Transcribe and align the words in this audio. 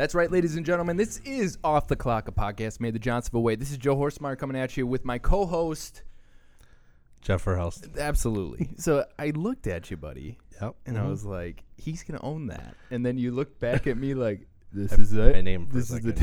That's 0.00 0.14
right, 0.14 0.30
ladies 0.32 0.56
and 0.56 0.64
gentlemen. 0.64 0.96
This 0.96 1.18
is 1.26 1.58
Off 1.62 1.86
the 1.86 1.94
Clock, 1.94 2.26
a 2.26 2.32
podcast 2.32 2.80
made 2.80 2.94
the 2.94 2.98
Johnsonville 2.98 3.42
way. 3.42 3.54
This 3.54 3.70
is 3.70 3.76
Joe 3.76 3.94
Horsemeyer 3.96 4.38
coming 4.38 4.56
at 4.56 4.74
you 4.74 4.86
with 4.86 5.04
my 5.04 5.18
co-host. 5.18 6.04
Jeff 7.20 7.44
Verhelst. 7.44 7.98
Absolutely. 7.98 8.70
So 8.78 9.04
I 9.18 9.28
looked 9.32 9.66
at 9.66 9.90
you, 9.90 9.98
buddy, 9.98 10.38
Yep. 10.58 10.74
and. 10.86 10.96
I 10.96 11.06
was 11.06 11.26
like, 11.26 11.64
"He's 11.76 12.02
gonna 12.02 12.22
own 12.22 12.46
that." 12.46 12.76
And 12.90 13.04
then 13.04 13.18
you 13.18 13.30
looked 13.30 13.60
back 13.60 13.86
at 13.86 13.98
me 13.98 14.14
like, 14.14 14.46
"This 14.72 14.90
is 14.94 15.12
it." 15.12 15.34
my 15.34 15.42
name 15.42 15.66
for 15.66 15.74
This 15.74 15.90
a 15.92 15.96
is 15.96 16.02
the 16.02 16.14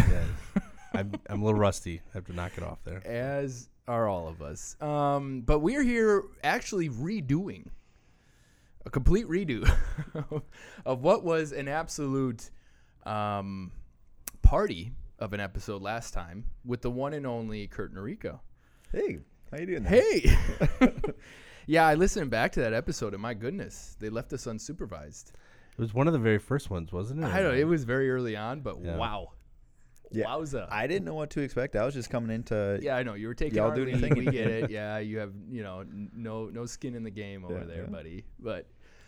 yeah. 0.55 0.61
I'm, 0.99 1.11
I'm 1.29 1.43
a 1.43 1.45
little 1.45 1.59
rusty. 1.59 2.01
I 2.03 2.17
have 2.17 2.25
to 2.25 2.33
knock 2.33 2.53
it 2.57 2.63
off 2.63 2.79
there. 2.83 3.05
as 3.05 3.69
are 3.87 4.07
all 4.07 4.27
of 4.27 4.41
us. 4.41 4.75
Um, 4.81 5.41
but 5.41 5.59
we're 5.59 5.83
here 5.83 6.23
actually 6.43 6.89
redoing 6.89 7.67
a 8.87 8.89
complete 8.89 9.27
redo 9.27 9.71
of 10.83 11.03
what 11.03 11.23
was 11.23 11.51
an 11.51 11.67
absolute 11.67 12.49
um, 13.07 13.71
party 14.41 14.91
of 15.19 15.33
an 15.33 15.39
episode 15.39 15.81
last 15.81 16.13
time 16.13 16.45
with 16.65 16.81
the 16.81 16.91
one 16.91 17.13
and 17.13 17.25
only 17.25 17.67
Kurt 17.67 17.93
Noreika. 17.93 18.39
Hey, 18.91 19.19
how 19.51 19.57
you 19.59 19.65
doing? 19.65 19.83
there? 19.83 20.01
Hey, 20.01 20.37
yeah, 21.65 21.87
I 21.87 21.95
listened 21.95 22.29
back 22.29 22.51
to 22.53 22.59
that 22.61 22.73
episode, 22.73 23.13
and 23.13 23.21
my 23.21 23.33
goodness, 23.33 23.95
they 23.99 24.09
left 24.09 24.31
us 24.33 24.45
unsupervised. 24.45 25.29
It 25.31 25.81
was 25.81 25.93
one 25.93 26.07
of 26.07 26.13
the 26.13 26.19
very 26.19 26.39
first 26.39 26.69
ones, 26.69 26.91
wasn't 26.91 27.23
it? 27.23 27.27
I 27.27 27.41
don't. 27.41 27.53
know, 27.53 27.57
It 27.57 27.65
was 27.67 27.83
very 27.83 28.09
early 28.09 28.35
on, 28.35 28.61
but 28.61 28.81
Yeah. 28.83 28.97
wow, 28.97 29.29
Yeah. 30.11 30.25
wowza! 30.25 30.67
I 30.71 30.87
didn't 30.87 31.05
know 31.05 31.13
what 31.13 31.29
to 31.31 31.41
expect. 31.41 31.75
I 31.75 31.85
was 31.85 31.93
just 31.93 32.09
coming 32.09 32.31
into. 32.33 32.79
Yeah, 32.81 32.95
I 32.97 33.03
know 33.03 33.13
you 33.13 33.27
were 33.27 33.35
taking 33.35 33.57
Y'all 33.57 33.69
our 33.69 33.75
doing 33.75 33.99
lead. 34.01 34.17
We 34.17 34.25
get 34.25 34.47
it. 34.47 34.69
Yeah, 34.71 34.97
you 34.99 35.19
have 35.19 35.33
you 35.49 35.61
know 35.63 35.81
n- 35.81 36.09
no 36.15 36.45
no 36.47 36.65
skin 36.65 36.95
in 36.95 37.03
the 37.03 37.11
game 37.11 37.43
over 37.45 37.59
Yeah, 37.59 37.65
there, 37.65 37.83
yeah. 37.83 37.89
buddy. 37.89 38.25
But 38.39 38.67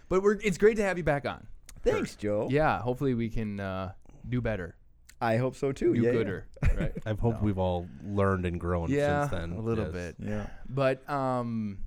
but 0.09 0.22
we're 0.22 0.33
it's 0.44 0.58
great 0.58 0.75
to 0.77 0.83
have 0.83 0.97
you 0.97 1.03
back 1.03 1.25
on. 1.25 1.47
Thanks, 1.84 2.16
Joe. 2.16 2.48
Yeah, 2.52 2.80
hopefully 2.80 3.14
we 3.14 3.30
can 3.30 3.59
uh, 3.59 3.94
do 4.28 4.42
better, 4.42 4.75
I 5.22 5.38
hope 5.38 5.56
so 5.56 5.72
too. 5.72 5.94
do 5.95 6.02
yeah, 6.02 6.11
gooder, 6.11 6.45
right? 6.78 6.94
I 7.06 7.09
hope 7.14 7.36
No. 7.36 7.39
we've 7.42 7.58
all 7.58 7.88
learned 8.03 8.45
and 8.45 8.59
grown 8.59 8.89
yeah, 8.89 9.22
since 9.28 9.31
then. 9.31 9.52
a 9.53 9.61
little 9.61 9.86
Yes. 9.86 9.94
bit. 9.94 10.16
Yeah. 10.20 10.30
yeah. 10.30 10.48
But 10.70 11.09
um, 11.09 11.80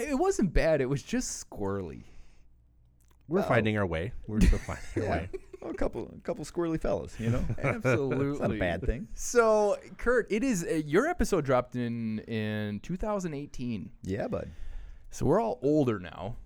it 0.00 0.18
wasn't 0.18 0.52
bad. 0.52 0.80
It 0.80 0.88
was 0.88 1.02
just 1.02 1.48
squirrely. 1.48 2.04
We're 3.28 3.40
Well, 3.40 3.48
finding 3.48 3.78
our 3.78 3.86
way. 3.86 4.12
We're 4.26 4.40
still 4.40 4.58
finding 4.58 5.10
our 5.10 5.16
way. 5.18 5.28
Well, 5.62 5.70
a 5.70 5.74
couple, 5.74 6.12
a 6.14 6.20
couple 6.20 6.44
squirrely 6.44 6.78
fellas. 6.78 7.18
You 7.18 7.30
know, 7.30 7.44
Absolutely, 7.62 8.26
it's 8.32 8.40
not 8.40 8.50
a 8.54 8.58
bad 8.58 8.82
thing. 8.84 9.08
So, 9.14 9.78
Kurt, 9.96 10.30
it 10.30 10.44
is 10.44 10.62
uh, 10.62 10.82
your 10.84 11.06
episode 11.06 11.44
dropped 11.46 11.74
in 11.76 12.18
in 12.20 12.80
2018. 12.80 13.90
Yeah, 14.02 14.28
bud. 14.28 14.50
So 15.10 15.24
we're 15.24 15.40
all 15.40 15.58
older 15.62 15.98
now, 15.98 16.36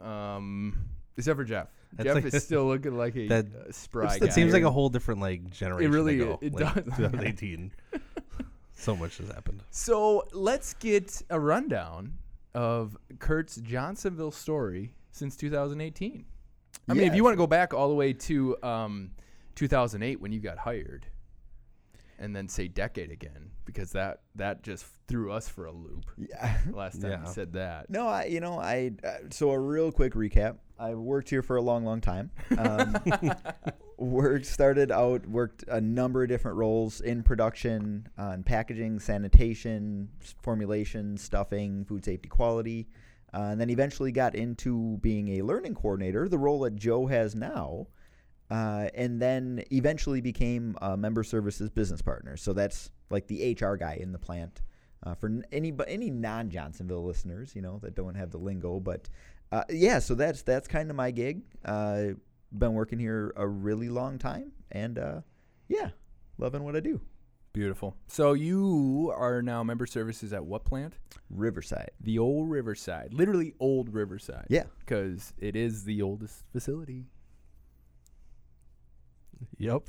um, 0.00 0.78
except 1.18 1.36
for 1.36 1.44
Jeff. 1.44 1.68
That's 1.96 2.06
Jeff 2.06 2.14
like- 2.16 2.34
is 2.34 2.44
still 2.44 2.66
looking 2.66 2.96
like 2.96 3.16
a 3.16 3.28
That- 3.28 3.46
uh, 3.46 3.72
spry 3.72 4.18
That 4.18 4.32
seems 4.32 4.52
like 4.52 4.62
a 4.62 4.70
whole 4.70 4.88
different 4.88 5.20
like 5.20 5.50
generation 5.50 5.92
really 5.92 6.20
ago. 6.20 6.38
It 6.40 6.52
like, 6.52 6.74
does. 6.74 6.84
2018. 6.96 7.72
so 8.74 8.96
much 8.96 9.18
has 9.18 9.28
happened. 9.28 9.62
So 9.70 10.24
let's 10.32 10.74
get 10.74 11.22
a 11.30 11.38
rundown 11.38 12.14
of 12.54 12.96
Kurt's 13.18 13.56
Johnsonville 13.56 14.30
story 14.30 14.94
since 15.10 15.36
2018. 15.36 16.24
I 16.88 16.92
mean, 16.92 17.06
if 17.06 17.14
you 17.14 17.24
want 17.24 17.32
to 17.32 17.38
go 17.38 17.46
back 17.46 17.72
all 17.72 17.88
the 17.88 17.94
way 17.94 18.12
to 18.12 18.56
um, 18.62 19.10
2008 19.54 20.20
when 20.20 20.32
you 20.32 20.40
got 20.40 20.58
hired, 20.58 21.06
and 22.18 22.34
then 22.34 22.48
say 22.48 22.68
decade 22.68 23.10
again, 23.10 23.50
because 23.64 23.92
that 23.92 24.20
that 24.36 24.62
just 24.62 24.86
threw 25.08 25.32
us 25.32 25.48
for 25.48 25.66
a 25.66 25.72
loop 25.72 26.04
Yeah. 26.16 26.58
last 26.72 27.00
time 27.00 27.10
Yeah. 27.10 27.26
you 27.26 27.32
said 27.32 27.52
that. 27.54 27.90
No, 27.90 28.06
I. 28.06 28.24
You 28.26 28.40
know, 28.40 28.58
I. 28.58 28.92
Uh, 29.02 29.14
so 29.30 29.50
a 29.50 29.58
real 29.58 29.90
quick 29.92 30.14
recap. 30.14 30.56
I 30.78 30.94
worked 30.94 31.30
here 31.30 31.42
for 31.42 31.56
a 31.56 31.62
long, 31.62 31.84
long 31.84 32.00
time. 32.00 32.30
Um, 32.58 32.96
worked 33.96 34.46
started 34.46 34.90
out 34.90 35.24
worked 35.28 35.64
a 35.68 35.80
number 35.80 36.22
of 36.24 36.28
different 36.28 36.56
roles 36.56 37.00
in 37.00 37.22
production 37.22 38.06
on 38.18 38.42
packaging 38.42 38.98
sanitation 38.98 40.08
formulation 40.42 41.16
stuffing 41.16 41.84
food 41.84 42.04
safety 42.04 42.28
quality 42.28 42.88
uh, 43.32 43.48
and 43.52 43.60
then 43.60 43.70
eventually 43.70 44.10
got 44.10 44.34
into 44.34 44.98
being 45.00 45.38
a 45.38 45.42
learning 45.42 45.74
coordinator 45.76 46.28
the 46.28 46.36
role 46.38 46.58
that 46.60 46.74
joe 46.74 47.06
has 47.06 47.36
now 47.36 47.86
uh, 48.50 48.88
and 48.94 49.20
then 49.20 49.62
eventually 49.72 50.20
became 50.20 50.76
a 50.82 50.96
member 50.96 51.22
services 51.24 51.70
business 51.70 52.02
partner 52.02 52.36
so 52.36 52.52
that's 52.52 52.90
like 53.10 53.26
the 53.26 53.56
hr 53.60 53.74
guy 53.74 53.96
in 54.00 54.12
the 54.12 54.18
plant 54.18 54.60
uh, 55.04 55.14
for 55.14 55.30
any 55.52 55.72
any 55.86 56.10
non 56.10 56.48
Johnsonville 56.48 57.04
listeners, 57.04 57.54
you 57.54 57.60
know 57.60 57.78
that 57.82 57.94
don't 57.94 58.14
have 58.14 58.30
the 58.30 58.38
lingo, 58.38 58.80
but 58.80 59.08
uh, 59.52 59.62
yeah, 59.68 59.98
so 59.98 60.14
that's 60.14 60.40
that's 60.42 60.66
kind 60.66 60.88
of 60.88 60.96
my 60.96 61.10
gig. 61.10 61.42
Uh, 61.62 62.04
been 62.50 62.72
working 62.72 62.98
here 62.98 63.32
a 63.36 63.46
really 63.46 63.90
long 63.90 64.16
time, 64.18 64.52
and 64.72 64.98
uh, 64.98 65.20
yeah, 65.68 65.90
loving 66.38 66.64
what 66.64 66.74
I 66.74 66.80
do. 66.80 67.02
Beautiful. 67.52 67.96
So 68.08 68.32
you 68.32 69.12
are 69.14 69.42
now 69.42 69.62
member 69.62 69.86
services 69.86 70.32
at 70.32 70.44
what 70.44 70.64
plant? 70.64 70.94
Riverside, 71.28 71.90
The 72.00 72.18
old 72.18 72.48
Riverside, 72.48 73.12
literally 73.12 73.52
old 73.60 73.92
Riverside. 73.92 74.46
yeah, 74.48 74.64
because 74.80 75.34
it 75.38 75.54
is 75.54 75.84
the 75.84 76.00
oldest 76.02 76.44
facility. 76.50 77.04
Yep. 79.58 79.88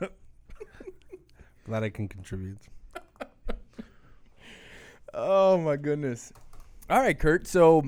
Glad 1.64 1.82
I 1.82 1.90
can 1.90 2.08
contribute. 2.08 2.58
Oh 5.18 5.56
my 5.56 5.76
goodness! 5.76 6.30
All 6.90 7.00
right, 7.00 7.18
Kurt. 7.18 7.46
So, 7.46 7.82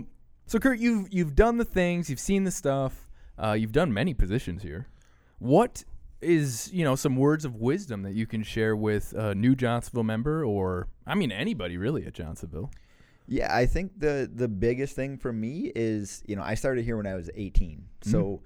so 0.47 0.59
Kurt, 0.59 0.79
you've 0.79 1.13
you've 1.13 1.35
done 1.35 1.59
the 1.59 1.65
things, 1.65 2.09
you've 2.09 2.19
seen 2.19 2.45
the 2.45 2.51
stuff, 2.51 3.07
uh, 3.39 3.53
you've 3.53 3.73
done 3.73 3.93
many 3.93 4.15
positions 4.15 4.63
here. 4.63 4.89
What 5.39 5.85
is 6.23 6.73
you 6.73 6.85
know 6.85 6.97
some 6.97 7.17
words 7.17 7.45
of 7.45 7.57
wisdom 7.57 8.03
that 8.03 8.15
you 8.15 8.27
can 8.27 8.43
share 8.43 8.75
with 8.75 9.13
a 9.13 9.35
new 9.35 9.55
Johnsonville 9.55 10.05
member, 10.05 10.43
or 10.43 10.89
I 11.07 11.15
mean 11.15 11.31
anybody 11.31 11.77
really 11.77 12.07
at 12.07 12.15
Johnsonville? 12.15 12.71
yeah. 13.27 13.55
I 13.55 13.67
think 13.67 14.01
the 14.01 14.31
the 14.35 14.49
biggest 14.49 14.97
thing 14.97 15.19
for 15.19 15.33
me 15.33 15.71
is 15.77 16.23
you 16.27 16.35
know 16.35 16.43
I 16.43 16.55
started 16.55 16.85
here 16.85 16.97
when 16.97 17.07
I 17.07 17.15
was 17.15 17.29
18, 17.35 17.85
so 18.03 18.41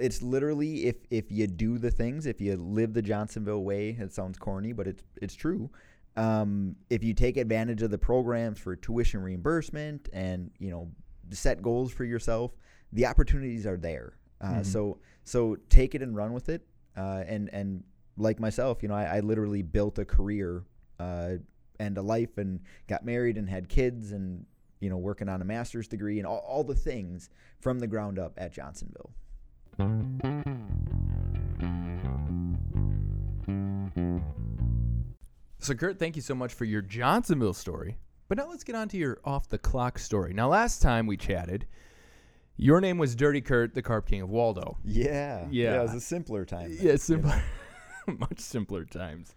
it's 0.00 0.22
literally 0.22 0.86
if 0.86 0.96
if 1.10 1.30
you 1.30 1.46
do 1.46 1.78
the 1.78 1.90
things, 1.90 2.26
if 2.26 2.40
you 2.40 2.56
live 2.56 2.94
the 2.94 3.02
Johnsonville 3.02 3.62
way. 3.64 3.90
It 3.98 4.12
sounds 4.12 4.38
corny, 4.38 4.72
but 4.72 4.86
it's 4.86 5.02
it's 5.20 5.34
true. 5.34 5.70
Um, 6.16 6.74
if 6.90 7.04
you 7.04 7.14
take 7.14 7.36
advantage 7.36 7.82
of 7.82 7.90
the 7.90 7.98
programs 7.98 8.58
for 8.58 8.74
tuition 8.74 9.22
reimbursement 9.22 10.08
and 10.12 10.50
you 10.58 10.70
know 10.70 10.90
set 11.30 11.62
goals 11.62 11.92
for 11.92 12.04
yourself, 12.04 12.52
the 12.92 13.06
opportunities 13.06 13.66
are 13.66 13.76
there. 13.76 14.14
Uh, 14.40 14.62
So 14.62 14.98
so 15.24 15.56
take 15.68 15.94
it 15.94 16.02
and 16.02 16.16
run 16.16 16.32
with 16.32 16.48
it. 16.48 16.66
Uh, 16.96 17.22
and 17.26 17.50
and 17.52 17.84
like 18.16 18.40
myself, 18.40 18.82
you 18.82 18.88
know, 18.88 18.94
I, 18.94 19.18
I 19.18 19.20
literally 19.20 19.62
built 19.62 19.98
a 19.98 20.04
career 20.04 20.64
uh, 20.98 21.34
and 21.78 21.96
a 21.96 22.02
life, 22.02 22.38
and 22.38 22.60
got 22.88 23.04
married 23.04 23.36
and 23.36 23.48
had 23.48 23.68
kids, 23.68 24.10
and 24.10 24.44
you 24.80 24.90
know, 24.90 24.96
working 24.96 25.28
on 25.28 25.40
a 25.40 25.44
master's 25.44 25.86
degree 25.86 26.18
and 26.18 26.26
all, 26.26 26.38
all 26.38 26.64
the 26.64 26.74
things 26.74 27.30
from 27.60 27.78
the 27.78 27.86
ground 27.86 28.18
up 28.18 28.32
at 28.36 28.52
Johnsonville. 28.52 29.12
So, 35.60 35.74
Kurt, 35.74 35.98
thank 35.98 36.16
you 36.16 36.22
so 36.22 36.34
much 36.34 36.54
for 36.54 36.64
your 36.64 36.82
Johnsonville 36.82 37.52
story. 37.54 37.96
But 38.28 38.38
now 38.38 38.48
let's 38.48 38.64
get 38.64 38.74
on 38.74 38.88
to 38.88 38.96
your 38.96 39.18
off 39.24 39.48
the 39.48 39.58
clock 39.58 39.98
story. 39.98 40.32
Now, 40.34 40.48
last 40.48 40.80
time 40.82 41.06
we 41.06 41.16
chatted, 41.16 41.66
your 42.56 42.80
name 42.80 42.98
was 42.98 43.14
Dirty 43.14 43.40
Kurt, 43.40 43.74
the 43.74 43.82
Carp 43.82 44.06
King 44.06 44.22
of 44.22 44.30
Waldo. 44.30 44.76
Yeah, 44.84 45.46
Yeah. 45.50 45.80
it 45.80 45.82
was 45.82 45.94
a 45.94 46.00
simpler 46.00 46.44
time. 46.44 46.76
then, 46.76 46.86
Yeah, 46.86 46.92
you 46.92 46.98
simpler, 46.98 47.42
much 48.06 48.38
simpler 48.40 48.84
times. 48.84 49.34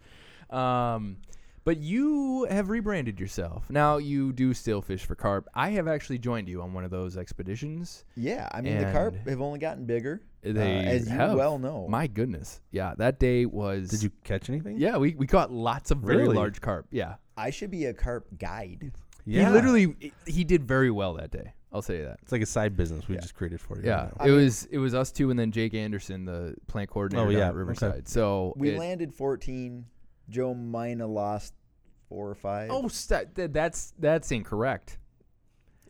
Um, 0.50 1.16
but 1.64 1.78
you 1.78 2.44
have 2.50 2.70
rebranded 2.70 3.20
yourself. 3.20 3.64
Now 3.70 3.98
you 3.98 4.32
do 4.32 4.52
still 4.54 4.82
fish 4.82 5.04
for 5.04 5.14
carp. 5.14 5.48
I 5.54 5.70
have 5.70 5.86
actually 5.88 6.18
joined 6.18 6.48
you 6.48 6.62
on 6.62 6.72
one 6.72 6.84
of 6.84 6.90
those 6.90 7.16
expeditions. 7.16 8.04
Yeah, 8.16 8.48
I 8.52 8.60
mean 8.60 8.78
the 8.78 8.90
carp 8.92 9.14
have 9.28 9.40
only 9.40 9.58
gotten 9.58 9.84
bigger, 9.84 10.22
uh, 10.46 10.52
They 10.52 10.78
as 10.86 11.08
you 11.10 11.16
well 11.16 11.58
know. 11.58 11.86
My 11.88 12.06
goodness, 12.06 12.60
yeah, 12.70 12.94
that 12.98 13.18
day 13.18 13.46
was. 13.46 13.88
Did 13.90 14.02
you 14.02 14.10
catch 14.24 14.48
anything? 14.48 14.78
Yeah, 14.78 14.96
we, 14.96 15.14
we 15.14 15.26
caught 15.26 15.52
lots 15.52 15.90
of 15.90 15.98
very 15.98 16.22
Really? 16.22 16.36
large 16.36 16.60
carp. 16.60 16.86
Yeah, 16.90 17.14
I 17.36 17.50
should 17.50 17.70
be 17.70 17.84
a 17.86 17.94
carp 17.94 18.26
guide. 18.38 18.92
Yeah. 19.24 19.46
he 19.46 19.52
literally 19.52 20.14
he 20.26 20.42
did 20.44 20.64
very 20.66 20.90
well 20.90 21.14
that 21.14 21.30
day. 21.30 21.52
I'll 21.74 21.80
say 21.80 22.02
that. 22.02 22.18
It's 22.22 22.32
like 22.32 22.42
a 22.42 22.46
side 22.46 22.76
business 22.76 23.08
we 23.08 23.14
Yeah. 23.14 23.20
just 23.22 23.34
created 23.34 23.58
for 23.60 23.78
you. 23.78 23.86
Yeah, 23.86 24.10
now. 24.18 24.26
it 24.26 24.30
was 24.32 24.64
it 24.66 24.78
was 24.78 24.94
us 24.94 25.10
two, 25.12 25.30
and 25.30 25.38
then 25.38 25.52
Jake 25.52 25.74
Anderson, 25.74 26.24
the 26.24 26.56
plant 26.66 26.90
coordinator 26.90 27.28
Oh, 27.28 27.30
yeah, 27.30 27.44
at 27.46 27.50
okay. 27.50 27.56
Riverside. 27.58 28.08
So 28.08 28.52
We 28.56 28.70
it- 28.70 28.78
landed 28.78 29.14
14. 29.14 29.86
Joe 30.28 30.54
Mina 30.54 31.06
lost 31.06 31.54
four 32.08 32.28
or 32.30 32.34
five. 32.34 32.70
Oh, 32.72 32.88
st- 32.88 33.34
th- 33.34 33.50
that's 33.52 33.92
that's 33.98 34.30
incorrect. 34.32 34.98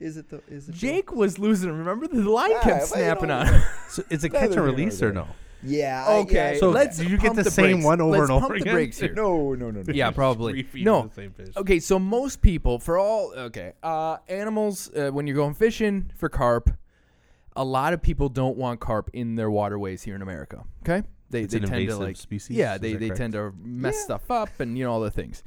is 0.00 0.16
it 0.16 0.28
the 0.28 0.42
is 0.48 0.68
it? 0.68 0.72
Joe? 0.74 0.78
Jake 0.88 1.12
was 1.12 1.38
losing. 1.38 1.70
Remember 1.70 2.06
the 2.08 2.28
line 2.28 2.50
Yeah, 2.50 2.60
kept 2.62 2.90
but 2.90 2.98
you 2.98 3.04
snapping 3.04 3.28
know- 3.28 3.38
on. 3.38 3.46
him. 3.46 3.62
So 3.88 4.02
it's 4.10 4.24
a 4.24 4.28
Neither 4.28 4.38
catch 4.38 4.50
here 4.54 4.58
and 4.62 4.66
nor 4.68 4.76
release 4.76 4.96
or 5.02 5.06
there. 5.06 5.12
no? 5.14 5.28
Yeah. 5.64 6.04
I- 6.08 6.12
Okay, 6.22 6.54
yeah, 6.54 6.58
So 6.58 6.70
let's 6.70 6.98
did 6.98 7.08
you 7.08 7.16
get 7.18 7.26
pump 7.26 7.36
the 7.36 7.42
the 7.44 7.50
same 7.52 7.72
brakes. 7.76 7.84
one 7.84 8.00
over 8.00 8.10
Let's 8.18 8.22
and 8.22 8.30
over 8.32 8.40
pump 8.46 8.54
the 8.54 8.60
again? 8.62 8.74
brakes 8.74 8.98
here. 8.98 9.12
No, 9.14 9.54
no, 9.54 9.70
no, 9.70 9.82
no. 9.82 9.92
Yeah, 9.92 10.10
probably. 10.22 10.64
Refeeding 10.64 10.84
No. 10.84 11.06
the 11.06 11.14
same 11.14 11.30
fish. 11.32 11.56
Okay, 11.56 11.78
so 11.78 11.98
most 12.00 12.40
people, 12.42 12.78
for 12.80 12.98
all 12.98 13.32
okay, 13.36 13.74
uh, 13.82 14.16
animals, 14.28 14.90
uh, 14.96 15.10
when 15.10 15.26
you're 15.28 15.36
going 15.36 15.54
fishing 15.54 16.10
for 16.16 16.28
carp, 16.28 16.70
a 17.54 17.64
lot 17.64 17.92
of 17.92 18.02
people 18.02 18.28
don't 18.28 18.56
want 18.56 18.80
carp 18.80 19.08
in 19.12 19.36
their 19.36 19.50
waterways 19.52 20.02
here 20.02 20.16
in 20.16 20.22
America. 20.22 20.64
Okay, 20.82 21.06
they 21.32 21.42
It's 21.42 21.52
they 21.54 21.60
tend 21.60 21.88
to 21.88 21.96
like 21.96 22.16
species. 22.16 22.56
yeah, 22.56 22.78
they, 22.78 22.92
they 22.94 23.08
correct? 23.08 23.18
tend 23.18 23.32
to 23.32 23.52
mess 23.62 23.96
Yeah. 23.98 24.04
stuff 24.04 24.30
up 24.30 24.60
and 24.60 24.78
you 24.78 24.84
know 24.84 24.92
all 24.92 25.00
the 25.00 25.10
things. 25.10 25.42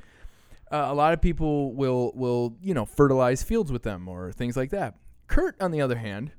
Uh, 0.71 0.87
a 0.89 0.93
lot 0.93 1.13
of 1.13 1.21
people 1.21 1.73
will 1.73 2.11
will 2.15 2.57
you 2.61 2.73
know 2.73 2.85
fertilize 2.85 3.43
fields 3.43 3.71
with 3.71 3.83
them 3.83 4.07
or 4.07 4.31
things 4.33 4.57
like 4.57 4.71
that. 4.71 4.95
Kurt, 5.27 5.59
on 5.61 5.71
the 5.71 5.81
other 5.81 5.95
hand, 5.97 6.31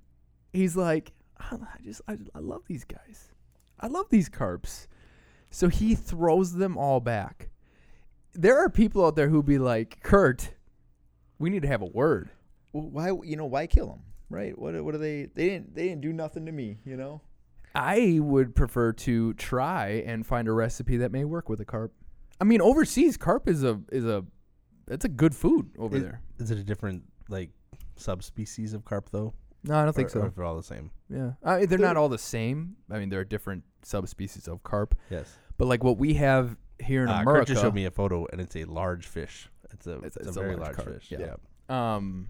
he's 0.52 0.76
like, 0.76 1.12
I 1.38 1.54
I 1.56 1.78
just 1.82 2.02
I, 2.06 2.18
I 2.34 2.40
love 2.40 2.62
these 2.66 2.84
guys. 2.84 3.32
I 3.80 3.86
love 3.86 4.06
these 4.10 4.28
carps. 4.28 4.88
So 5.50 5.68
he 5.68 5.94
throws 5.94 6.54
them 6.54 6.76
all 6.76 7.00
back. 7.00 7.50
There 8.34 8.58
are 8.58 8.68
people 8.68 9.06
out 9.06 9.16
there 9.16 9.28
who 9.28 9.42
be 9.42 9.58
like, 9.58 10.02
Kurt, 10.02 10.50
we 11.38 11.48
need 11.50 11.62
to 11.62 11.68
have 11.68 11.80
a 11.82 11.86
word. 11.86 12.30
Well, 12.72 12.88
why 12.90 13.06
you 13.24 13.36
know 13.36 13.46
why 13.46 13.66
kill 13.66 13.86
them? 13.88 14.00
Right? 14.28 14.58
What 14.58 14.74
what 14.84 14.94
are 14.94 14.98
they? 14.98 15.26
They 15.26 15.48
didn't 15.50 15.74
they 15.74 15.88
didn't 15.88 16.00
do 16.02 16.12
nothing 16.12 16.46
to 16.46 16.52
me. 16.52 16.78
You 16.84 16.96
know. 16.96 17.20
I 17.76 18.18
would 18.20 18.54
prefer 18.56 18.92
to 18.92 19.34
try 19.34 20.02
and 20.06 20.26
find 20.26 20.48
a 20.48 20.52
recipe 20.52 20.96
that 20.98 21.12
may 21.12 21.24
work 21.24 21.48
with 21.48 21.60
a 21.60 21.64
carp. 21.64 21.92
I 22.40 22.44
mean, 22.44 22.60
overseas, 22.60 23.16
carp 23.16 23.48
is 23.48 23.62
a 23.64 23.80
is 23.92 24.04
a 24.04 24.24
it's 24.88 25.04
a 25.04 25.08
good 25.08 25.34
food 25.34 25.70
over 25.78 25.96
Is- 25.96 26.02
there. 26.02 26.20
Is 26.38 26.50
it 26.50 26.58
a 26.58 26.64
different 26.64 27.02
like 27.28 27.50
subspecies 27.96 28.72
of 28.74 28.84
carp 28.84 29.10
though? 29.10 29.34
No, 29.64 29.76
I 29.78 29.84
don't 29.84 29.94
think 29.94 30.08
Or- 30.14 30.18
or 30.18 30.22
so. 30.22 30.26
if 30.26 30.34
they're 30.36 30.44
all 30.44 30.56
the 30.56 30.62
same. 30.62 30.90
Yeah, 31.08 31.32
I 31.42 31.58
mean, 31.58 31.68
they're, 31.68 31.78
They're- 31.78 31.78
not 31.86 31.96
all 31.96 32.08
the 32.08 32.18
same. 32.18 32.76
I 32.90 32.98
mean, 32.98 33.08
there 33.08 33.20
are 33.20 33.24
different 33.24 33.64
subspecies 33.82 34.46
of 34.48 34.62
carp, 34.62 34.94
Yes. 35.10 35.34
but 35.58 35.66
like 35.66 35.82
what 35.82 35.98
we 35.98 36.14
have 36.14 36.56
here 36.78 37.02
in 37.02 37.08
Uh, 37.08 37.18
Kurt 37.18 37.28
America. 37.28 37.46
just 37.52 37.62
showed 37.62 37.74
me 37.74 37.84
a 37.86 37.90
photo, 37.90 38.26
and 38.32 38.40
it's 38.40 38.54
a 38.54 38.64
large 38.64 39.06
fish. 39.06 39.50
It's 39.72 39.86
a 39.86 39.98
It's 40.00 40.16
it's, 40.18 40.26
a- 40.36 40.40
a, 40.40 40.42
a 40.42 40.44
very 40.44 40.56
large 40.56 40.60
large, 40.60 40.76
carp, 40.76 40.92
fish. 40.94 41.10
yeah. 41.10 41.36
Yeah. 41.70 41.94
Um, 41.96 42.28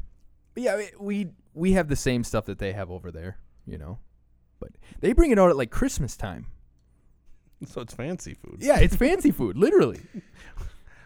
but 0.54 0.62
yeah, 0.62 0.76
we- 0.76 0.92
we 0.98 1.30
we 1.52 1.72
have 1.72 1.88
the 1.88 1.96
same 1.96 2.22
stuff 2.24 2.46
that 2.46 2.58
they 2.58 2.72
have 2.72 2.90
over 2.90 3.10
there, 3.10 3.38
you 3.66 3.76
know, 3.78 3.98
but 4.60 4.70
they 5.00 5.12
bring 5.12 5.30
it 5.30 5.38
out 5.38 5.50
at 5.50 5.56
like 5.56 5.70
Christmas 5.70 6.16
time. 6.16 6.46
So 7.66 7.80
it's 7.80 7.94
fancy 7.94 8.34
food. 8.34 8.58
Yeah, 8.60 8.78
it's 8.80 8.96
fancy 8.96 9.30
food, 9.30 9.56
literally. 9.56 10.00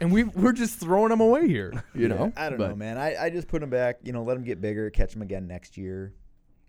And 0.00 0.12
we 0.12 0.24
we're 0.24 0.52
just 0.52 0.78
throwing 0.80 1.10
them 1.10 1.20
away 1.20 1.46
here, 1.46 1.84
you 1.94 2.02
Yeah, 2.02 2.08
know. 2.08 2.32
I 2.36 2.48
don't 2.48 2.58
But 2.58 2.70
know, 2.70 2.76
man. 2.76 2.96
I, 2.98 3.24
I 3.24 3.30
just 3.30 3.48
put 3.48 3.60
them 3.60 3.70
back. 3.70 3.98
You 4.02 4.12
know, 4.12 4.22
let 4.22 4.34
them 4.34 4.44
get 4.44 4.60
bigger, 4.60 4.88
catch 4.90 5.12
them 5.12 5.22
again 5.22 5.46
next 5.46 5.76
year. 5.76 6.14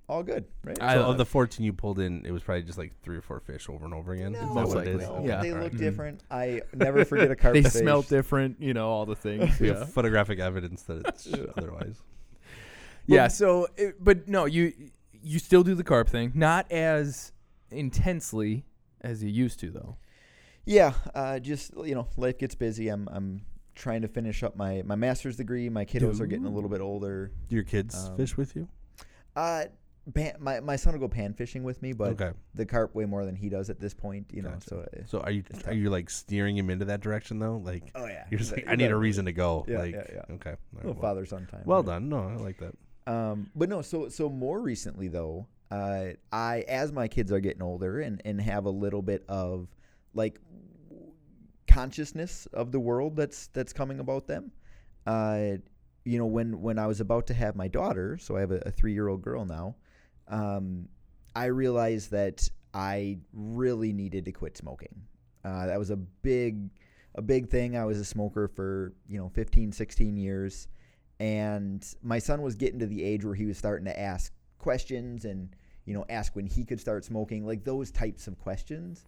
All 0.09 0.21
good, 0.23 0.43
right? 0.65 0.77
I- 0.81 0.95
So 0.95 1.03
of 1.05 1.17
the 1.17 1.25
14 1.25 1.65
you 1.65 1.71
pulled 1.71 1.97
in, 1.99 2.25
it 2.25 2.31
was 2.31 2.43
probably 2.43 2.63
just 2.63 2.77
like 2.77 2.91
three 3.01 3.15
or 3.15 3.21
four 3.21 3.39
fish 3.39 3.69
over 3.69 3.85
and 3.85 3.93
over 3.93 4.11
again. 4.11 4.35
Is 4.35 4.41
that 4.41 4.53
Most 4.53 4.75
what 4.75 4.85
it 4.85 4.97
likely. 4.97 5.05
No, 5.19 5.25
Yeah. 5.25 5.41
they 5.41 5.51
All 5.51 5.59
look 5.61 5.71
right. 5.71 5.77
different. 5.79 6.21
I 6.31 6.61
never 6.73 7.05
forget 7.05 7.31
a 7.31 7.35
carp 7.37 7.53
they 7.53 7.63
fish. 7.63 7.71
smell 7.71 8.01
different, 8.01 8.61
you 8.61 8.73
know, 8.73 8.89
all 8.89 9.05
the 9.05 9.15
things. 9.15 9.57
We 9.61 9.69
yeah. 9.69 9.79
have 9.79 9.93
photographic 9.93 10.39
evidence 10.39 10.83
that 10.83 11.07
it's 11.07 11.29
otherwise. 11.57 11.95
Yeah. 13.07 13.29
So, 13.29 13.67
it, 13.77 14.03
but 14.03 14.27
no, 14.27 14.45
you 14.45 14.73
you 15.23 15.39
still 15.39 15.63
do 15.63 15.75
the 15.75 15.83
carp 15.83 16.09
thing, 16.09 16.31
not 16.35 16.71
as 16.71 17.31
intensely 17.69 18.65
as 19.01 19.23
you 19.23 19.29
used 19.29 19.59
to, 19.61 19.71
though. 19.71 19.97
Yeah, 20.65 20.93
uh, 21.15 21.39
just 21.39 21.71
you 21.85 21.95
know, 21.95 22.07
life 22.17 22.37
gets 22.37 22.55
busy. 22.55 22.89
I'm 22.89 23.07
I'm 23.11 23.41
trying 23.75 24.01
to 24.03 24.07
finish 24.07 24.43
up 24.43 24.55
my 24.55 24.83
my 24.85 24.95
master's 24.95 25.37
degree. 25.37 25.69
My 25.69 25.85
kiddos 25.85 26.19
are 26.19 26.27
getting 26.27 26.45
a 26.45 26.51
little 26.51 26.69
bit 26.69 26.81
older. 26.81 27.31
Do 27.47 27.55
your 27.55 27.63
kids 27.65 27.95
Um, 28.09 28.17
fish 28.17 28.37
with 28.37 28.55
you? 28.55 28.67
Uh, 29.35 29.65
pan, 30.13 30.33
my 30.39 30.59
my 30.59 30.75
son 30.75 30.93
will 30.93 30.99
go 30.99 31.07
pan 31.07 31.33
fishing 31.33 31.63
with 31.63 31.81
me, 31.81 31.93
but 31.93 32.11
okay. 32.21 32.31
the 32.53 32.65
carp 32.65 32.93
way 32.93 33.05
more 33.05 33.25
than 33.25 33.35
he 33.35 33.49
does 33.49 33.69
at 33.69 33.79
this 33.79 33.93
point. 33.93 34.27
You 34.31 34.43
know, 34.43 34.49
Gotcha. 34.51 34.69
so 34.69 34.79
uh, 34.81 35.03
So 35.07 35.19
are 35.21 35.31
you 35.31 35.43
are 35.65 35.73
you 35.73 35.89
like 35.89 36.09
steering 36.09 36.55
him 36.57 36.69
into 36.69 36.85
that 36.85 37.01
direction 37.01 37.39
though? 37.39 37.57
Like 37.57 37.89
oh 37.95 38.05
yeah, 38.05 38.25
you're 38.29 38.39
just 38.39 38.51
like 38.51 38.65
I 38.67 38.75
need 38.75 38.91
a 38.91 38.95
a 38.95 38.97
reason 38.97 39.25
to 39.25 39.31
go. 39.33 39.65
Yeah, 39.67 39.79
like 39.79 39.93
yeah, 39.95 40.03
yeah. 40.13 40.35
okay. 40.35 40.51
All 40.51 40.57
right, 40.73 40.85
little 40.85 40.93
well, 40.93 41.01
father 41.01 41.25
son 41.25 41.47
time. 41.49 41.63
well 41.65 41.79
right? 41.79 41.93
done. 41.93 42.09
No, 42.09 42.19
I 42.27 42.35
like 42.35 42.59
that. 42.59 42.75
Um, 43.07 43.49
but 43.55 43.69
no, 43.69 43.81
so 43.81 44.09
so 44.09 44.29
more 44.29 44.59
recently 44.59 45.07
though, 45.07 45.47
uh, 45.71 46.09
I 46.31 46.65
as 46.67 46.91
my 46.91 47.07
kids 47.07 47.31
are 47.31 47.39
getting 47.39 47.61
older 47.61 48.01
and 48.01 48.21
and 48.25 48.39
have 48.41 48.65
a 48.65 48.69
little 48.69 49.01
bit 49.01 49.23
of 49.27 49.67
like 50.13 50.39
consciousness 51.67 52.47
of 52.53 52.71
the 52.71 52.79
world 52.79 53.15
that's 53.15 53.47
that's 53.47 53.73
coming 53.73 53.99
about 53.99 54.27
them. 54.27 54.51
Uh, 55.07 55.53
you 56.03 56.17
know, 56.17 56.25
when 56.25 56.61
when 56.61 56.77
I 56.77 56.87
was 56.87 56.99
about 56.99 57.27
to 57.27 57.33
have 57.33 57.55
my 57.55 57.67
daughter, 57.67 58.17
so 58.19 58.37
I 58.37 58.41
have 58.41 58.51
a, 58.51 58.59
a 58.65 58.71
three 58.71 58.93
year 58.93 59.07
old 59.07 59.21
girl 59.21 59.45
now. 59.45 59.75
Um, 60.27 60.87
I 61.35 61.45
realized 61.45 62.11
that 62.11 62.49
I 62.73 63.19
really 63.33 63.93
needed 63.93 64.25
to 64.25 64.31
quit 64.31 64.57
smoking. 64.57 65.01
Uh, 65.43 65.65
that 65.67 65.79
was 65.79 65.89
a 65.89 65.95
big 65.95 66.69
a 67.15 67.21
big 67.21 67.49
thing. 67.49 67.77
I 67.77 67.85
was 67.85 67.99
a 67.99 68.05
smoker 68.05 68.47
for, 68.47 68.93
you 69.07 69.17
know, 69.17 69.29
15, 69.29 69.71
16 69.71 70.17
years 70.17 70.67
and 71.21 71.85
my 72.01 72.17
son 72.19 72.41
was 72.41 72.55
getting 72.55 72.79
to 72.79 72.87
the 72.87 73.03
age 73.03 73.23
where 73.23 73.35
he 73.35 73.45
was 73.45 73.57
starting 73.57 73.85
to 73.85 73.99
ask 73.99 74.33
questions 74.57 75.23
and 75.25 75.55
you 75.85 75.93
know 75.93 76.03
ask 76.09 76.35
when 76.35 76.47
he 76.47 76.65
could 76.65 76.79
start 76.79 77.05
smoking 77.05 77.45
like 77.45 77.63
those 77.63 77.91
types 77.91 78.27
of 78.27 78.37
questions 78.39 79.05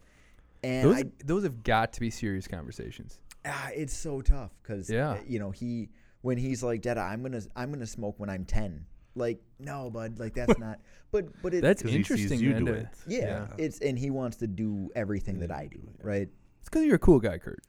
and 0.63 0.85
Those 0.89 0.97
I, 0.97 1.03
those 1.25 1.43
have 1.43 1.63
got 1.63 1.91
to 1.93 1.99
be 1.99 2.09
serious 2.09 2.47
conversations. 2.47 3.19
ah, 3.45 3.69
it's 3.73 3.95
so 3.95 4.21
tough 4.21 4.51
because 4.61 4.89
Yeah. 4.89 5.17
you 5.27 5.39
know 5.39 5.49
he 5.51 5.89
when 6.21 6.37
he's 6.37 6.61
like 6.63 6.81
dada 6.83 7.01
i'm 7.01 7.21
gonna 7.23 7.41
i'm 7.55 7.71
gonna 7.71 7.85
smoke 7.87 8.15
when 8.19 8.29
i'm 8.29 8.45
10 8.45 8.85
like 9.15 9.39
no 9.59 9.89
bud 9.89 10.19
like 10.19 10.33
that's 10.35 10.57
not 10.59 10.79
but 11.11 11.25
but 11.43 11.53
it, 11.53 11.61
That's 11.61 11.81
'Cause 11.81 11.91
he 11.91 12.03
sees 12.03 12.11
interesting. 12.31 12.39
you 12.39 12.49
man, 12.51 12.65
do 12.65 12.71
to- 12.73 12.77
it. 12.79 12.87
yeah, 13.07 13.19
yeah. 13.19 13.47
it's 13.57 13.79
and 13.79 13.97
he 13.97 14.09
wants 14.11 14.37
to 14.37 14.47
do 14.47 14.89
everything 14.95 15.39
that 15.39 15.51
i 15.51 15.67
do 15.67 15.81
right 16.01 16.29
It's 16.59 16.69
because 16.69 16.85
you're 16.85 16.95
a 16.95 16.99
cool 16.99 17.19
guy, 17.19 17.37
Kurt. 17.39 17.59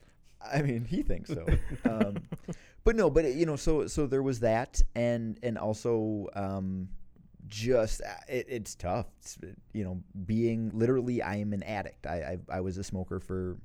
I 0.53 0.61
mean, 0.61 0.85
he 0.85 1.03
thinks 1.03 1.29
so. 1.29 1.45
um, 1.85 2.17
but 2.83 2.95
no, 2.95 3.09
but 3.09 3.33
you 3.33 3.45
know, 3.45 3.55
so 3.55 3.87
so 3.87 4.07
there 4.07 4.23
was 4.23 4.39
that, 4.41 4.81
and 4.95 5.39
and 5.43 5.57
also 5.57 6.27
um, 6.33 6.89
just 7.47 8.01
uh, 8.01 8.13
it, 8.27 8.45
it's 8.49 8.75
tough. 8.75 9.07
It's, 9.19 9.37
you 9.73 9.83
know, 9.83 10.01
being 10.25 10.71
literally, 10.73 11.21
I 11.21 11.37
am 11.37 11.53
an 11.53 11.63
addict. 11.63 12.05
I 12.05 12.37
I, 12.49 12.57
I 12.57 12.59
was 12.61 12.77
a 12.77 12.83
smoker 12.83 13.19
for 13.19 13.57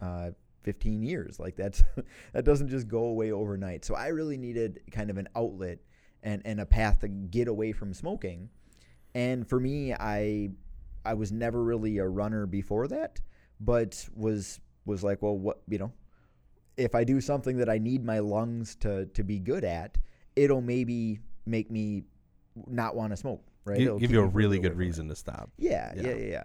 uh, 0.00 0.30
15 0.62 1.02
years. 1.02 1.38
Like 1.38 1.56
that's 1.56 1.82
that 2.32 2.44
doesn't 2.44 2.68
just 2.68 2.88
go 2.88 3.04
away 3.04 3.32
overnight. 3.32 3.84
So 3.84 3.94
I 3.94 4.08
really 4.08 4.36
needed 4.36 4.80
kind 4.90 5.10
of 5.10 5.18
an 5.18 5.28
outlet 5.36 5.78
and 6.22 6.42
and 6.44 6.60
a 6.60 6.66
path 6.66 7.00
to 7.00 7.08
get 7.08 7.48
away 7.48 7.72
from 7.72 7.94
smoking. 7.94 8.50
And 9.14 9.48
for 9.48 9.58
me, 9.58 9.94
I 9.94 10.50
I 11.04 11.14
was 11.14 11.32
never 11.32 11.62
really 11.62 11.98
a 11.98 12.06
runner 12.06 12.46
before 12.46 12.88
that, 12.88 13.20
but 13.60 14.06
was 14.14 14.60
was 14.84 15.02
like, 15.02 15.22
well, 15.22 15.36
what 15.38 15.62
you 15.68 15.78
know, 15.78 15.92
if 16.78 16.94
I 16.94 17.04
do 17.04 17.20
something 17.20 17.58
that 17.58 17.68
I 17.68 17.76
need 17.78 18.04
my 18.04 18.20
lungs 18.20 18.76
to 18.76 19.06
to 19.06 19.22
be 19.22 19.38
good 19.38 19.64
at, 19.64 19.98
it'll 20.36 20.62
maybe 20.62 21.18
make 21.44 21.70
me 21.70 22.04
not 22.66 22.96
want 22.96 23.12
to 23.12 23.16
smoke. 23.16 23.44
Right? 23.64 23.80
It'll 23.80 23.98
give 23.98 24.10
you 24.12 24.20
a 24.20 24.26
really 24.26 24.58
good 24.58 24.76
reason 24.76 25.08
to 25.08 25.16
stop. 25.16 25.50
Yeah, 25.58 25.92
yeah, 25.94 26.14
Yeah. 26.14 26.14
yeah. 26.14 26.44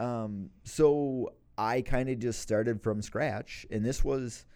Um, 0.00 0.50
so 0.64 1.34
I 1.56 1.82
kind 1.82 2.08
of 2.08 2.18
just 2.18 2.40
started 2.40 2.82
from 2.82 3.02
scratch, 3.02 3.66
and 3.70 3.84
this 3.84 4.02
was, 4.02 4.46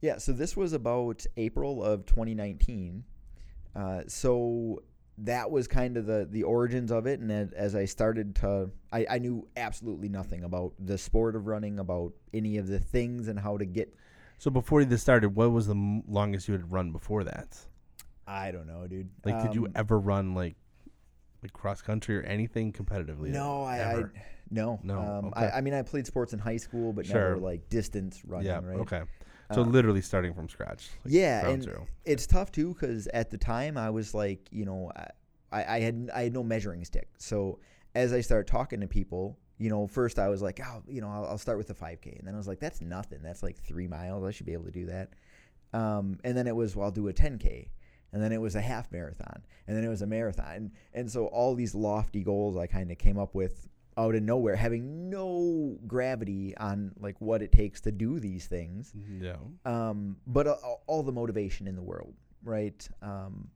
yeah. 0.00 0.16
So 0.18 0.32
this 0.32 0.56
was 0.56 0.72
about 0.72 1.26
April 1.36 1.82
of 1.82 2.06
2019. 2.06 3.04
Uh, 3.74 4.02
so 4.06 4.82
that 5.18 5.50
was 5.50 5.68
kind 5.68 5.96
of 5.96 6.06
the 6.06 6.26
the 6.30 6.44
origins 6.44 6.90
of 6.90 7.06
it, 7.06 7.20
and 7.20 7.28
then 7.28 7.52
as 7.54 7.74
I 7.74 7.84
started 7.84 8.34
to, 8.36 8.70
I, 8.92 9.06
I 9.10 9.18
knew 9.18 9.46
absolutely 9.56 10.08
nothing 10.08 10.44
about 10.44 10.72
the 10.78 10.96
sport 10.96 11.36
of 11.36 11.46
running, 11.46 11.78
about 11.78 12.12
any 12.32 12.56
of 12.56 12.68
the 12.68 12.78
things 12.78 13.28
and 13.28 13.38
how 13.38 13.58
to 13.58 13.66
get. 13.66 13.94
So 14.42 14.50
before 14.50 14.84
this 14.84 15.00
started, 15.00 15.36
what 15.36 15.52
was 15.52 15.68
the 15.68 15.74
m- 15.76 16.02
longest 16.08 16.48
you 16.48 16.54
had 16.54 16.72
run 16.72 16.90
before 16.90 17.22
that? 17.22 17.56
I 18.26 18.50
don't 18.50 18.66
know, 18.66 18.88
dude. 18.88 19.08
Like, 19.24 19.40
did 19.40 19.54
you 19.54 19.66
Um, 19.66 19.72
ever 19.76 20.00
run 20.00 20.34
like 20.34 20.56
like 21.44 21.52
cross 21.52 21.80
country 21.80 22.18
or 22.18 22.22
anything 22.22 22.72
competitively? 22.72 23.28
No, 23.28 23.62
I, 23.62 23.76
I 23.76 23.78
ever? 23.98 24.12
no, 24.50 24.80
No, 24.82 24.98
Um, 24.98 25.24
okay. 25.26 25.46
I, 25.46 25.58
I 25.58 25.60
mean, 25.60 25.74
I 25.74 25.82
played 25.82 26.08
sports 26.08 26.32
in 26.32 26.40
high 26.40 26.56
school, 26.56 26.92
but 26.92 27.06
Sure. 27.06 27.34
never 27.34 27.38
like 27.38 27.68
distance 27.68 28.24
running. 28.24 28.48
yeah. 28.48 28.58
right? 28.64 28.80
Okay. 28.80 29.02
So 29.54 29.60
Uh, 29.60 29.64
literally 29.66 30.00
starting 30.00 30.34
from 30.34 30.48
scratch. 30.48 30.90
like 31.04 31.14
yeah, 31.14 31.42
ground 31.42 31.54
and 31.54 31.62
zero. 31.62 31.86
it's 32.04 32.26
tough 32.26 32.50
too 32.50 32.74
because 32.74 33.06
at 33.14 33.30
the 33.30 33.38
time 33.38 33.76
I 33.78 33.90
was 33.90 34.12
like, 34.12 34.40
you 34.50 34.64
know, 34.64 34.90
I, 35.52 35.64
I 35.76 35.78
had 35.78 36.10
I 36.12 36.22
had 36.24 36.32
no 36.32 36.42
measuring 36.42 36.84
stick. 36.84 37.08
So 37.18 37.60
as 37.94 38.12
I 38.12 38.20
started 38.22 38.48
talking 38.48 38.80
to 38.80 38.88
people, 38.88 39.38
you 39.62 39.70
know, 39.70 39.86
first 39.86 40.18
I 40.18 40.28
was 40.28 40.42
like, 40.42 40.60
oh, 40.64 40.82
you 40.88 41.00
know, 41.00 41.08
I'll, 41.08 41.24
I'll 41.30 41.38
start 41.38 41.58
with 41.58 41.68
the 41.68 41.74
5K, 41.74 42.18
and 42.18 42.26
then 42.26 42.34
I 42.34 42.38
was 42.38 42.48
like, 42.48 42.60
that's 42.60 42.80
nothing. 42.80 43.20
That's 43.22 43.42
like 43.42 43.56
three 43.56 43.86
miles. 43.88 44.24
I 44.24 44.30
should 44.30 44.46
be 44.46 44.52
able 44.54 44.64
to 44.64 44.70
do 44.82 44.86
that. 44.86 45.10
Um, 45.72 46.18
and 46.24 46.36
then 46.36 46.46
it 46.46 46.56
was, 46.56 46.74
well, 46.76 46.86
I'll 46.86 46.90
do 46.92 47.08
a 47.08 47.12
10K. 47.12 47.68
and 48.12 48.22
then 48.22 48.32
it 48.32 48.40
was 48.40 48.54
a 48.56 48.60
half 48.60 48.90
marathon, 48.92 49.42
and 49.66 49.76
then 49.76 49.84
it 49.84 49.88
was 49.88 50.02
a 50.02 50.06
marathon, 50.06 50.52
and, 50.54 50.70
and 50.92 51.10
so 51.10 51.26
all 51.26 51.54
these 51.54 51.74
lofty 51.74 52.22
goals 52.22 52.56
I 52.58 52.66
kind 52.66 52.90
of 52.90 52.98
came 52.98 53.18
up 53.18 53.34
with 53.34 53.68
out 53.96 54.14
of 54.14 54.22
nowhere, 54.22 54.56
having 54.56 55.08
no 55.10 55.78
gravity 55.86 56.54
on 56.56 56.92
like 56.98 57.18
what 57.20 57.40
it 57.42 57.52
takes 57.52 57.80
to 57.82 57.92
do 57.92 58.18
these 58.20 58.46
things, 58.46 58.92
Yeah. 59.20 59.36
um, 59.64 60.16
but 60.26 60.46
uh, 60.46 60.56
all 60.86 61.02
the 61.02 61.12
motivation 61.12 61.66
in 61.66 61.76
the 61.76 61.82
world, 61.82 62.14
right? 62.44 62.86
Um, 63.00 63.48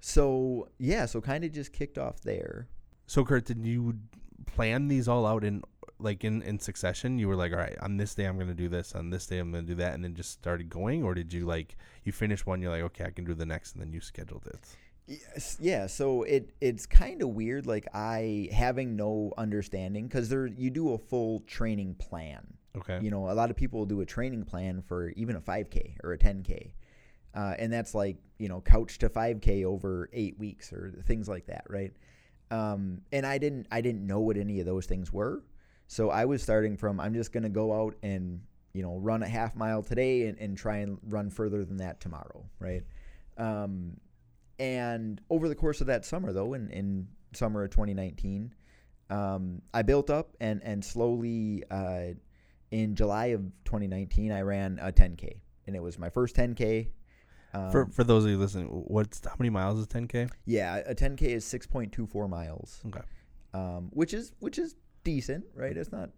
so 0.00 0.68
yeah, 0.78 1.06
so 1.06 1.20
kind 1.20 1.44
of 1.44 1.52
just 1.52 1.72
kicked 1.72 1.98
off 1.98 2.20
there. 2.22 2.68
So 3.06 3.24
Kurt, 3.24 3.44
did 3.46 3.64
you 3.66 3.98
plan 4.46 4.88
these 4.88 5.08
all 5.08 5.26
out 5.26 5.44
in 5.44 5.62
like 5.98 6.24
in 6.24 6.42
in 6.42 6.58
succession? 6.58 7.18
You 7.18 7.28
were 7.28 7.36
like, 7.36 7.52
all 7.52 7.58
right, 7.58 7.76
on 7.80 7.96
this 7.96 8.14
day 8.14 8.24
I'm 8.24 8.38
gonna 8.38 8.54
do 8.54 8.68
this, 8.68 8.94
on 8.94 9.10
this 9.10 9.26
day 9.26 9.38
I'm 9.38 9.50
gonna 9.50 9.62
do 9.62 9.74
that, 9.76 9.94
and 9.94 10.04
then 10.04 10.14
just 10.14 10.32
started 10.32 10.68
going, 10.68 11.02
or 11.02 11.14
did 11.14 11.32
you 11.32 11.46
like 11.46 11.76
you 12.04 12.12
finish 12.12 12.46
one, 12.46 12.60
you're 12.60 12.70
like, 12.70 12.82
okay, 12.82 13.04
I 13.04 13.10
can 13.10 13.24
do 13.24 13.34
the 13.34 13.46
next, 13.46 13.74
and 13.74 13.82
then 13.82 13.92
you 13.92 14.00
scheduled 14.00 14.46
it? 14.46 14.76
Yes, 15.06 15.56
yeah. 15.60 15.86
So 15.86 16.22
it 16.22 16.54
it's 16.60 16.86
kind 16.86 17.20
of 17.22 17.30
weird, 17.30 17.66
like 17.66 17.88
I 17.92 18.48
having 18.52 18.96
no 18.96 19.32
understanding 19.36 20.06
because 20.06 20.28
there 20.28 20.46
you 20.46 20.70
do 20.70 20.92
a 20.92 20.98
full 20.98 21.40
training 21.40 21.96
plan. 21.96 22.46
Okay. 22.76 23.00
You 23.02 23.10
know, 23.10 23.28
a 23.28 23.34
lot 23.34 23.50
of 23.50 23.56
people 23.56 23.84
do 23.86 24.00
a 24.00 24.06
training 24.06 24.44
plan 24.44 24.82
for 24.82 25.08
even 25.10 25.34
a 25.34 25.40
5K 25.40 25.96
or 26.04 26.12
a 26.12 26.18
10K, 26.18 26.70
uh, 27.34 27.54
and 27.58 27.72
that's 27.72 27.92
like 27.92 28.18
you 28.38 28.48
know 28.48 28.60
couch 28.60 28.98
to 28.98 29.08
5K 29.08 29.64
over 29.64 30.08
eight 30.12 30.38
weeks 30.38 30.72
or 30.72 31.02
things 31.06 31.28
like 31.28 31.46
that, 31.46 31.64
right? 31.68 31.92
Um, 32.50 33.02
and 33.12 33.24
I 33.24 33.38
didn't 33.38 33.66
I 33.70 33.80
didn't 33.80 34.06
know 34.06 34.20
what 34.20 34.36
any 34.36 34.60
of 34.60 34.66
those 34.66 34.86
things 34.86 35.12
were, 35.12 35.42
so 35.86 36.10
I 36.10 36.24
was 36.24 36.42
starting 36.42 36.76
from 36.76 36.98
I'm 37.00 37.14
just 37.14 37.32
gonna 37.32 37.48
go 37.48 37.72
out 37.72 37.96
and 38.02 38.40
you 38.72 38.82
know 38.82 38.96
run 38.96 39.22
a 39.22 39.28
half 39.28 39.54
mile 39.54 39.82
today 39.82 40.26
and, 40.26 40.38
and 40.38 40.56
try 40.56 40.78
and 40.78 40.98
run 41.08 41.30
further 41.30 41.64
than 41.64 41.76
that 41.78 42.00
tomorrow, 42.00 42.44
right? 42.58 42.82
Um, 43.36 43.96
and 44.58 45.20
over 45.30 45.48
the 45.48 45.54
course 45.54 45.80
of 45.80 45.86
that 45.86 46.04
summer, 46.04 46.32
though, 46.32 46.52
in, 46.54 46.70
in 46.70 47.08
summer 47.32 47.64
of 47.64 47.70
2019, 47.70 48.52
um, 49.08 49.62
I 49.72 49.82
built 49.82 50.10
up 50.10 50.36
and 50.40 50.60
and 50.64 50.84
slowly 50.84 51.64
uh, 51.70 52.14
in 52.70 52.94
July 52.94 53.26
of 53.26 53.40
2019, 53.64 54.32
I 54.32 54.42
ran 54.42 54.78
a 54.80 54.92
10k, 54.92 55.40
and 55.66 55.74
it 55.74 55.82
was 55.82 55.98
my 55.98 56.10
first 56.10 56.36
10k. 56.36 56.88
Um, 57.52 57.70
for 57.72 57.86
for 57.86 58.04
those 58.04 58.24
of 58.24 58.30
you 58.30 58.38
listening, 58.38 58.66
what's 58.68 59.20
how 59.24 59.34
many 59.38 59.50
miles 59.50 59.78
is 59.78 59.86
10k? 59.86 60.30
yeah, 60.44 60.76
a 60.86 60.94
10k 60.94 61.22
is 61.22 61.44
6.24 61.44 62.28
miles, 62.28 62.80
Okay, 62.86 63.00
um, 63.54 63.90
which 63.92 64.14
is 64.14 64.32
which 64.38 64.58
is 64.58 64.76
decent, 65.04 65.44
right? 65.54 65.76
It's 65.76 65.90
not 65.92 66.10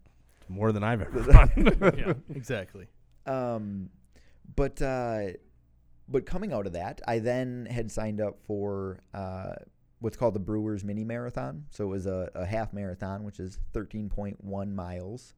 more 0.48 0.72
than 0.72 0.84
I've 0.84 1.00
ever 1.02 1.20
run. 1.80 1.94
yeah, 1.96 2.12
exactly. 2.34 2.86
Um, 3.26 3.88
but 4.56 4.82
uh, 4.82 5.28
but 6.08 6.26
coming 6.26 6.52
out 6.52 6.66
of 6.66 6.74
that, 6.74 7.00
I 7.08 7.20
then 7.20 7.66
had 7.70 7.90
signed 7.90 8.20
up 8.20 8.38
for 8.44 9.00
uh, 9.14 9.54
what's 10.00 10.16
called 10.16 10.34
the 10.34 10.40
Brewers 10.40 10.84
Mini 10.84 11.04
Marathon. 11.04 11.64
So 11.70 11.84
it 11.84 11.88
was 11.88 12.06
a, 12.06 12.28
a 12.34 12.44
half 12.44 12.72
marathon, 12.74 13.22
which 13.24 13.38
is 13.40 13.58
13.1 13.72 14.74
miles, 14.74 15.32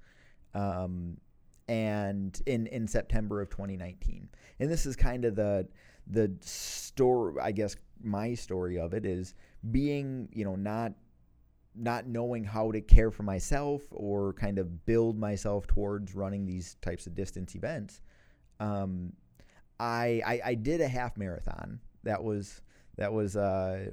um, 0.55 1.19
and 1.69 2.41
in 2.47 2.67
in 2.67 2.87
September 2.87 3.41
of 3.41 3.51
2019. 3.51 4.29
And 4.61 4.71
this 4.71 4.87
is 4.87 4.97
kind 4.97 5.25
of 5.25 5.35
the 5.35 5.67
the 6.07 6.33
story, 6.41 7.41
I 7.41 7.53
guess. 7.53 7.77
My 8.03 8.35
story 8.35 8.79
of 8.79 8.93
it 8.93 9.07
is 9.07 9.35
being, 9.71 10.29
you 10.33 10.45
know, 10.45 10.57
not 10.57 10.93
not 11.75 12.07
knowing 12.07 12.45
how 12.45 12.71
to 12.71 12.81
care 12.81 13.11
for 13.11 13.23
myself 13.23 13.83
or 13.91 14.33
kind 14.35 14.59
of 14.59 14.85
build 14.87 15.19
myself 15.19 15.67
towards 15.67 16.15
running 16.15 16.47
these 16.47 16.77
types 16.83 17.07
of 17.07 17.15
distance 17.15 17.55
events. 17.55 18.01
Um, 18.61 19.13
I, 19.81 20.23
I 20.25 20.41
I 20.45 20.55
did 20.55 20.81
a 20.81 20.89
half 20.89 21.17
marathon. 21.17 21.81
That 22.05 22.23
was 22.23 22.61
that 22.97 23.13
was 23.13 23.37
uh, 23.37 23.91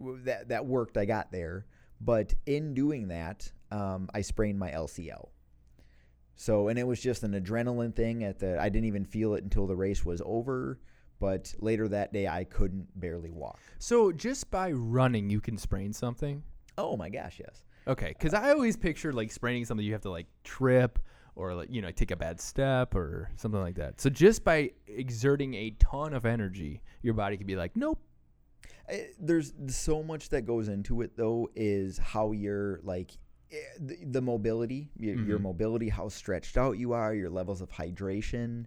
that 0.00 0.48
that 0.48 0.66
worked. 0.66 0.96
I 0.96 1.04
got 1.04 1.30
there, 1.30 1.66
but 2.00 2.34
in 2.46 2.74
doing 2.74 3.08
that, 3.08 3.50
um, 3.70 4.08
I 4.14 4.22
sprained 4.22 4.58
my 4.58 4.70
LCL. 4.70 5.28
So 6.36 6.68
and 6.68 6.78
it 6.78 6.86
was 6.86 7.00
just 7.00 7.22
an 7.22 7.32
adrenaline 7.32 7.94
thing. 7.94 8.22
At 8.24 8.38
the 8.38 8.60
I 8.60 8.68
didn't 8.68 8.86
even 8.86 9.04
feel 9.04 9.34
it 9.34 9.42
until 9.42 9.66
the 9.66 9.76
race 9.76 10.04
was 10.04 10.22
over. 10.24 10.78
But 11.18 11.54
later 11.60 11.88
that 11.88 12.12
day, 12.12 12.28
I 12.28 12.44
couldn't 12.44 13.00
barely 13.00 13.30
walk. 13.30 13.58
So 13.78 14.12
just 14.12 14.50
by 14.50 14.70
running, 14.72 15.30
you 15.30 15.40
can 15.40 15.56
sprain 15.56 15.94
something. 15.94 16.42
Oh 16.76 16.94
my 16.96 17.08
gosh, 17.08 17.40
yes. 17.40 17.64
Okay, 17.88 18.08
because 18.08 18.34
I 18.34 18.50
always 18.50 18.76
picture 18.76 19.12
like 19.14 19.32
spraining 19.32 19.64
something 19.64 19.86
you 19.86 19.92
have 19.92 20.02
to 20.02 20.10
like 20.10 20.26
trip 20.44 20.98
or 21.34 21.54
like 21.54 21.68
you 21.70 21.80
know 21.80 21.90
take 21.90 22.10
a 22.10 22.16
bad 22.16 22.38
step 22.40 22.94
or 22.94 23.30
something 23.36 23.60
like 23.60 23.76
that. 23.76 23.98
So 24.00 24.10
just 24.10 24.44
by 24.44 24.72
exerting 24.86 25.54
a 25.54 25.70
ton 25.78 26.12
of 26.12 26.26
energy, 26.26 26.82
your 27.02 27.14
body 27.14 27.36
could 27.38 27.46
be 27.46 27.56
like, 27.56 27.74
nope. 27.76 27.98
I- 28.88 29.08
there's 29.18 29.52
so 29.68 30.02
much 30.02 30.28
that 30.30 30.42
goes 30.42 30.68
into 30.68 31.00
it 31.00 31.16
though 31.16 31.48
is 31.56 31.96
how 31.98 32.32
you're 32.32 32.80
like 32.82 33.12
eh, 33.12 33.16
the, 33.78 33.96
the 34.04 34.20
mobility 34.20 34.90
your, 34.98 35.16
your 35.16 35.38
Mhm. 35.38 35.42
mobility 35.42 35.88
how 35.88 36.08
stretched 36.08 36.56
out 36.56 36.78
you 36.78 36.92
are 36.92 37.14
your 37.14 37.30
levels 37.30 37.60
of 37.60 37.70
hydration 37.70 38.66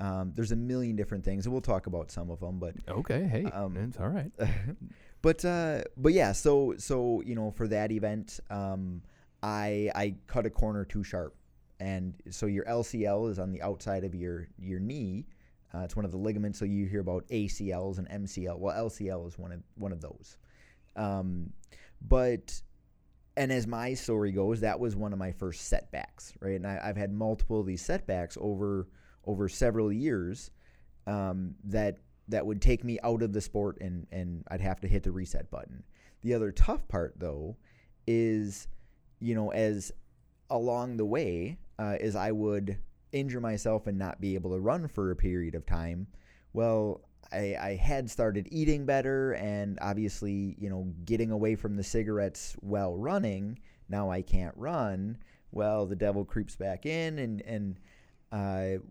um, 0.00 0.32
there's 0.34 0.52
a 0.52 0.56
million 0.56 0.94
different 0.96 1.24
things 1.24 1.46
and 1.46 1.52
we'll 1.52 1.62
talk 1.62 1.86
about 1.86 2.10
some 2.10 2.30
of 2.30 2.40
them 2.40 2.58
but 2.58 2.74
Okay, 2.88 3.24
hey, 3.24 3.44
Um, 3.44 3.76
it's 3.76 3.98
all 3.98 4.08
right. 4.08 4.30
but 5.22 5.44
uh, 5.44 5.82
but 5.96 6.12
yeah 6.12 6.32
so 6.32 6.74
so 6.78 7.22
you 7.24 7.34
know 7.34 7.50
for 7.50 7.66
that 7.68 7.90
event 7.92 8.40
um, 8.50 9.02
I 9.42 9.90
I 9.94 10.14
cut 10.26 10.44
a 10.46 10.50
corner 10.50 10.84
too 10.84 11.02
sharp 11.04 11.34
and 11.80 12.14
so 12.30 12.46
your 12.46 12.64
LCL 12.64 13.30
is 13.30 13.38
on 13.38 13.52
the 13.52 13.62
outside 13.62 14.04
of 14.04 14.14
your 14.14 14.48
your 14.58 14.80
knee 14.80 15.26
uh, 15.74 15.80
it's 15.80 15.94
one 15.96 16.04
of 16.04 16.10
the 16.10 16.16
ligaments 16.18 16.58
so 16.58 16.64
you 16.64 16.86
hear 16.86 17.00
about 17.00 17.26
ACLs 17.28 17.98
and 17.98 18.08
MCL 18.08 18.58
well 18.58 18.74
LCL 18.88 19.26
is 19.28 19.38
one 19.38 19.52
of 19.52 19.62
one 19.76 19.92
of 19.92 20.00
those 20.00 20.36
um, 20.96 21.52
but 22.06 22.60
and 23.36 23.52
as 23.52 23.66
my 23.66 23.94
story 23.94 24.32
goes 24.32 24.60
that 24.60 24.78
was 24.78 24.96
one 24.96 25.12
of 25.12 25.18
my 25.18 25.32
first 25.32 25.68
setbacks 25.68 26.32
right 26.40 26.56
and 26.56 26.66
I, 26.66 26.80
I've 26.82 26.96
had 26.96 27.12
multiple 27.12 27.60
of 27.60 27.66
these 27.66 27.82
setbacks 27.82 28.38
over 28.40 28.88
over 29.26 29.48
several 29.48 29.92
years 29.92 30.50
um, 31.06 31.54
that 31.64 31.98
that 32.28 32.44
would 32.44 32.60
take 32.60 32.84
me 32.84 32.98
out 33.02 33.22
of 33.22 33.32
the 33.32 33.40
sport 33.40 33.78
and 33.80 34.06
and 34.10 34.44
I'd 34.48 34.60
have 34.60 34.80
to 34.80 34.88
hit 34.88 35.02
the 35.02 35.12
reset 35.12 35.50
button. 35.50 35.84
The 36.22 36.34
other 36.34 36.52
tough 36.52 36.86
part 36.88 37.14
though 37.18 37.56
is 38.06 38.68
you 39.20 39.34
know 39.34 39.50
as 39.50 39.92
along 40.50 40.96
the 40.96 41.04
way 41.04 41.58
uh, 41.78 41.96
is 42.00 42.16
I 42.16 42.32
would 42.32 42.78
injure 43.12 43.40
myself 43.40 43.86
and 43.86 43.98
not 43.98 44.20
be 44.20 44.34
able 44.34 44.50
to 44.52 44.60
run 44.60 44.88
for 44.88 45.10
a 45.10 45.16
period 45.16 45.54
of 45.54 45.66
time. 45.66 46.06
Well, 46.52 47.02
I, 47.32 47.56
I 47.60 47.74
had 47.74 48.10
started 48.10 48.48
eating 48.50 48.86
better 48.86 49.32
and 49.32 49.78
obviously 49.82 50.56
you 50.58 50.70
know 50.70 50.92
getting 51.04 51.30
away 51.30 51.54
from 51.56 51.76
the 51.76 51.84
cigarettes 51.84 52.56
while 52.60 52.96
running. 52.96 53.58
Now 53.88 54.10
I 54.10 54.22
can't 54.22 54.54
run. 54.56 55.18
Well, 55.52 55.86
the 55.86 55.96
devil 55.96 56.24
creeps 56.24 56.56
back 56.56 56.86
in 56.86 57.18
and 57.18 57.40
and 57.42 57.80
uh, 58.32 58.82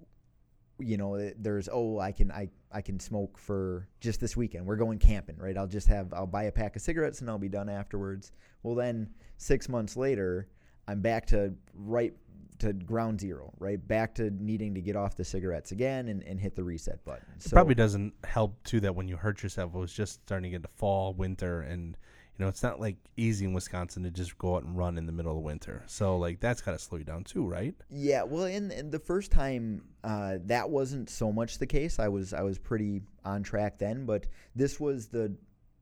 you 0.80 0.98
know 0.98 1.32
there's 1.38 1.70
oh 1.72 2.00
i 2.00 2.12
can 2.12 2.32
i 2.32 2.50
i 2.72 2.82
can 2.82 3.00
smoke 3.00 3.38
for 3.38 3.88
just 4.02 4.20
this 4.20 4.36
weekend 4.36 4.66
we're 4.66 4.76
going 4.76 5.00
camping 5.00 5.38
right 5.38 5.58
i'll 5.58 5.68
just 5.68 5.88
have 5.88 6.14
i'll 6.14 6.28
buy 6.28 6.44
a 6.44 6.52
pack 6.52 6.76
of 6.76 6.82
cigarettes 6.82 7.22
and 7.22 7.30
i'll 7.30 7.38
be 7.38 7.48
done 7.48 7.70
afterwards 7.70 8.34
well 8.64 8.76
then 8.76 9.10
six 9.38 9.70
months 9.70 9.96
later 9.96 10.48
i'm 10.88 11.02
back 11.02 11.26
to 11.26 11.54
right 11.74 12.14
to 12.60 12.74
ground 12.74 13.20
zero 13.20 13.54
right 13.60 13.86
back 13.88 14.16
to 14.16 14.30
needing 14.32 14.74
to 14.74 14.82
get 14.82 14.96
off 14.96 15.16
the 15.16 15.26
cigarettes 15.26 15.72
again 15.72 16.08
and, 16.08 16.24
and 16.24 16.40
hit 16.40 16.56
the 16.56 16.64
reset 16.64 17.04
button 17.06 17.26
It 17.44 17.52
probably 17.52 17.76
doesn't 17.76 18.14
help 18.24 18.64
too 18.64 18.80
that 18.82 18.96
when 18.96 19.08
you 19.08 19.18
hurt 19.18 19.44
yourself, 19.44 19.74
it 19.76 19.78
was 19.78 19.94
just 19.94 20.22
starting 20.26 20.52
to 20.52 20.58
get 20.58 20.64
to 20.64 20.70
fall, 20.76 21.14
winter, 21.14 21.62
and 21.62 21.98
you 22.38 22.44
know 22.44 22.50
it's 22.50 22.64
not 22.64 22.80
like 22.80 22.98
easy 23.18 23.46
in 23.46 23.54
Wisconsin 23.54 24.04
to 24.04 24.12
just 24.12 24.38
go 24.38 24.56
out 24.56 24.64
and 24.64 24.78
run 24.78 24.98
in 24.98 25.06
the 25.06 25.12
middle 25.12 25.38
of 25.38 25.44
winter. 25.44 25.84
So 25.88 26.18
like 26.18 26.40
that's 26.40 26.62
gotta 26.62 26.80
slow 26.80 26.98
you 26.98 27.04
down 27.04 27.24
too, 27.24 27.46
right? 27.46 27.76
Yeah, 27.90 28.24
well, 28.24 28.46
in, 28.46 28.72
in 28.72 28.92
the 28.92 29.00
first 29.00 29.32
time, 29.32 29.84
uh, 30.04 30.38
that 30.46 30.70
wasn't 30.70 31.10
so 31.10 31.32
much 31.32 31.58
the 31.58 31.68
case. 31.68 32.00
I 32.00 32.08
was 32.08 32.34
I 32.34 32.42
was 32.42 32.58
pretty 32.58 33.02
on 33.24 33.44
track 33.44 33.80
then, 33.80 34.06
but 34.06 34.28
this 34.56 34.80
was 34.80 35.08
the 35.08 35.36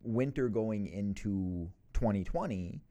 winter 0.03 0.50
going 0.50 0.88
into 0.88 1.70
2020, 1.94 2.82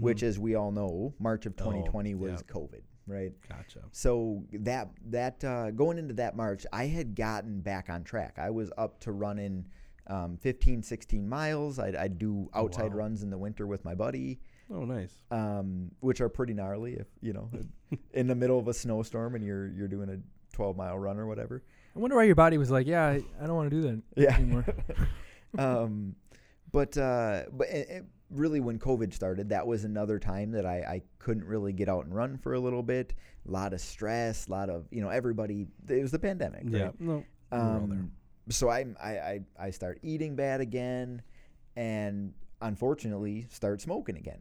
which, 0.00 0.22
as 0.22 0.38
we 0.38 0.54
all 0.54 0.72
know, 0.72 1.14
March 1.18 1.46
of 1.46 1.52
Mm-hmm. 1.54 1.68
Oh, 1.68 1.72
2020 1.72 2.14
was 2.14 2.30
yeah. 2.32 2.54
COVID, 2.54 2.82
right? 3.06 3.32
gotcha. 3.48 3.80
So 3.92 4.44
that 4.52 4.90
that 5.10 5.42
uh, 5.44 5.70
going 5.70 5.98
into 5.98 6.14
that 6.14 6.36
March, 6.36 6.64
I 6.72 6.86
had 6.86 7.14
gotten 7.14 7.60
back 7.60 7.88
on 7.90 8.04
track. 8.04 8.38
I 8.38 8.50
was 8.50 8.70
up 8.78 9.00
to 9.00 9.12
running 9.12 9.66
um, 10.08 10.36
15, 10.38 10.82
16 10.82 11.28
miles. 11.28 11.78
I'd, 11.78 11.94
I'd 11.96 12.18
do 12.18 12.50
outside 12.54 12.90
wow. 12.92 12.98
runs 12.98 13.22
in 13.22 13.30
the 13.30 13.38
winter 13.38 13.66
with 13.66 13.84
my 13.84 13.94
buddy 13.94 14.40
Oh, 14.72 14.84
nice. 14.84 15.12
um, 15.30 15.90
which 16.00 16.20
are 16.20 16.28
pretty 16.28 16.54
gnarly 16.54 16.94
if 16.94 17.06
you 17.20 17.32
know 17.32 17.50
in 18.12 18.26
the 18.26 18.34
middle 18.34 18.58
of 18.58 18.66
a 18.68 18.74
snowstorm 18.74 19.34
and 19.34 19.44
you're 19.44 19.68
you're 19.68 19.88
doing 19.88 20.08
a 20.08 20.18
12 20.56 20.76
mile 20.76 20.98
run 20.98 21.18
or 21.18 21.26
whatever. 21.26 21.62
I 21.94 21.98
wonder 21.98 22.16
why 22.16 22.24
your 22.24 22.34
body 22.34 22.56
was 22.58 22.70
like, 22.70 22.86
yeah, 22.86 23.04
I, 23.06 23.22
I 23.40 23.46
don't 23.46 23.54
want 23.56 23.70
to 23.70 23.76
do 23.76 23.82
that 23.82 24.02
Yeah. 24.16 24.34
anymore. 24.34 24.64
um, 25.58 26.14
but 26.72 26.96
uh, 26.96 27.42
but 27.52 27.68
it, 27.68 27.88
it 27.90 28.04
really 28.32 28.60
when 28.60 28.78
COVID 28.78 29.12
started, 29.12 29.48
that 29.50 29.66
was 29.66 29.84
another 29.84 30.18
time 30.18 30.50
that 30.52 30.66
I, 30.66 30.76
I 30.78 31.02
couldn't 31.18 31.44
really 31.44 31.72
get 31.72 31.88
out 31.88 32.04
and 32.04 32.14
run 32.14 32.38
for 32.38 32.54
a 32.54 32.60
little 32.60 32.82
bit. 32.82 33.14
A 33.48 33.50
lot 33.50 33.72
of 33.72 33.80
stress, 33.80 34.46
a 34.46 34.50
lot 34.50 34.70
of 34.70 34.86
you 34.90 35.00
know 35.00 35.08
everybody. 35.08 35.66
It 35.88 36.02
was 36.02 36.10
the 36.10 36.18
pandemic. 36.18 36.64
Yeah. 36.66 36.84
Right? 36.84 37.00
No. 37.00 37.14
all 37.14 37.22
there. 37.60 37.60
Um, 37.60 38.12
so 38.48 38.68
I, 38.68 38.86
I 39.02 39.10
I 39.10 39.40
I 39.58 39.70
start 39.70 39.98
eating 40.02 40.36
bad 40.36 40.60
again, 40.60 41.22
and 41.76 42.32
unfortunately 42.60 43.46
start 43.50 43.80
smoking 43.80 44.16
again. 44.16 44.40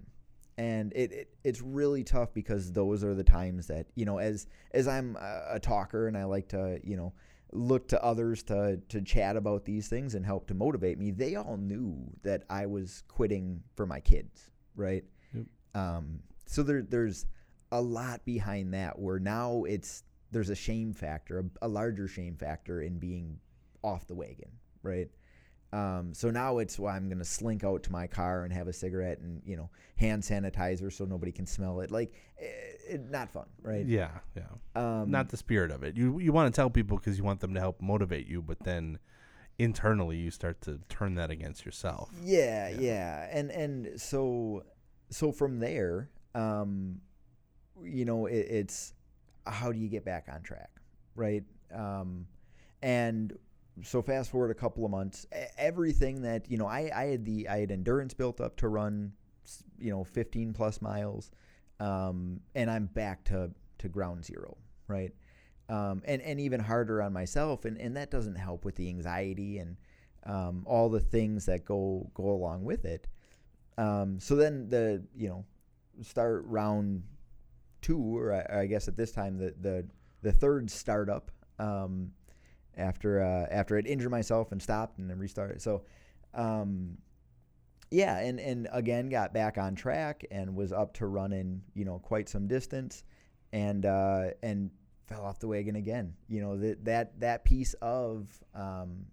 And 0.58 0.94
it, 0.94 1.12
it 1.12 1.34
it's 1.44 1.62
really 1.62 2.04
tough 2.04 2.34
because 2.34 2.72
those 2.72 3.04
are 3.04 3.16
the 3.16 3.24
times 3.24 3.68
that 3.68 3.88
you 3.96 4.06
know 4.06 4.20
as 4.20 4.48
as 4.74 4.88
I'm 4.88 5.16
a, 5.16 5.56
a 5.56 5.60
talker 5.60 6.08
and 6.08 6.18
I 6.18 6.26
like 6.26 6.50
to 6.50 6.80
you 6.84 6.98
know 6.98 7.14
look 7.54 7.88
to 7.90 8.04
others 8.04 8.44
to 8.44 8.80
to 8.90 9.02
chat 9.02 9.36
about 9.36 9.66
these 9.66 9.88
things 9.88 10.16
and 10.16 10.26
help 10.26 10.48
to 10.48 10.54
motivate 10.54 10.98
me. 10.98 11.12
They 11.12 11.36
all 11.36 11.58
knew 11.58 11.98
that 12.24 12.44
I 12.50 12.66
was 12.66 13.04
quitting 13.08 13.62
for 13.76 13.86
my 13.86 14.00
kids, 14.00 14.52
right? 14.76 15.04
Yep. 15.34 15.46
Um, 15.76 16.20
so 16.46 16.64
there 16.64 16.82
there's 16.82 17.26
a 17.72 17.82
lot 17.82 18.26
behind 18.26 18.74
that 18.74 18.98
where 19.00 19.20
now 19.20 19.64
it's 19.64 20.04
there's 20.32 20.50
a 20.50 20.56
shame 20.56 20.94
factor, 20.94 21.40
a, 21.40 21.66
a 21.66 21.68
larger 21.68 22.08
shame 22.08 22.36
factor 22.36 22.82
in 22.82 23.00
being 23.00 23.40
off 23.84 24.08
the 24.08 24.16
wagon, 24.16 24.52
right? 24.84 25.10
Um, 25.74 26.14
so 26.14 26.30
now 26.30 26.58
it's 26.58 26.78
why 26.78 26.96
I'm 26.96 27.08
gonna 27.08 27.24
slink 27.24 27.64
out 27.64 27.84
to 27.84 27.92
my 27.92 28.06
car 28.08 28.44
and 28.44 28.52
have 28.54 28.68
a 28.68 28.74
cigarette 28.74 29.20
and 29.20 29.42
you 29.46 29.56
know 29.56 29.70
hand 29.96 30.24
sanitizer 30.24 30.92
so 30.92 31.06
nobody 31.06 31.32
can 31.32 31.46
smell 31.46 31.80
it. 31.82 31.92
Like, 31.92 32.14
it, 32.38 32.82
it, 32.90 33.10
not 33.10 33.32
fun, 33.32 33.46
right? 33.62 33.86
Yeah, 33.86 34.10
yeah. 34.36 34.44
Um, 34.76 35.10
Not 35.12 35.30
the 35.30 35.38
spirit 35.38 35.72
of 35.72 35.84
it. 35.84 35.96
You 35.96 36.20
you 36.20 36.34
want 36.34 36.54
to 36.54 36.56
tell 36.60 36.70
people 36.70 36.98
because 36.98 37.18
you 37.18 37.24
want 37.24 37.40
them 37.40 37.54
to 37.54 37.60
help 37.60 37.82
motivate 37.82 38.28
you, 38.28 38.42
but 38.42 38.58
then 38.64 39.00
internally 39.60 40.18
you 40.18 40.32
start 40.32 40.60
to 40.62 40.80
turn 40.90 41.16
that 41.16 41.30
against 41.32 41.66
yourself. 41.66 42.10
Yeah, 42.24 42.70
Yeah. 42.70 42.80
yeah, 42.80 43.28
and 43.32 43.50
and 43.52 44.02
so 44.02 44.64
so 45.10 45.32
from 45.32 45.60
there, 45.60 46.10
um, 46.36 47.00
you 47.82 48.04
know, 48.06 48.26
it, 48.26 48.48
it's 48.50 48.94
how 49.48 49.72
do 49.72 49.78
you 49.80 49.88
get 49.88 50.04
back 50.04 50.28
on 50.32 50.42
track, 50.42 50.70
right? 51.16 51.44
Um, 51.74 52.28
and 52.82 53.38
so 53.84 54.02
fast 54.02 54.32
forward 54.32 54.52
a 54.52 54.56
couple 54.56 54.86
of 54.86 54.92
months, 54.92 55.26
everything 55.58 56.22
that 56.24 56.50
you 56.50 56.58
know, 56.58 56.68
I 56.68 56.92
I 56.94 57.06
had 57.06 57.26
the 57.26 57.48
I 57.48 57.60
had 57.60 57.72
endurance 57.72 58.14
built 58.14 58.42
up 58.42 58.58
to 58.58 58.68
run, 58.68 59.14
you 59.80 59.92
know, 59.92 60.04
15 60.04 60.54
plus 60.54 60.82
miles, 60.82 61.32
um, 61.80 62.42
and 62.56 62.70
I'm 62.70 62.86
back 62.88 63.24
to 63.26 63.52
to 63.80 63.90
ground 63.90 64.26
zero, 64.26 64.58
right? 64.88 65.14
Um, 65.70 66.02
and 66.06 66.22
and 66.22 66.40
even 66.40 66.60
harder 66.60 67.02
on 67.02 67.14
myself, 67.14 67.66
and 67.66 67.78
and 67.78 67.96
that 67.98 68.12
doesn't 68.12 68.36
help 68.36 68.66
with 68.66 68.76
the 68.76 68.88
anxiety 68.90 69.60
and 69.60 69.78
um, 70.26 70.64
all 70.66 70.90
the 70.90 71.00
things 71.00 71.46
that 71.46 71.66
go 71.66 72.10
go 72.14 72.30
along 72.30 72.64
with 72.64 72.86
it. 72.86 73.08
Um, 73.78 74.20
so 74.20 74.36
then 74.36 74.70
the 74.70 75.04
you 75.16 75.30
know 75.30 75.46
start 76.02 76.44
round 76.46 77.04
two, 77.82 78.18
or 78.18 78.34
I, 78.34 78.62
I 78.62 78.66
guess 78.66 78.88
at 78.88 78.98
this 78.98 79.12
time 79.12 79.38
the 79.38 79.54
the 79.60 79.88
the 80.22 80.32
third 80.32 80.70
startup 80.70 81.32
um, 81.58 82.12
after 82.78 83.22
uh, 83.22 83.48
after 83.52 83.78
I'd 83.78 83.88
injured 83.88 84.12
myself 84.12 84.52
and 84.52 84.62
stopped 84.62 85.00
and 85.00 85.10
then 85.10 85.20
restarted. 85.20 85.62
So 85.62 85.84
um, 86.34 86.98
yeah, 87.90 88.20
and 88.20 88.40
and 88.40 88.68
again 88.72 89.10
got 89.10 89.34
back 89.34 89.58
on 89.58 89.76
track 89.76 90.26
and 90.32 90.56
was 90.56 90.72
up 90.72 90.94
to 90.96 91.08
running 91.08 91.62
you 91.74 91.86
know 91.86 92.00
quite 92.00 92.30
some 92.30 92.48
distance, 92.48 93.04
and 93.52 93.86
uh, 93.86 94.28
and 94.42 94.72
fell 95.08 95.26
off 95.26 95.40
the 95.40 95.48
wagon 95.48 95.76
again. 95.76 96.14
You 96.28 96.42
know 96.42 96.58
that 96.58 96.86
that 96.86 97.20
that 97.20 97.44
piece 97.44 97.74
of 97.82 98.28
um, 98.56 99.06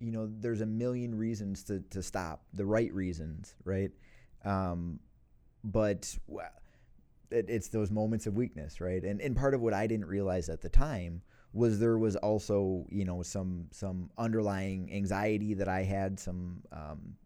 you 0.00 0.10
know 0.10 0.28
there's 0.40 0.62
a 0.62 0.66
million 0.66 1.14
reasons 1.14 1.62
to 1.64 1.80
to 1.90 2.02
stop, 2.02 2.42
the 2.54 2.64
right 2.64 2.92
reasons, 2.92 3.54
right? 3.64 3.90
Um, 4.44 5.00
but 5.62 6.16
it, 7.30 7.46
it's 7.48 7.68
those 7.68 7.90
moments 7.90 8.26
of 8.26 8.34
weakness, 8.34 8.80
right? 8.80 9.02
And 9.02 9.20
and 9.20 9.36
part 9.36 9.52
of 9.52 9.60
what 9.60 9.74
I 9.74 9.86
didn't 9.86 10.06
realize 10.06 10.48
at 10.48 10.62
the 10.62 10.70
time 10.70 11.20
was 11.52 11.78
there 11.78 11.98
was 11.98 12.16
also 12.16 12.86
you 12.90 13.04
know 13.04 13.22
some 13.22 13.66
some 13.70 14.10
underlying 14.18 14.90
anxiety 14.92 15.54
that 15.54 15.68
I 15.68 15.82
had, 15.82 16.18
some 16.18 16.62
um, 16.72 17.16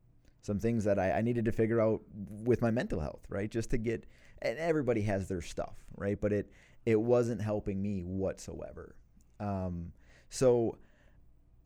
some 0.43 0.59
things 0.59 0.85
that 0.85 0.99
I, 0.99 1.13
I 1.13 1.21
needed 1.23 1.45
to 1.47 1.53
figure 1.53 1.81
out 1.81 2.03
with 2.45 2.63
my 2.63 2.71
mental 2.71 3.01
health, 3.01 3.25
right? 3.29 3.51
Just 3.51 3.71
to 3.71 3.79
get 3.79 4.07
and 4.41 4.59
everybody 4.59 5.03
has 5.03 5.29
their 5.29 5.43
stuff, 5.43 5.77
right? 5.97 6.21
But 6.21 6.33
it 6.33 6.51
it 6.85 7.01
wasn't 7.01 7.41
helping 7.41 7.81
me 7.81 8.03
whatsoever. 8.03 8.97
Um, 9.39 9.93
so 10.31 10.79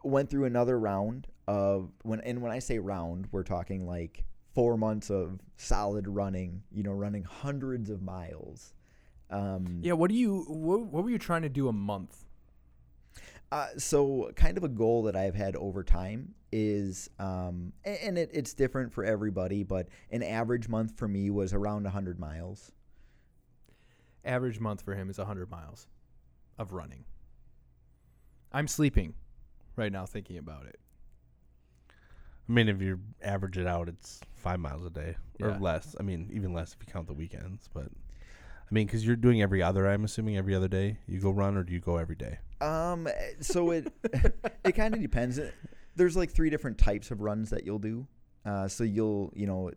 went 0.05 0.31
through 0.31 0.45
another 0.45 0.79
round 0.79 1.27
of 1.49 1.91
when 2.03 2.21
and 2.21 2.43
when 2.43 2.53
I 2.53 2.59
say 2.59 2.79
round, 2.79 3.29
we're 3.33 3.43
talking 3.43 3.87
like 3.87 4.25
four 4.55 4.77
months 4.77 5.11
of 5.11 5.41
solid 5.57 6.09
running. 6.09 6.63
You 6.71 6.83
know, 6.83 6.93
running 6.93 7.23
hundreds 7.23 7.91
of 7.91 8.03
miles. 8.03 8.75
Um, 9.31 9.81
Yeah. 9.83 9.95
What 9.95 10.11
do 10.11 10.17
you? 10.17 10.45
What, 10.49 10.87
what 10.87 11.05
were 11.05 11.11
you 11.11 11.19
trying 11.19 11.43
to 11.43 11.49
do 11.49 11.69
a 11.69 11.73
month? 11.73 12.26
Uh, 13.53 13.69
so, 13.79 14.31
kind 14.35 14.59
of 14.59 14.65
a 14.65 14.69
goal 14.69 15.05
that 15.05 15.15
I've 15.15 15.35
had 15.37 15.55
over 15.57 15.85
time 15.85 16.35
is, 16.51 17.09
um, 17.19 17.73
and 17.85 18.19
it, 18.19 18.31
it's 18.33 18.55
different 18.55 18.93
for 18.93 19.05
everybody, 19.05 19.63
but 19.63 19.89
an 20.11 20.23
average 20.23 20.69
month 20.69 20.99
for 20.99 21.07
me 21.07 21.31
was 21.31 21.53
around 21.53 21.85
100 21.85 22.19
miles. 22.19 22.73
Average 24.25 24.59
month 24.59 24.83
for 24.83 24.95
him 24.95 25.09
is 25.09 25.19
100 25.19 25.49
miles 25.49 25.87
of 26.59 26.73
running. 26.73 27.05
I'm 28.53 28.67
sleeping 28.67 29.15
right 29.77 29.93
now 29.93 30.07
thinking 30.07 30.39
about 30.39 30.67
it. 30.67 30.81
I 32.49 32.53
mean, 32.53 32.69
if 32.69 32.81
you 32.81 33.01
average 33.23 33.59
it 33.59 33.67
out, 33.67 33.89
it's 33.89 34.21
five 34.35 34.59
miles 34.59 34.85
a 34.85 34.91
day 34.91 35.17
or 35.41 35.51
Yeah. 35.51 35.59
less. 35.61 35.95
I 35.99 36.03
mean, 36.03 36.31
even 36.33 36.53
less 36.53 36.73
if 36.73 36.79
you 36.87 36.93
count 36.93 37.07
the 37.07 37.15
weekends. 37.15 37.69
But 37.73 37.87
I 37.87 38.75
mean, 38.75 38.87
because 38.87 39.07
you're 39.07 39.17
doing 39.17 39.43
every 39.43 39.63
other. 39.63 39.87
I'm 39.89 40.05
assuming 40.05 40.37
every 40.37 40.55
other 40.55 40.69
day 40.69 40.99
you 41.07 41.21
go 41.21 41.31
run, 41.31 41.57
or 41.57 41.63
do 41.65 41.73
you 41.73 41.81
go 41.81 41.97
every 41.97 42.17
day? 42.17 42.39
Um, 42.61 43.07
eh, 43.07 43.13
so 43.41 43.71
it 43.71 43.93
it 44.65 44.73
kind 44.73 44.95
of 44.95 45.01
depends. 45.01 45.39
There's 45.95 46.17
like 46.17 46.31
three 46.31 46.51
different 46.51 46.79
types 46.79 47.11
of 47.11 47.21
runs 47.21 47.51
that 47.51 47.65
you'll 47.65 47.79
do. 47.79 48.07
Uh, 48.45 48.69
so 48.69 48.85
you'll 48.85 49.33
you 49.35 49.47
know 49.47 49.71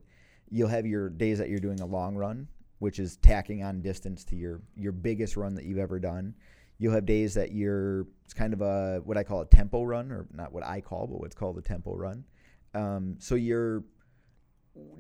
you'll 0.50 0.70
have 0.70 0.86
your 0.86 1.10
days 1.10 1.38
that 1.40 1.50
you're 1.50 1.60
doing 1.60 1.80
a 1.82 1.86
long 1.86 2.16
run, 2.16 2.48
which 2.80 3.00
is 3.00 3.18
tacking 3.18 3.64
on 3.64 3.82
distance 3.82 4.24
to 4.26 4.36
your 4.36 4.62
your 4.76 4.92
biggest 4.92 5.36
run 5.38 5.56
that 5.56 5.66
you've 5.66 5.78
ever 5.78 6.00
done. 6.00 6.36
You'll 6.78 6.94
have 6.94 7.06
days 7.06 7.34
that 7.34 7.52
you're 7.52 8.08
it's 8.24 8.34
kind 8.34 8.54
of 8.54 8.62
a 8.62 9.02
what 9.04 9.18
I 9.18 9.24
call 9.24 9.42
a 9.42 9.46
tempo 9.46 9.84
run, 9.84 10.12
or 10.12 10.28
not 10.34 10.54
what 10.54 10.64
I 10.64 10.82
call, 10.82 11.08
but 11.08 11.20
what's 11.20 11.36
called 11.36 11.58
a 11.58 11.62
tempo 11.62 11.96
run. 11.96 12.24
Um, 12.74 13.16
so 13.20 13.36
you're 13.36 13.84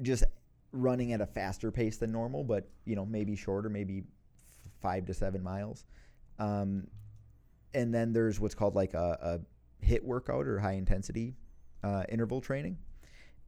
just 0.02 0.24
running 0.72 1.13
at 1.13 1.22
a 1.22 1.26
faster 1.26 1.72
pace 1.72 1.98
than 1.98 2.12
normal, 2.12 2.44
but 2.44 2.68
you 2.86 2.96
know 2.96 3.06
maybe 3.06 3.36
shorter, 3.36 3.70
maybe 3.70 4.00
f- 4.00 4.72
five 4.82 5.06
to 5.06 5.13
seven 5.13 5.42
miles. 5.44 5.86
Um, 6.38 6.88
and 7.73 7.93
then 7.93 8.13
there's 8.13 8.39
what's 8.39 8.55
called 8.55 8.75
like 8.75 8.93
a, 8.93 9.39
a 9.82 9.86
HIIT 9.86 10.03
workout 10.03 10.47
or 10.47 10.60
high 10.60 10.73
intensity 10.73 11.36
uh, 11.84 12.03
interval 12.10 12.41
training, 12.41 12.77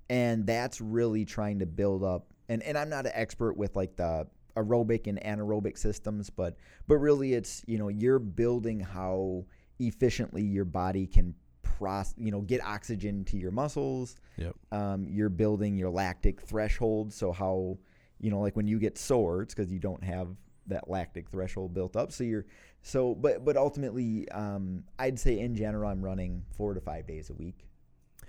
and 0.10 0.46
that's 0.46 0.82
really 0.82 1.26
trying 1.26 1.60
to 1.60 1.66
build 1.66 2.04
up. 2.04 2.28
And 2.50 2.62
and 2.64 2.78
I'm 2.78 2.90
not 2.90 3.06
an 3.06 3.12
expert 3.16 3.58
with 3.58 3.76
like 3.76 3.96
the 3.96 4.28
aerobic 4.56 5.08
and 5.08 5.20
anaerobic 5.22 5.78
systems, 5.78 6.30
but 6.30 6.58
but 6.88 6.98
really 6.98 7.34
it's 7.34 7.64
you 7.68 7.78
know 7.78 7.88
you're 7.88 8.20
building 8.20 8.80
how 8.80 9.46
efficiently 9.80 10.44
your 10.44 10.66
body 10.66 11.08
can 11.08 11.34
process 11.64 12.14
you 12.18 12.32
know 12.32 12.42
get 12.42 12.64
oxygen 12.64 13.26
to 13.26 13.38
your 13.38 13.52
muscles. 13.52 14.16
Yep. 14.38 14.56
Um, 14.72 15.08
you're 15.10 15.30
building 15.30 15.78
your 15.78 15.90
lactic 15.90 16.42
threshold, 16.42 17.14
so 17.14 17.32
how 17.32 17.78
you 18.20 18.30
know 18.30 18.40
like 18.40 18.56
when 18.56 18.68
you 18.68 18.80
get 18.80 18.98
sore, 18.98 19.42
it's 19.42 19.54
because 19.54 19.72
you 19.72 19.80
don't 19.80 20.04
have 20.04 20.28
that 20.68 20.90
lactic 20.90 21.30
threshold 21.30 21.74
built 21.74 21.96
up. 21.96 22.12
So 22.12 22.24
you're 22.24 22.46
so, 22.82 23.14
but 23.16 23.44
but 23.46 23.58
ultimately, 23.58 24.28
um, 24.30 24.84
I'd 25.00 25.20
say 25.20 25.40
in 25.40 25.56
general, 25.56 25.90
I'm 25.90 26.02
running 26.04 26.44
four 26.56 26.74
to 26.74 26.82
five 26.82 27.08
days 27.08 27.30
a 27.30 27.34
week. 27.34 27.68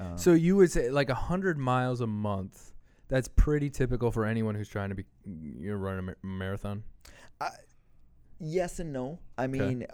Um, 0.01 0.17
So 0.19 0.33
you 0.33 0.57
would 0.57 0.71
say 0.71 0.91
like 0.91 1.09
100 1.09 1.59
miles 1.59 2.01
a 2.01 2.07
month. 2.07 2.73
That's 3.09 3.29
pretty 3.29 3.69
typical 3.71 4.11
for 4.11 4.25
anyone 4.25 4.55
who's 4.55 4.69
trying 4.69 4.89
to 4.89 4.95
be 4.95 5.05
you 5.27 5.71
know, 5.71 5.77
run 5.77 5.99
a 5.99 6.03
ma- 6.03 6.13
marathon. 6.23 6.83
yes 8.41 8.79
and 8.81 8.93
no. 8.93 9.19
I 9.39 9.47
mean, 9.47 9.87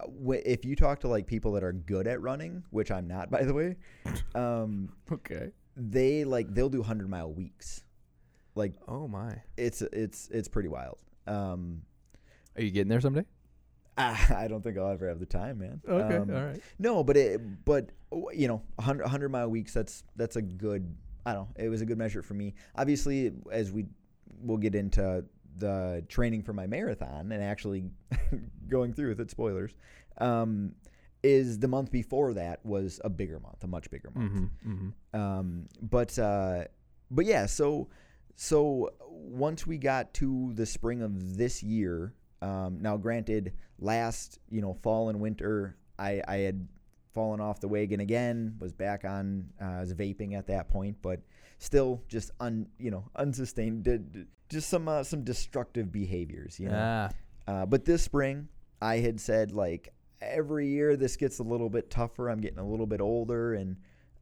if 0.44 0.64
you 0.64 0.76
talk 0.76 1.00
to 1.00 1.08
like 1.08 1.26
people 1.26 1.52
that 1.52 1.64
are 1.64 1.72
good 1.72 2.06
at 2.06 2.20
running, 2.20 2.64
which 2.70 2.90
I'm 2.90 3.06
not, 3.08 3.30
by 3.36 3.42
the 3.44 3.54
way, 3.54 3.76
um, 4.34 4.92
Okay. 5.10 5.50
they 5.76 6.24
like 6.24 6.52
they'll 6.54 6.68
do 6.70 6.82
hundred 6.82 7.08
mile 7.10 7.32
weeks. 7.32 7.82
Like 8.54 8.74
Oh 8.88 9.06
my. 9.08 9.42
it's 9.56 9.82
it's 9.82 10.28
it's 10.30 10.48
pretty 10.48 10.68
wild. 10.68 10.98
Um, 11.26 11.82
Are 12.56 12.62
you 12.62 12.70
getting 12.70 12.88
there 12.88 13.00
someday? 13.00 13.24
I, 14.36 14.46
don't 14.48 14.62
think 14.62 14.78
I'll 14.78 14.90
ever 14.90 15.08
have 15.08 15.20
the 15.20 15.26
time, 15.26 15.58
man. 15.58 15.80
Okay. 15.88 16.16
Um, 16.16 16.30
all 16.30 16.44
right. 16.44 16.62
No, 16.78 17.02
but 17.02 17.16
it, 17.16 17.64
but 17.64 17.90
you 18.32 18.48
know, 18.48 18.62
100, 18.76 19.02
100 19.02 19.28
mile 19.28 19.48
weeks. 19.48 19.74
That's 19.74 20.04
that's 20.16 20.36
a 20.36 20.42
good. 20.42 20.94
I 21.26 21.32
don't. 21.32 21.48
know. 21.58 21.64
It 21.64 21.68
was 21.68 21.80
a 21.80 21.86
good 21.86 21.98
measure 21.98 22.22
for 22.22 22.34
me. 22.34 22.54
Obviously, 22.76 23.32
as 23.50 23.72
we 23.72 23.86
we'll 24.40 24.58
get 24.58 24.74
into 24.74 25.24
the 25.56 26.04
training 26.08 26.42
for 26.42 26.52
my 26.52 26.66
marathon 26.66 27.32
and 27.32 27.42
actually 27.42 27.90
going 28.68 28.92
through 28.92 29.08
with 29.10 29.20
it. 29.20 29.30
Spoilers. 29.30 29.74
Um, 30.18 30.74
is 31.22 31.58
the 31.58 31.68
month 31.68 31.90
before 31.90 32.34
that 32.34 32.64
was 32.64 33.00
a 33.04 33.10
bigger 33.10 33.40
month, 33.40 33.64
a 33.64 33.66
much 33.66 33.90
bigger 33.90 34.10
month. 34.14 34.32
Mm-hmm. 34.32 34.72
Mm-hmm. 34.72 35.20
Um, 35.20 35.66
but 35.82 36.16
uh, 36.18 36.64
but 37.10 37.24
yeah, 37.24 37.46
so 37.46 37.88
so 38.36 38.90
once 39.10 39.66
we 39.66 39.78
got 39.78 40.14
to 40.14 40.52
the 40.54 40.64
spring 40.64 41.02
of 41.02 41.36
this 41.36 41.62
year, 41.62 42.14
um, 42.40 42.78
now 42.80 42.96
granted, 42.96 43.52
last 43.78 44.38
you 44.50 44.60
know 44.60 44.74
fall 44.82 45.08
and 45.08 45.20
winter, 45.20 45.76
I 45.98 46.22
I 46.26 46.36
had 46.38 46.68
fallen 47.14 47.40
off 47.40 47.60
the 47.60 47.68
wagon 47.68 48.00
again. 48.00 48.56
Was 48.60 48.72
back 48.72 49.04
on 49.04 49.50
uh, 49.60 49.78
was 49.80 49.94
vaping 49.94 50.36
at 50.36 50.46
that 50.48 50.68
point, 50.68 50.96
but 51.02 51.20
still 51.58 52.02
just 52.08 52.30
un 52.40 52.68
you 52.78 52.90
know 52.90 53.04
unsustained. 53.16 53.84
Did 53.84 54.26
just 54.48 54.68
some 54.68 54.88
uh, 54.88 55.02
some 55.02 55.24
destructive 55.24 55.92
behaviors. 55.92 56.58
You 56.58 56.68
know. 56.68 56.78
Ah, 56.80 57.10
Uh, 57.46 57.66
but 57.66 57.84
this 57.84 58.02
spring, 58.02 58.48
I 58.82 58.98
had 58.98 59.20
said 59.20 59.52
like 59.52 59.92
every 60.20 60.68
year 60.68 60.96
this 60.96 61.16
gets 61.16 61.38
a 61.38 61.42
little 61.42 61.70
bit 61.70 61.90
tougher. 61.90 62.28
I'm 62.28 62.40
getting 62.40 62.58
a 62.58 62.68
little 62.68 62.86
bit 62.86 63.00
older, 63.00 63.54
and 63.54 63.76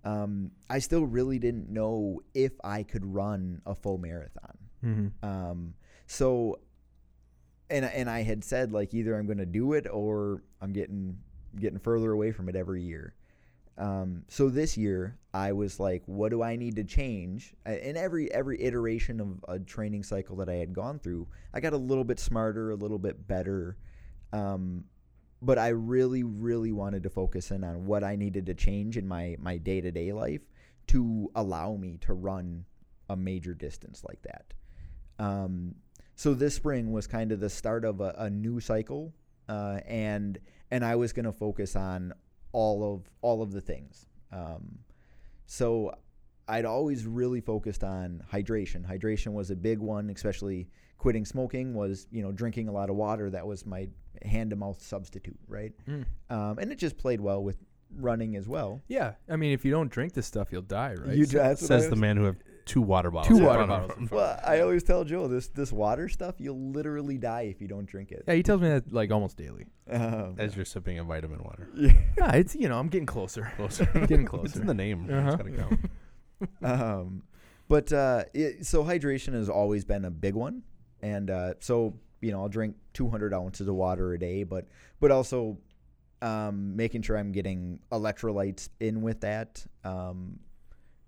um, 0.04 0.52
I 0.70 0.78
still 0.78 1.04
really 1.04 1.38
didn't 1.38 1.68
know 1.68 2.20
if 2.34 2.52
I 2.62 2.82
could 2.84 3.04
run 3.04 3.62
a 3.66 3.74
full 3.74 3.98
marathon. 3.98 4.58
hmm 4.80 5.06
Um, 5.22 5.74
so, 6.06 6.60
and 7.70 7.84
and 7.84 8.08
I 8.08 8.22
had 8.22 8.44
said 8.44 8.72
like 8.72 8.94
either 8.94 9.16
I'm 9.16 9.26
going 9.26 9.38
to 9.38 9.46
do 9.46 9.72
it 9.72 9.86
or 9.90 10.42
I'm 10.60 10.72
getting 10.72 11.18
getting 11.58 11.78
further 11.78 12.12
away 12.12 12.32
from 12.32 12.48
it 12.48 12.56
every 12.56 12.82
year. 12.82 13.14
Um, 13.78 14.24
so 14.28 14.48
this 14.48 14.76
year 14.76 15.18
I 15.34 15.52
was 15.52 15.78
like, 15.78 16.02
what 16.06 16.30
do 16.30 16.42
I 16.42 16.56
need 16.56 16.76
to 16.76 16.84
change? 16.84 17.54
In 17.66 17.96
every 17.96 18.32
every 18.32 18.62
iteration 18.62 19.20
of 19.20 19.44
a 19.48 19.58
training 19.58 20.02
cycle 20.02 20.36
that 20.36 20.48
I 20.48 20.54
had 20.54 20.72
gone 20.72 20.98
through, 20.98 21.26
I 21.52 21.60
got 21.60 21.72
a 21.72 21.78
little 21.78 22.04
bit 22.04 22.18
smarter, 22.18 22.70
a 22.70 22.76
little 22.76 22.98
bit 22.98 23.26
better. 23.26 23.76
Um, 24.32 24.84
but 25.42 25.58
I 25.58 25.68
really, 25.68 26.22
really 26.22 26.72
wanted 26.72 27.02
to 27.02 27.10
focus 27.10 27.50
in 27.50 27.62
on 27.64 27.84
what 27.84 28.02
I 28.02 28.16
needed 28.16 28.46
to 28.46 28.54
change 28.54 28.96
in 28.96 29.06
my 29.06 29.36
my 29.38 29.58
day 29.58 29.80
to 29.80 29.90
day 29.90 30.12
life 30.12 30.42
to 30.88 31.30
allow 31.34 31.76
me 31.76 31.98
to 32.02 32.14
run 32.14 32.64
a 33.10 33.16
major 33.16 33.54
distance 33.54 34.02
like 34.04 34.22
that. 34.22 34.54
Um, 35.18 35.74
so 36.16 36.32
this 36.34 36.54
spring 36.54 36.90
was 36.92 37.06
kind 37.06 37.30
of 37.30 37.40
the 37.40 37.50
start 37.50 37.84
of 37.84 38.00
a, 38.00 38.14
a 38.18 38.30
new 38.30 38.58
cycle, 38.58 39.14
uh, 39.48 39.80
and 39.86 40.38
and 40.70 40.84
I 40.84 40.96
was 40.96 41.12
going 41.12 41.26
to 41.26 41.32
focus 41.32 41.76
on 41.76 42.12
all 42.52 42.94
of 42.94 43.08
all 43.20 43.42
of 43.42 43.52
the 43.52 43.60
things. 43.60 44.06
Um, 44.32 44.78
so 45.44 45.92
I'd 46.48 46.64
always 46.64 47.06
really 47.06 47.40
focused 47.40 47.84
on 47.84 48.22
hydration. 48.32 48.84
Hydration 48.84 49.34
was 49.34 49.50
a 49.50 49.56
big 49.56 49.78
one, 49.78 50.10
especially 50.10 50.68
quitting 50.98 51.24
smoking. 51.24 51.74
Was 51.74 52.06
you 52.10 52.22
know 52.22 52.32
drinking 52.32 52.68
a 52.68 52.72
lot 52.72 52.88
of 52.90 52.96
water. 52.96 53.30
That 53.30 53.46
was 53.46 53.66
my 53.66 53.88
hand 54.22 54.50
to 54.50 54.56
mouth 54.56 54.80
substitute, 54.80 55.38
right? 55.46 55.72
Mm. 55.86 56.06
Um, 56.30 56.58
and 56.58 56.72
it 56.72 56.78
just 56.78 56.96
played 56.96 57.20
well 57.20 57.42
with 57.44 57.58
running 57.94 58.36
as 58.36 58.48
well. 58.48 58.80
Yeah, 58.88 59.12
I 59.28 59.36
mean, 59.36 59.52
if 59.52 59.64
you 59.64 59.70
don't 59.70 59.90
drink 59.90 60.14
this 60.14 60.26
stuff, 60.26 60.48
you'll 60.50 60.62
die, 60.62 60.94
right? 60.94 61.16
You 61.16 61.26
So- 61.26 61.54
Says 61.56 61.88
the 61.88 61.96
man 61.96 62.16
who 62.16 62.24
have 62.24 62.36
two 62.66 62.82
water 62.82 63.10
bottles. 63.10 63.38
Two 63.38 63.44
water 63.44 63.66
bottles. 63.66 64.10
Well, 64.10 64.38
I 64.44 64.60
always 64.60 64.82
tell 64.82 65.04
Joe 65.04 65.28
this 65.28 65.48
this 65.48 65.72
water 65.72 66.08
stuff. 66.08 66.34
You'll 66.38 66.70
literally 66.72 67.16
die 67.16 67.42
if 67.42 67.60
you 67.62 67.68
don't 67.68 67.86
drink 67.86 68.12
it. 68.12 68.24
yeah, 68.28 68.34
he 68.34 68.42
tells 68.42 68.60
me 68.60 68.68
that 68.68 68.92
like 68.92 69.10
almost 69.10 69.36
daily. 69.38 69.66
Um, 69.90 70.34
As 70.36 70.54
you're 70.54 70.64
sipping 70.64 70.98
a 70.98 71.04
vitamin 71.04 71.42
water. 71.42 71.68
yeah. 71.74 71.92
Yeah, 72.18 72.32
it's 72.32 72.54
you 72.54 72.68
know 72.68 72.78
I'm 72.78 72.88
getting 72.88 73.06
closer. 73.06 73.50
Closer. 73.56 73.84
getting 74.06 74.26
closer. 74.26 74.44
It's 74.44 74.54
closer. 74.54 74.60
in 74.60 74.66
the 74.66 74.74
name. 74.74 75.08
Uh-huh. 75.10 75.28
It's 75.28 75.36
gotta 75.36 75.50
count. 75.50 76.80
um, 76.80 77.22
but 77.68 77.92
uh, 77.92 78.24
it, 78.34 78.66
so 78.66 78.84
hydration 78.84 79.32
has 79.32 79.48
always 79.48 79.84
been 79.84 80.04
a 80.04 80.10
big 80.10 80.34
one, 80.34 80.62
and 81.00 81.30
uh, 81.30 81.54
so 81.60 81.94
you 82.20 82.32
know 82.32 82.42
I'll 82.42 82.48
drink 82.48 82.76
200 82.94 83.32
ounces 83.32 83.68
of 83.68 83.74
water 83.74 84.12
a 84.12 84.18
day, 84.18 84.42
but 84.42 84.66
but 85.00 85.10
also 85.10 85.58
um, 86.22 86.76
making 86.76 87.02
sure 87.02 87.16
I'm 87.16 87.32
getting 87.32 87.80
electrolytes 87.92 88.68
in 88.80 89.02
with 89.02 89.20
that. 89.20 89.64
Um, 89.84 90.40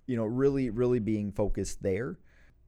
you 0.08 0.16
know, 0.16 0.24
really, 0.24 0.70
really 0.70 0.98
being 0.98 1.30
focused 1.30 1.82
there. 1.82 2.18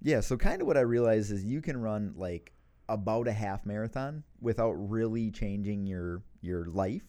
Yeah. 0.00 0.20
So 0.20 0.36
kind 0.36 0.60
of 0.60 0.68
what 0.68 0.76
I 0.76 0.82
realized 0.82 1.32
is 1.32 1.42
you 1.42 1.60
can 1.60 1.80
run 1.80 2.12
like 2.14 2.52
about 2.88 3.26
a 3.26 3.32
half 3.32 3.66
marathon 3.66 4.22
without 4.40 4.72
really 4.72 5.30
changing 5.32 5.86
your 5.86 6.22
your 6.42 6.66
life. 6.66 7.02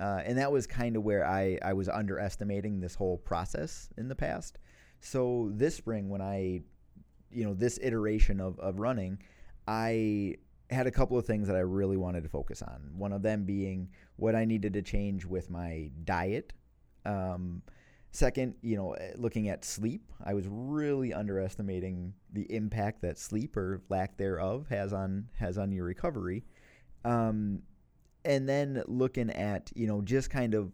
Uh, 0.00 0.20
and 0.24 0.36
that 0.36 0.50
was 0.50 0.66
kind 0.66 0.96
of 0.96 1.04
where 1.04 1.24
I, 1.24 1.58
I 1.62 1.74
was 1.74 1.88
underestimating 1.88 2.80
this 2.80 2.96
whole 2.96 3.18
process 3.18 3.88
in 3.96 4.08
the 4.08 4.16
past. 4.16 4.58
So 5.00 5.50
this 5.54 5.76
spring, 5.76 6.08
when 6.08 6.20
I, 6.20 6.62
you 7.30 7.44
know, 7.44 7.54
this 7.54 7.78
iteration 7.80 8.40
of, 8.40 8.58
of 8.58 8.80
running, 8.80 9.20
I 9.68 10.36
had 10.70 10.88
a 10.88 10.90
couple 10.90 11.16
of 11.16 11.24
things 11.24 11.46
that 11.46 11.54
I 11.54 11.60
really 11.60 11.96
wanted 11.96 12.24
to 12.24 12.28
focus 12.28 12.62
on. 12.62 12.90
One 12.96 13.12
of 13.12 13.22
them 13.22 13.44
being 13.44 13.90
what 14.16 14.34
I 14.34 14.44
needed 14.44 14.72
to 14.72 14.82
change 14.82 15.24
with 15.24 15.50
my 15.50 15.90
diet. 16.02 16.52
Um, 17.04 17.62
second, 18.12 18.54
you 18.62 18.76
know, 18.76 18.92
eh, 18.92 19.12
looking 19.16 19.48
at 19.48 19.64
sleep, 19.64 20.12
I 20.22 20.34
was 20.34 20.46
really 20.48 21.12
underestimating 21.12 22.14
the 22.32 22.42
impact 22.54 23.02
that 23.02 23.18
sleep 23.18 23.56
or 23.56 23.82
lack 23.88 24.16
thereof 24.16 24.66
has 24.68 24.92
on 24.92 25.28
has 25.38 25.58
on 25.58 25.72
your 25.72 25.84
recovery. 25.84 26.44
Um, 27.04 27.62
and 28.24 28.48
then 28.48 28.82
looking 28.86 29.30
at 29.30 29.72
you 29.74 29.88
know 29.88 30.00
just 30.02 30.30
kind 30.30 30.54
of 30.54 30.72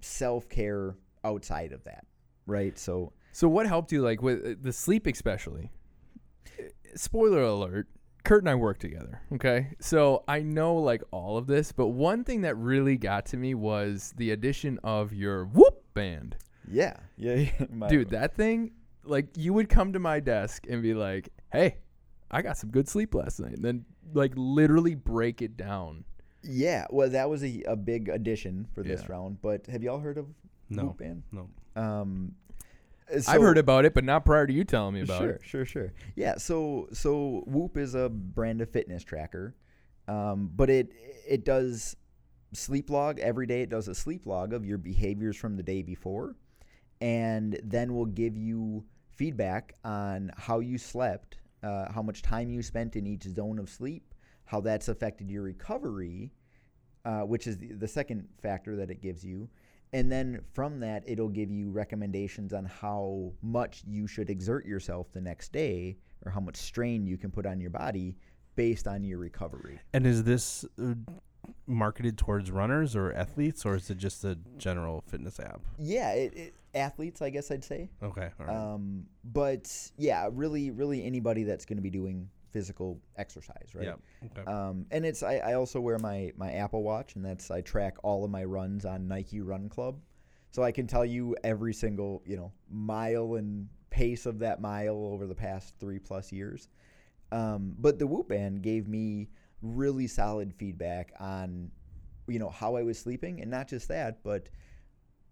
self 0.00 0.48
care 0.48 0.96
outside 1.24 1.72
of 1.72 1.82
that, 1.84 2.04
right? 2.46 2.78
So 2.78 3.12
So 3.32 3.48
what 3.48 3.66
helped 3.66 3.92
you 3.92 4.02
like 4.02 4.20
with 4.20 4.44
uh, 4.44 4.54
the 4.60 4.72
sleep 4.72 5.06
especially? 5.06 5.70
Uh, 6.58 6.64
Spoiler 6.96 7.42
alert, 7.42 7.86
Kurt 8.24 8.42
and 8.42 8.50
I 8.50 8.56
work 8.56 8.78
together, 8.78 9.22
okay? 9.32 9.76
So 9.80 10.24
I 10.26 10.42
know 10.42 10.74
like 10.74 11.02
all 11.12 11.38
of 11.38 11.46
this, 11.46 11.70
but 11.72 11.88
one 11.88 12.24
thing 12.24 12.40
that 12.42 12.56
really 12.56 12.96
got 12.96 13.26
to 13.26 13.36
me 13.36 13.54
was 13.54 14.12
the 14.16 14.32
addition 14.32 14.78
of 14.82 15.12
your 15.14 15.44
whoop 15.46 15.84
band. 15.94 16.36
Yeah, 16.70 16.96
yeah, 17.16 17.34
yeah. 17.34 17.66
my- 17.70 17.88
Dude, 17.88 18.10
that 18.10 18.34
thing 18.36 18.72
like 19.04 19.26
you 19.36 19.52
would 19.52 19.68
come 19.68 19.92
to 19.92 19.98
my 19.98 20.20
desk 20.20 20.66
and 20.68 20.82
be 20.82 20.94
like, 20.94 21.28
"Hey, 21.52 21.78
I 22.30 22.42
got 22.42 22.56
some 22.56 22.70
good 22.70 22.88
sleep 22.88 23.14
last 23.14 23.40
night." 23.40 23.52
And 23.54 23.64
then 23.64 23.84
like 24.14 24.32
literally 24.36 24.94
break 24.94 25.42
it 25.42 25.56
down. 25.56 26.04
yeah. 26.42 26.86
Well, 26.90 27.10
that 27.10 27.28
was 27.30 27.42
a, 27.44 27.62
a 27.66 27.76
big 27.76 28.08
addition 28.08 28.66
for 28.74 28.82
this 28.82 29.02
Yeah. 29.02 29.12
round. 29.12 29.40
But 29.42 29.66
have 29.66 29.82
y'all 29.82 30.00
heard 30.00 30.18
of 30.18 30.26
No. 30.68 30.84
Whoop 30.86 30.98
Band? 30.98 31.22
No. 31.32 31.48
Um, 31.76 32.34
I've 33.26 33.40
heard 33.40 33.58
about 33.58 33.84
it, 33.84 33.92
but 33.94 34.04
not 34.04 34.24
prior 34.24 34.46
to 34.46 34.52
you 34.52 34.62
telling 34.64 34.94
me 34.94 35.00
about 35.00 35.18
sure, 35.20 35.30
it. 35.30 35.40
Sure, 35.44 35.64
sure, 35.64 35.92
Yeah, 36.14 36.36
so 36.36 36.88
so 36.92 37.42
Whoop 37.46 37.76
is 37.76 37.94
a 37.96 38.08
brand 38.08 38.60
of 38.60 38.70
fitness 38.70 39.02
tracker, 39.02 39.54
um, 40.06 40.50
but 40.54 40.70
it 40.70 40.92
it 41.28 41.44
does 41.44 41.96
sleep 42.52 42.88
log 42.90 43.18
every 43.18 43.46
day. 43.46 43.62
It 43.62 43.68
does 43.70 43.88
a 43.88 43.94
sleep 43.96 44.26
log 44.26 44.52
of 44.52 44.64
your 44.64 44.78
behaviors 44.78 45.36
from 45.36 45.56
the 45.56 45.62
day 45.64 45.82
before, 45.82 46.36
and 47.00 47.58
then 47.62 47.94
we'll 47.94 48.06
give 48.06 48.36
you 48.36 48.84
feedback 49.10 49.74
on 49.84 50.30
how 50.36 50.60
you 50.60 50.78
slept, 50.78 51.38
uh, 51.62 51.90
how 51.92 52.02
much 52.02 52.22
time 52.22 52.50
you 52.50 52.62
spent 52.62 52.96
in 52.96 53.06
each 53.06 53.24
zone 53.24 53.58
of 53.58 53.68
sleep, 53.68 54.14
how 54.44 54.60
that's 54.60 54.88
affected 54.88 55.30
your 55.30 55.42
recovery, 55.42 56.32
uh, 57.04 57.20
which 57.20 57.46
is 57.46 57.58
the, 57.58 57.72
the 57.72 57.88
second 57.88 58.26
factor 58.42 58.76
that 58.76 58.90
it 58.90 59.00
gives 59.00 59.24
you. 59.24 59.48
And 59.92 60.10
then 60.10 60.40
from 60.52 60.80
that, 60.80 61.02
it'll 61.06 61.28
give 61.28 61.50
you 61.50 61.70
recommendations 61.70 62.52
on 62.52 62.64
how 62.64 63.32
much 63.42 63.82
you 63.86 64.06
should 64.06 64.30
exert 64.30 64.64
yourself 64.64 65.12
the 65.12 65.20
next 65.20 65.52
day 65.52 65.96
or 66.24 66.30
how 66.30 66.40
much 66.40 66.56
strain 66.56 67.06
you 67.06 67.18
can 67.18 67.30
put 67.30 67.44
on 67.44 67.60
your 67.60 67.70
body 67.70 68.16
based 68.54 68.86
on 68.86 69.02
your 69.02 69.18
recovery. 69.18 69.80
And 69.92 70.06
is 70.06 70.22
this 70.22 70.64
uh, 70.80 70.94
marketed 71.66 72.18
towards 72.18 72.50
runners 72.50 72.96
or 72.96 73.12
athletes, 73.12 73.64
or 73.64 73.76
is 73.76 73.90
it 73.90 73.98
just 73.98 74.24
a 74.24 74.36
general 74.58 75.02
fitness 75.06 75.38
app? 75.40 75.60
Yeah, 75.78 76.12
it, 76.12 76.34
it, 76.36 76.54
athletes, 76.74 77.22
I 77.22 77.30
guess 77.30 77.50
I'd 77.50 77.64
say. 77.64 77.90
Okay. 78.02 78.30
All 78.40 78.46
right. 78.46 78.56
Um, 78.56 79.06
but 79.24 79.90
yeah, 79.96 80.28
really, 80.32 80.70
really 80.70 81.04
anybody 81.04 81.44
that's 81.44 81.64
going 81.64 81.78
to 81.78 81.82
be 81.82 81.90
doing 81.90 82.28
physical 82.52 83.00
exercise, 83.16 83.70
right? 83.74 83.86
Yeah. 83.86 83.94
Okay. 84.38 84.50
Um, 84.50 84.86
and 84.90 85.04
it's 85.04 85.22
I, 85.22 85.36
I 85.36 85.54
also 85.54 85.80
wear 85.80 85.98
my 85.98 86.32
my 86.36 86.52
Apple 86.52 86.82
Watch, 86.82 87.16
and 87.16 87.24
that's 87.24 87.50
I 87.50 87.60
track 87.60 87.96
all 88.02 88.24
of 88.24 88.30
my 88.30 88.44
runs 88.44 88.84
on 88.84 89.08
Nike 89.08 89.40
Run 89.40 89.68
Club, 89.68 90.00
so 90.50 90.62
I 90.62 90.72
can 90.72 90.86
tell 90.86 91.04
you 91.04 91.36
every 91.44 91.72
single 91.72 92.22
you 92.24 92.36
know 92.36 92.52
mile 92.70 93.34
and 93.36 93.68
pace 93.90 94.26
of 94.26 94.38
that 94.40 94.60
mile 94.60 95.04
over 95.12 95.26
the 95.26 95.34
past 95.34 95.74
three 95.80 95.98
plus 95.98 96.32
years. 96.32 96.68
Um, 97.32 97.74
but 97.78 97.98
the 97.98 98.06
Whoop 98.06 98.28
Band 98.28 98.62
gave 98.62 98.88
me 98.88 99.28
really 99.62 100.06
solid 100.06 100.54
feedback 100.54 101.12
on 101.20 101.70
you 102.26 102.38
know 102.38 102.50
how 102.50 102.76
I 102.76 102.82
was 102.82 102.98
sleeping, 102.98 103.40
and 103.40 103.50
not 103.50 103.68
just 103.68 103.88
that, 103.88 104.22
but 104.22 104.48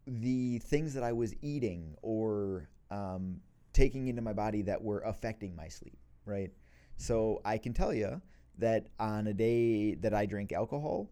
the 0.06 0.58
things 0.58 0.94
that 0.94 1.02
I 1.02 1.12
was 1.12 1.34
eating 1.42 1.94
or 2.02 2.68
um, 2.90 3.40
taking 3.72 4.08
into 4.08 4.22
my 4.22 4.32
body 4.32 4.62
that 4.62 4.82
were 4.82 5.00
affecting 5.00 5.54
my 5.54 5.68
sleep, 5.68 5.98
right? 6.24 6.50
So 6.96 7.40
I 7.44 7.58
can 7.58 7.72
tell 7.72 7.92
you 7.94 8.20
that 8.58 8.88
on 8.98 9.26
a 9.26 9.34
day 9.34 9.94
that 9.96 10.14
I 10.14 10.26
drink 10.26 10.52
alcohol, 10.52 11.10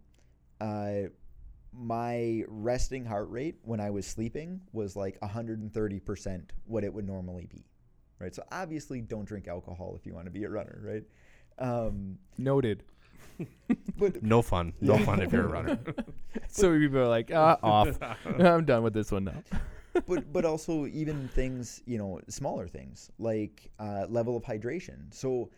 uh, 0.61 1.03
my 1.73 2.43
resting 2.49 3.05
heart 3.05 3.31
rate 3.31 3.57
when 3.63 3.81
I 3.81 3.91
was 3.91 4.07
sleeping 4.07 4.63
was 4.73 4.97
like 4.97 5.21
130% 5.21 6.43
what 6.65 6.85
it 6.85 6.93
would 6.93 7.07
normally 7.07 7.47
be, 7.47 7.67
right? 8.19 8.35
So 8.35 8.43
obviously, 8.51 9.03
don't 9.03 9.27
drink 9.27 9.47
alcohol 9.47 9.95
if 9.95 10.07
you 10.07 10.15
want 10.15 10.27
to 10.27 10.31
be 10.31 10.45
a 10.45 10.51
runner, 10.51 10.81
right? 10.83 11.05
Um, 11.59 12.19
Noted. 12.39 12.83
But 13.99 14.23
no 14.23 14.43
fun. 14.43 14.73
No 14.81 14.99
fun 14.99 15.21
if 15.23 15.33
you're 15.33 15.45
a 15.45 15.49
runner. 15.49 15.79
So 16.49 16.79
people 16.79 16.99
are 16.99 17.09
like, 17.09 17.31
ah, 17.35 17.59
off. 17.63 17.99
I'm 18.27 18.65
done 18.65 18.83
with 18.83 18.95
this 18.95 19.11
one 19.13 19.25
now. 19.25 19.43
but 20.07 20.33
but 20.33 20.45
also 20.45 20.87
even 20.87 21.29
things 21.29 21.83
you 21.87 21.99
know 21.99 22.21
smaller 22.29 22.67
things 22.69 23.11
like 23.19 23.71
uh, 23.79 24.07
level 24.09 24.37
of 24.37 24.43
hydration. 24.45 25.13
So 25.13 25.51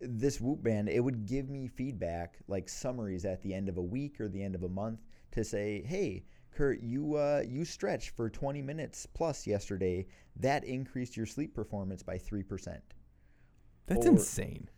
this 0.00 0.40
Whoop 0.40 0.62
band 0.62 0.88
it 0.88 1.00
would 1.00 1.26
give 1.26 1.50
me 1.50 1.66
feedback 1.68 2.36
like 2.48 2.68
summaries 2.68 3.24
at 3.24 3.42
the 3.42 3.52
end 3.52 3.68
of 3.68 3.76
a 3.76 3.82
week 3.82 4.20
or 4.20 4.28
the 4.28 4.42
end 4.42 4.54
of 4.54 4.62
a 4.62 4.68
month 4.68 5.00
to 5.32 5.44
say, 5.44 5.82
hey, 5.86 6.24
Kurt, 6.52 6.80
you 6.80 7.16
uh, 7.16 7.42
you 7.46 7.64
stretched 7.64 8.10
for 8.10 8.30
20 8.30 8.62
minutes 8.62 9.06
plus 9.06 9.46
yesterday. 9.46 10.06
That 10.36 10.64
increased 10.64 11.16
your 11.16 11.26
sleep 11.26 11.54
performance 11.54 12.02
by 12.02 12.18
three 12.18 12.42
percent. 12.44 12.82
That's 13.86 14.06
Or- 14.06 14.10
insane. 14.10 14.68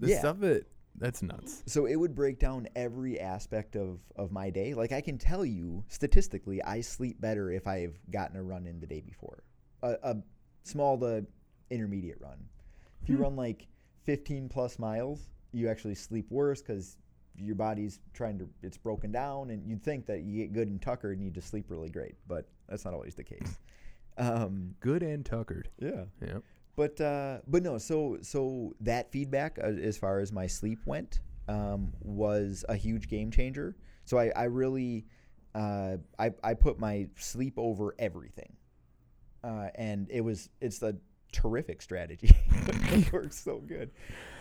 The 0.00 0.08
Yeah. 0.08 0.18
stuff 0.18 0.40
that 0.40 0.66
that's 0.96 1.22
nuts. 1.22 1.62
So 1.66 1.86
it 1.86 1.96
would 1.96 2.14
break 2.14 2.38
down 2.38 2.68
every 2.76 3.18
aspect 3.18 3.76
of, 3.76 3.98
of 4.16 4.30
my 4.30 4.50
day. 4.50 4.74
Like 4.74 4.92
I 4.92 5.00
can 5.00 5.18
tell 5.18 5.44
you 5.44 5.84
statistically, 5.88 6.62
I 6.62 6.80
sleep 6.80 7.20
better 7.20 7.50
if 7.50 7.66
I've 7.66 7.98
gotten 8.10 8.36
a 8.36 8.42
run 8.42 8.66
in 8.66 8.80
the 8.80 8.86
day 8.86 9.00
before, 9.00 9.42
a, 9.82 9.96
a 10.02 10.16
small 10.62 10.98
to 10.98 11.26
intermediate 11.70 12.20
run. 12.20 12.38
If 13.02 13.08
you 13.08 13.16
run 13.16 13.36
like 13.36 13.66
15 14.04 14.48
plus 14.48 14.78
miles, 14.78 15.28
you 15.52 15.68
actually 15.68 15.94
sleep 15.94 16.30
worse 16.30 16.62
because 16.62 16.96
your 17.36 17.56
body's 17.56 18.00
trying 18.12 18.38
to 18.38 18.48
it's 18.62 18.76
broken 18.76 19.10
down, 19.10 19.50
and 19.50 19.68
you'd 19.68 19.82
think 19.82 20.06
that 20.06 20.22
you 20.22 20.38
get 20.38 20.52
good 20.52 20.68
and 20.68 20.80
tuckered 20.80 21.16
and 21.16 21.24
you 21.24 21.30
just 21.30 21.48
sleep 21.48 21.66
really 21.68 21.90
great, 21.90 22.14
but 22.28 22.48
that's 22.68 22.84
not 22.84 22.94
always 22.94 23.14
the 23.14 23.24
case. 23.24 23.58
Um, 24.16 24.76
Good 24.80 25.02
and 25.02 25.26
tuckered. 25.26 25.68
yeah. 25.78 26.04
Yeah. 26.22 26.38
But 26.76 27.00
uh, 27.00 27.38
but 27.46 27.62
no, 27.62 27.78
so 27.78 28.18
so 28.22 28.74
that 28.80 29.12
feedback 29.12 29.58
uh, 29.62 29.66
as 29.66 29.96
far 29.96 30.18
as 30.20 30.32
my 30.32 30.46
sleep 30.46 30.80
went 30.86 31.20
um, 31.48 31.92
was 32.00 32.64
a 32.68 32.74
huge 32.76 33.08
game 33.08 33.30
changer. 33.30 33.76
So 34.04 34.18
I, 34.18 34.32
I 34.34 34.44
really 34.44 35.06
uh, 35.54 35.98
I 36.18 36.32
I 36.42 36.54
put 36.54 36.78
my 36.80 37.08
sleep 37.16 37.54
over 37.56 37.94
everything, 37.98 38.56
uh, 39.44 39.68
and 39.76 40.08
it 40.10 40.20
was 40.22 40.48
it's 40.60 40.82
a 40.82 40.96
terrific 41.32 41.80
strategy. 41.82 42.30
it 42.66 43.12
works 43.12 43.38
so 43.38 43.58
good. 43.58 43.90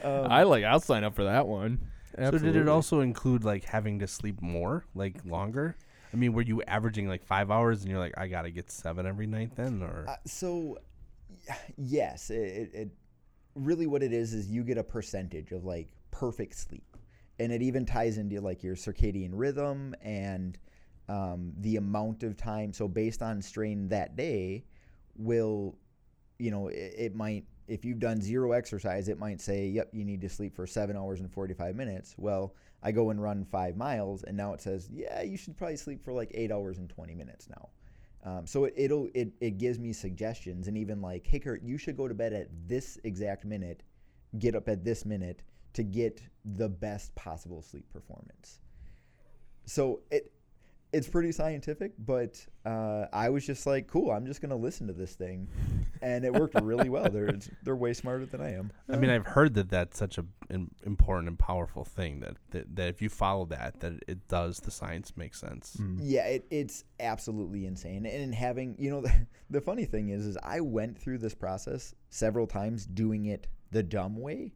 Um, 0.03 0.27
I 0.31 0.43
like. 0.43 0.63
I'll 0.63 0.79
sign 0.79 1.03
up 1.03 1.15
for 1.15 1.25
that 1.25 1.47
one. 1.47 1.79
So 2.17 2.31
did 2.31 2.55
it 2.55 2.67
also 2.69 2.99
include 2.99 3.43
like 3.43 3.63
having 3.63 3.99
to 3.99 4.07
sleep 4.07 4.41
more, 4.41 4.85
like 4.95 5.17
longer? 5.25 5.75
I 6.13 6.15
mean, 6.15 6.33
were 6.33 6.43
you 6.43 6.61
averaging 6.63 7.07
like 7.07 7.23
five 7.23 7.49
hours 7.49 7.81
and 7.81 7.89
you're 7.89 7.99
like, 7.99 8.13
I 8.17 8.27
gotta 8.27 8.51
get 8.51 8.69
seven 8.69 9.07
every 9.07 9.25
night 9.25 9.55
then, 9.55 9.81
or 9.81 10.05
Uh, 10.07 10.15
so, 10.25 10.55
y- 10.61 10.77
yes, 11.77 12.29
it, 12.29 12.71
it, 12.73 12.89
really 13.55 13.87
what 13.87 14.03
it 14.03 14.13
is 14.13 14.33
is 14.33 14.49
you 14.49 14.63
get 14.63 14.77
a 14.77 14.83
percentage 14.83 15.51
of 15.51 15.63
like 15.65 15.89
perfect 16.11 16.55
sleep, 16.55 16.97
and 17.39 17.51
it 17.51 17.61
even 17.61 17.85
ties 17.85 18.17
into 18.17 18.39
like 18.41 18.63
your 18.63 18.75
circadian 18.75 19.31
rhythm 19.33 19.95
and 20.01 20.57
um, 21.09 21.53
the 21.59 21.77
amount 21.77 22.23
of 22.23 22.37
time. 22.37 22.73
So 22.73 22.87
based 22.87 23.21
on 23.21 23.41
strain 23.41 23.89
that 23.89 24.15
day, 24.15 24.65
will 25.15 25.77
you 26.39 26.51
know 26.51 26.67
it, 26.67 26.93
it 26.97 27.15
might 27.15 27.45
if 27.67 27.85
you've 27.85 27.99
done 27.99 28.21
zero 28.21 28.51
exercise, 28.51 29.07
it 29.07 29.17
might 29.17 29.39
say, 29.39 29.67
yep, 29.67 29.89
you 29.93 30.03
need 30.03 30.21
to 30.21 30.29
sleep 30.29 30.55
for 30.55 30.67
seven 30.67 30.97
hours 30.97 31.19
and 31.19 31.31
forty 31.31 31.53
five 31.53 31.75
minutes. 31.75 32.15
Well. 32.17 32.55
I 32.85 32.91
go 32.91 33.11
and 33.11 33.23
run 33.23 33.45
five 33.45 33.77
miles, 33.77 34.23
and 34.23 34.35
now 34.35 34.53
it 34.53 34.61
says, 34.61 34.89
yeah, 34.91 35.21
you 35.21 35.37
should 35.37 35.55
probably 35.55 35.77
sleep 35.77 36.03
for 36.03 36.11
like 36.11 36.29
eight 36.33 36.51
hours 36.51 36.79
and 36.79 36.89
20 36.89 37.15
minutes 37.15 37.47
now. 37.49 37.69
Um, 38.25 38.47
so 38.47 38.65
it, 38.65 38.73
it'll 38.77 39.09
it, 39.13 39.33
it 39.39 39.57
gives 39.57 39.79
me 39.79 39.93
suggestions 39.93 40.67
and 40.67 40.77
even 40.77 41.01
like, 41.01 41.27
hey 41.27 41.39
Kurt, 41.39 41.63
you 41.63 41.77
should 41.77 41.97
go 41.97 42.07
to 42.07 42.13
bed 42.13 42.33
at 42.33 42.49
this 42.67 42.97
exact 43.03 43.45
minute, 43.45 43.83
get 44.39 44.55
up 44.55 44.69
at 44.69 44.83
this 44.83 45.05
minute 45.05 45.43
to 45.73 45.83
get 45.83 46.21
the 46.45 46.69
best 46.69 47.13
possible 47.15 47.61
sleep 47.61 47.89
performance. 47.91 48.59
So 49.65 50.01
it 50.11 50.32
it's 50.93 51.09
pretty 51.09 51.31
scientific, 51.31 51.91
but 51.97 52.45
uh, 52.65 53.07
I 53.11 53.29
was 53.29 53.45
just 53.45 53.65
like, 53.65 53.87
cool, 53.87 54.11
I'm 54.11 54.25
just 54.27 54.41
gonna 54.41 54.55
listen 54.55 54.87
to 54.87 54.93
this 54.93 55.15
thing, 55.15 55.47
and 56.01 56.23
it 56.23 56.31
worked 56.31 56.61
really 56.61 56.87
well. 56.87 57.09
They're 57.09 57.25
it's- 57.27 57.49
they're 57.63 57.75
way 57.75 57.93
smarter 57.93 58.25
than 58.27 58.39
I 58.41 58.53
am. 58.53 58.71
I 58.87 58.95
mean, 58.97 59.09
I've 59.09 59.25
heard 59.25 59.55
that 59.55 59.69
that's 59.69 59.97
such 59.97 60.17
a 60.17 60.25
an 60.49 60.69
important 60.85 61.29
and 61.29 61.39
powerful 61.39 61.83
thing 61.83 62.19
that, 62.19 62.35
that 62.51 62.75
that 62.75 62.89
if 62.89 63.01
you 63.01 63.09
follow 63.09 63.45
that, 63.45 63.79
that 63.79 63.93
it 64.07 64.27
does 64.27 64.59
the 64.59 64.71
science 64.71 65.17
makes 65.17 65.39
sense. 65.41 65.77
Mm. 65.79 65.97
Yeah, 66.01 66.25
it, 66.27 66.45
it's 66.51 66.83
absolutely 66.99 67.65
insane. 67.65 68.05
And 68.05 68.21
in 68.21 68.31
having, 68.33 68.75
you 68.77 68.91
know, 68.91 69.01
the, 69.01 69.11
the 69.49 69.61
funny 69.61 69.85
thing 69.85 70.09
is, 70.09 70.25
is 70.25 70.37
I 70.43 70.61
went 70.61 70.97
through 70.97 71.17
this 71.17 71.33
process 71.33 71.95
several 72.09 72.45
times 72.47 72.85
doing 72.85 73.25
it 73.25 73.47
the 73.71 73.81
dumb 73.81 74.15
way, 74.19 74.53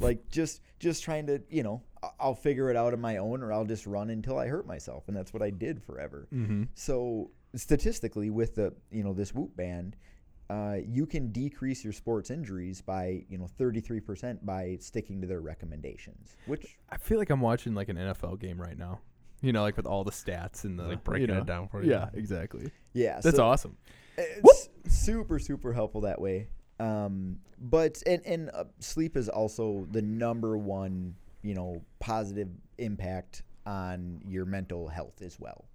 like 0.00 0.28
just 0.28 0.62
just 0.80 1.04
trying 1.04 1.26
to, 1.28 1.40
you 1.48 1.62
know, 1.62 1.82
I- 1.82 1.89
I'll 2.18 2.34
figure 2.34 2.70
it 2.70 2.76
out 2.76 2.92
on 2.92 3.00
my 3.00 3.18
own, 3.18 3.42
or 3.42 3.52
I'll 3.52 3.64
just 3.64 3.86
run 3.86 4.10
until 4.10 4.38
I 4.38 4.46
hurt 4.46 4.66
myself, 4.66 5.04
and 5.08 5.16
that's 5.16 5.32
what 5.34 5.42
I 5.42 5.50
did 5.50 5.82
forever. 5.82 6.28
Mm-hmm. 6.32 6.64
So 6.74 7.30
statistically, 7.54 8.30
with 8.30 8.54
the 8.54 8.72
you 8.90 9.04
know 9.04 9.12
this 9.12 9.34
Whoop 9.34 9.54
band, 9.56 9.96
uh, 10.48 10.76
you 10.86 11.04
can 11.06 11.30
decrease 11.30 11.84
your 11.84 11.92
sports 11.92 12.30
injuries 12.30 12.80
by 12.80 13.24
you 13.28 13.36
know 13.38 13.46
33% 13.58 14.44
by 14.44 14.78
sticking 14.80 15.20
to 15.20 15.26
their 15.26 15.40
recommendations, 15.40 16.36
which 16.46 16.78
I 16.90 16.96
feel 16.96 17.18
like 17.18 17.30
I'm 17.30 17.40
watching 17.42 17.74
like 17.74 17.88
an 17.88 17.96
NFL 17.96 18.40
game 18.40 18.60
right 18.60 18.78
now. 18.78 19.00
You 19.42 19.52
know, 19.52 19.62
like 19.62 19.76
with 19.76 19.86
all 19.86 20.04
the 20.04 20.10
stats 20.10 20.64
and 20.64 20.78
the 20.78 20.84
Like 20.84 21.04
breaking 21.04 21.28
you 21.28 21.34
know. 21.34 21.40
it 21.40 21.46
down 21.46 21.68
for 21.68 21.82
you. 21.82 21.90
Yeah, 21.90 22.10
exactly. 22.12 22.70
yeah, 22.92 23.20
That's 23.22 23.36
so- 23.36 23.44
awesome. 23.44 23.76
It's 24.18 24.68
super 24.86 25.38
super 25.38 25.72
helpful 25.72 26.02
that 26.02 26.20
way. 26.20 26.48
Um, 26.78 27.38
but 27.58 28.02
and 28.06 28.20
and 28.26 28.50
uh, 28.54 28.64
sleep 28.80 29.16
is 29.16 29.28
also 29.28 29.86
the 29.90 30.02
number 30.02 30.56
one 30.58 31.14
you 31.42 31.54
know 31.54 31.82
positive 31.98 32.48
impact 32.78 33.42
on 33.66 34.20
your 34.26 34.44
mental 34.44 34.88
health 34.88 35.22
as 35.22 35.38
well. 35.38 35.66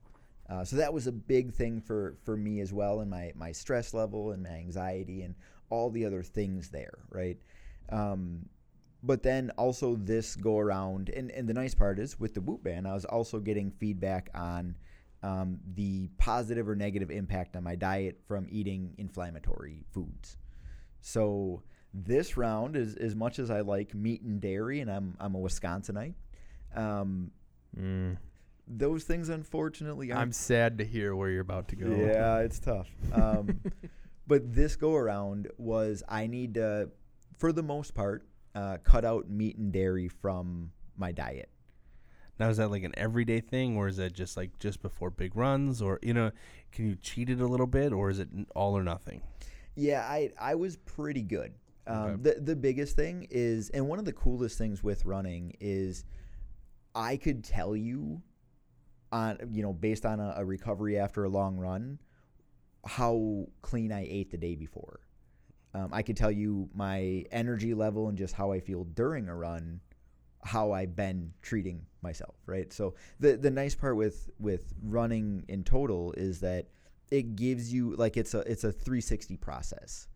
Uh, 0.49 0.63
so 0.63 0.75
that 0.75 0.93
was 0.93 1.07
a 1.07 1.11
big 1.11 1.53
thing 1.53 1.81
for 1.81 2.17
for 2.23 2.37
me 2.37 2.59
as 2.59 2.71
well, 2.71 2.99
and 3.01 3.09
my 3.09 3.31
my 3.35 3.51
stress 3.51 3.93
level 3.93 4.31
and 4.31 4.43
my 4.43 4.49
anxiety 4.49 5.23
and 5.23 5.35
all 5.69 5.89
the 5.89 6.05
other 6.05 6.23
things 6.23 6.69
there, 6.69 6.99
right? 7.09 7.37
Um, 7.89 8.47
but 9.03 9.21
then 9.21 9.51
also 9.57 9.95
this 9.95 10.35
go 10.35 10.57
around, 10.57 11.09
and, 11.09 11.29
and 11.31 11.47
the 11.47 11.53
nice 11.53 11.75
part 11.75 11.99
is 11.99 12.19
with 12.19 12.33
the 12.33 12.41
Whoop 12.41 12.63
band, 12.63 12.87
I 12.87 12.93
was 12.93 13.05
also 13.05 13.39
getting 13.39 13.71
feedback 13.71 14.29
on 14.33 14.75
um, 15.21 15.59
the 15.75 16.09
positive 16.17 16.67
or 16.67 16.75
negative 16.75 17.11
impact 17.11 17.55
on 17.55 17.63
my 17.63 17.75
diet 17.75 18.19
from 18.27 18.47
eating 18.49 18.95
inflammatory 18.97 19.83
foods. 19.91 20.37
So 21.01 21.61
this 22.03 22.35
round 22.35 22.75
is 22.75 22.95
as 22.95 23.15
much 23.15 23.39
as 23.39 23.49
I 23.49 23.61
like 23.61 23.93
meat 23.95 24.21
and 24.21 24.41
dairy, 24.41 24.81
and 24.81 24.91
I'm 24.91 25.15
I'm 25.19 25.33
a 25.35 25.39
Wisconsinite. 25.39 26.13
Um, 26.75 27.31
Mm. 27.77 28.17
those 28.67 29.03
things 29.03 29.27
unfortunately 29.27 30.09
aren't 30.11 30.21
I'm 30.21 30.31
sad 30.31 30.77
to 30.77 30.85
hear 30.85 31.13
where 31.13 31.29
you're 31.29 31.41
about 31.41 31.67
to 31.69 31.75
go. 31.75 31.89
yeah, 31.89 32.39
it's 32.39 32.57
tough. 32.59 32.87
Um, 33.11 33.59
but 34.27 34.53
this 34.55 34.75
go 34.77 34.95
around 34.95 35.49
was 35.57 36.03
I 36.07 36.27
need 36.27 36.53
to, 36.53 36.89
for 37.37 37.51
the 37.51 37.63
most 37.63 37.93
part, 37.93 38.25
uh, 38.55 38.77
cut 38.83 39.03
out 39.03 39.29
meat 39.29 39.57
and 39.57 39.73
dairy 39.73 40.07
from 40.07 40.71
my 40.95 41.11
diet. 41.11 41.49
Now 42.39 42.47
is 42.49 42.55
that 42.57 42.71
like 42.71 42.83
an 42.83 42.93
everyday 42.95 43.41
thing, 43.41 43.75
or 43.75 43.87
is 43.89 43.97
that 43.97 44.13
just 44.13 44.37
like 44.37 44.57
just 44.59 44.81
before 44.81 45.09
big 45.09 45.35
runs, 45.35 45.81
or 45.81 45.99
you 46.01 46.13
know, 46.13 46.31
can 46.71 46.85
you 46.87 46.95
cheat 46.95 47.29
it 47.29 47.41
a 47.41 47.47
little 47.47 47.67
bit, 47.67 47.91
or 47.91 48.09
is 48.09 48.19
it 48.19 48.29
all 48.55 48.77
or 48.77 48.83
nothing? 48.83 49.21
Yeah, 49.75 50.01
I 50.01 50.31
I 50.39 50.55
was 50.55 50.77
pretty 50.77 51.21
good. 51.23 51.53
Um, 51.87 51.97
Okay. 51.97 52.21
The 52.21 52.41
the 52.41 52.55
biggest 52.55 52.95
thing 52.95 53.27
is, 53.29 53.69
and 53.69 53.87
one 53.87 53.99
of 53.99 54.05
the 54.05 54.13
coolest 54.13 54.57
things 54.57 54.83
with 54.83 55.05
running 55.05 55.55
is, 55.59 56.03
I 56.93 57.17
could 57.17 57.43
tell 57.43 57.75
you, 57.75 58.21
on 59.11 59.37
you 59.51 59.61
know 59.63 59.73
based 59.73 60.05
on 60.05 60.19
a, 60.19 60.35
a 60.37 60.45
recovery 60.45 60.97
after 60.97 61.23
a 61.23 61.29
long 61.29 61.57
run, 61.57 61.99
how 62.85 63.47
clean 63.61 63.91
I 63.91 64.05
ate 64.09 64.31
the 64.31 64.37
day 64.37 64.55
before. 64.55 64.99
Um, 65.73 65.89
I 65.91 66.03
could 66.03 66.15
tell 66.15 66.31
you 66.31 66.69
my 66.73 67.25
energy 67.31 67.73
level 67.73 68.07
and 68.07 68.17
just 68.17 68.33
how 68.33 68.51
I 68.51 68.61
feel 68.61 68.85
during 68.85 69.27
a 69.27 69.35
run, 69.35 69.81
how 70.41 70.71
I've 70.71 70.95
been 70.95 71.33
treating 71.41 71.85
myself. 72.01 72.35
Right. 72.45 72.71
So 72.71 72.95
the 73.19 73.35
the 73.37 73.51
nice 73.51 73.75
part 73.75 73.95
with 73.97 74.29
with 74.39 74.73
running 74.81 75.43
in 75.47 75.63
total 75.63 76.13
is 76.13 76.39
that 76.39 76.67
it 77.11 77.35
gives 77.35 77.71
you 77.73 77.95
like 77.95 78.17
it's 78.17 78.33
a 78.33 78.39
it's 78.39 78.63
a 78.63 78.71
360 78.71 79.37
process 79.37 80.07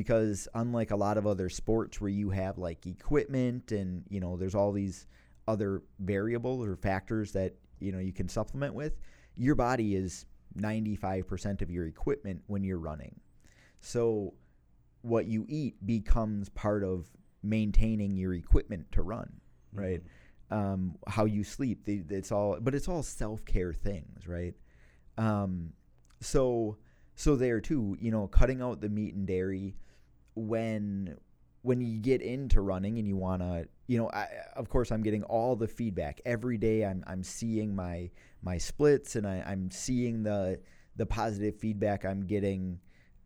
because 0.00 0.48
unlike 0.54 0.92
a 0.92 0.96
lot 0.96 1.18
of 1.18 1.26
other 1.26 1.50
sports 1.50 2.00
where 2.00 2.08
you 2.08 2.30
have 2.30 2.56
like 2.56 2.86
equipment 2.86 3.70
and 3.70 4.02
you 4.08 4.18
know 4.18 4.34
there's 4.34 4.54
all 4.54 4.72
these 4.72 5.06
other 5.46 5.82
variables 5.98 6.66
or 6.66 6.74
factors 6.74 7.32
that 7.32 7.54
you 7.80 7.92
know 7.92 7.98
you 7.98 8.10
can 8.10 8.26
supplement 8.26 8.72
with 8.72 8.94
your 9.36 9.54
body 9.54 9.94
is 9.94 10.24
95% 10.58 11.60
of 11.60 11.70
your 11.70 11.86
equipment 11.86 12.40
when 12.46 12.64
you're 12.64 12.78
running. 12.78 13.20
So 13.80 14.32
what 15.02 15.26
you 15.26 15.44
eat 15.48 15.74
becomes 15.84 16.48
part 16.48 16.82
of 16.82 17.06
maintaining 17.42 18.16
your 18.16 18.32
equipment 18.32 18.90
to 18.92 19.02
run 19.02 19.30
right? 19.72 20.02
Um, 20.50 20.96
how 21.06 21.26
you 21.26 21.44
sleep 21.44 21.84
the, 21.84 22.02
it's 22.08 22.32
all 22.32 22.56
but 22.58 22.74
it's 22.74 22.88
all 22.88 23.02
self-care 23.02 23.74
things 23.74 24.26
right? 24.26 24.54
Um, 25.18 25.74
so 26.22 26.78
so 27.16 27.36
there 27.36 27.60
too 27.60 27.98
you 28.00 28.10
know 28.10 28.28
cutting 28.28 28.62
out 28.62 28.80
the 28.80 28.88
meat 28.88 29.14
and 29.14 29.26
dairy 29.26 29.76
when 30.40 31.16
when 31.62 31.80
you 31.80 31.98
get 31.98 32.22
into 32.22 32.60
running 32.62 32.98
and 32.98 33.06
you 33.06 33.16
want 33.16 33.42
to 33.42 33.66
you 33.86 33.98
know 33.98 34.10
I, 34.10 34.28
of 34.56 34.68
course 34.68 34.90
i'm 34.90 35.02
getting 35.02 35.22
all 35.24 35.56
the 35.56 35.68
feedback. 35.68 36.20
Every 36.24 36.58
day 36.58 36.84
i'm, 36.84 37.04
I'm 37.06 37.22
seeing 37.22 37.74
my 37.74 38.10
my 38.42 38.58
splits 38.58 39.16
and 39.16 39.26
I, 39.26 39.44
i'm 39.46 39.70
seeing 39.70 40.22
the 40.22 40.60
the 40.96 41.06
positive 41.06 41.56
feedback 41.56 42.04
i'm 42.04 42.26
getting 42.26 42.80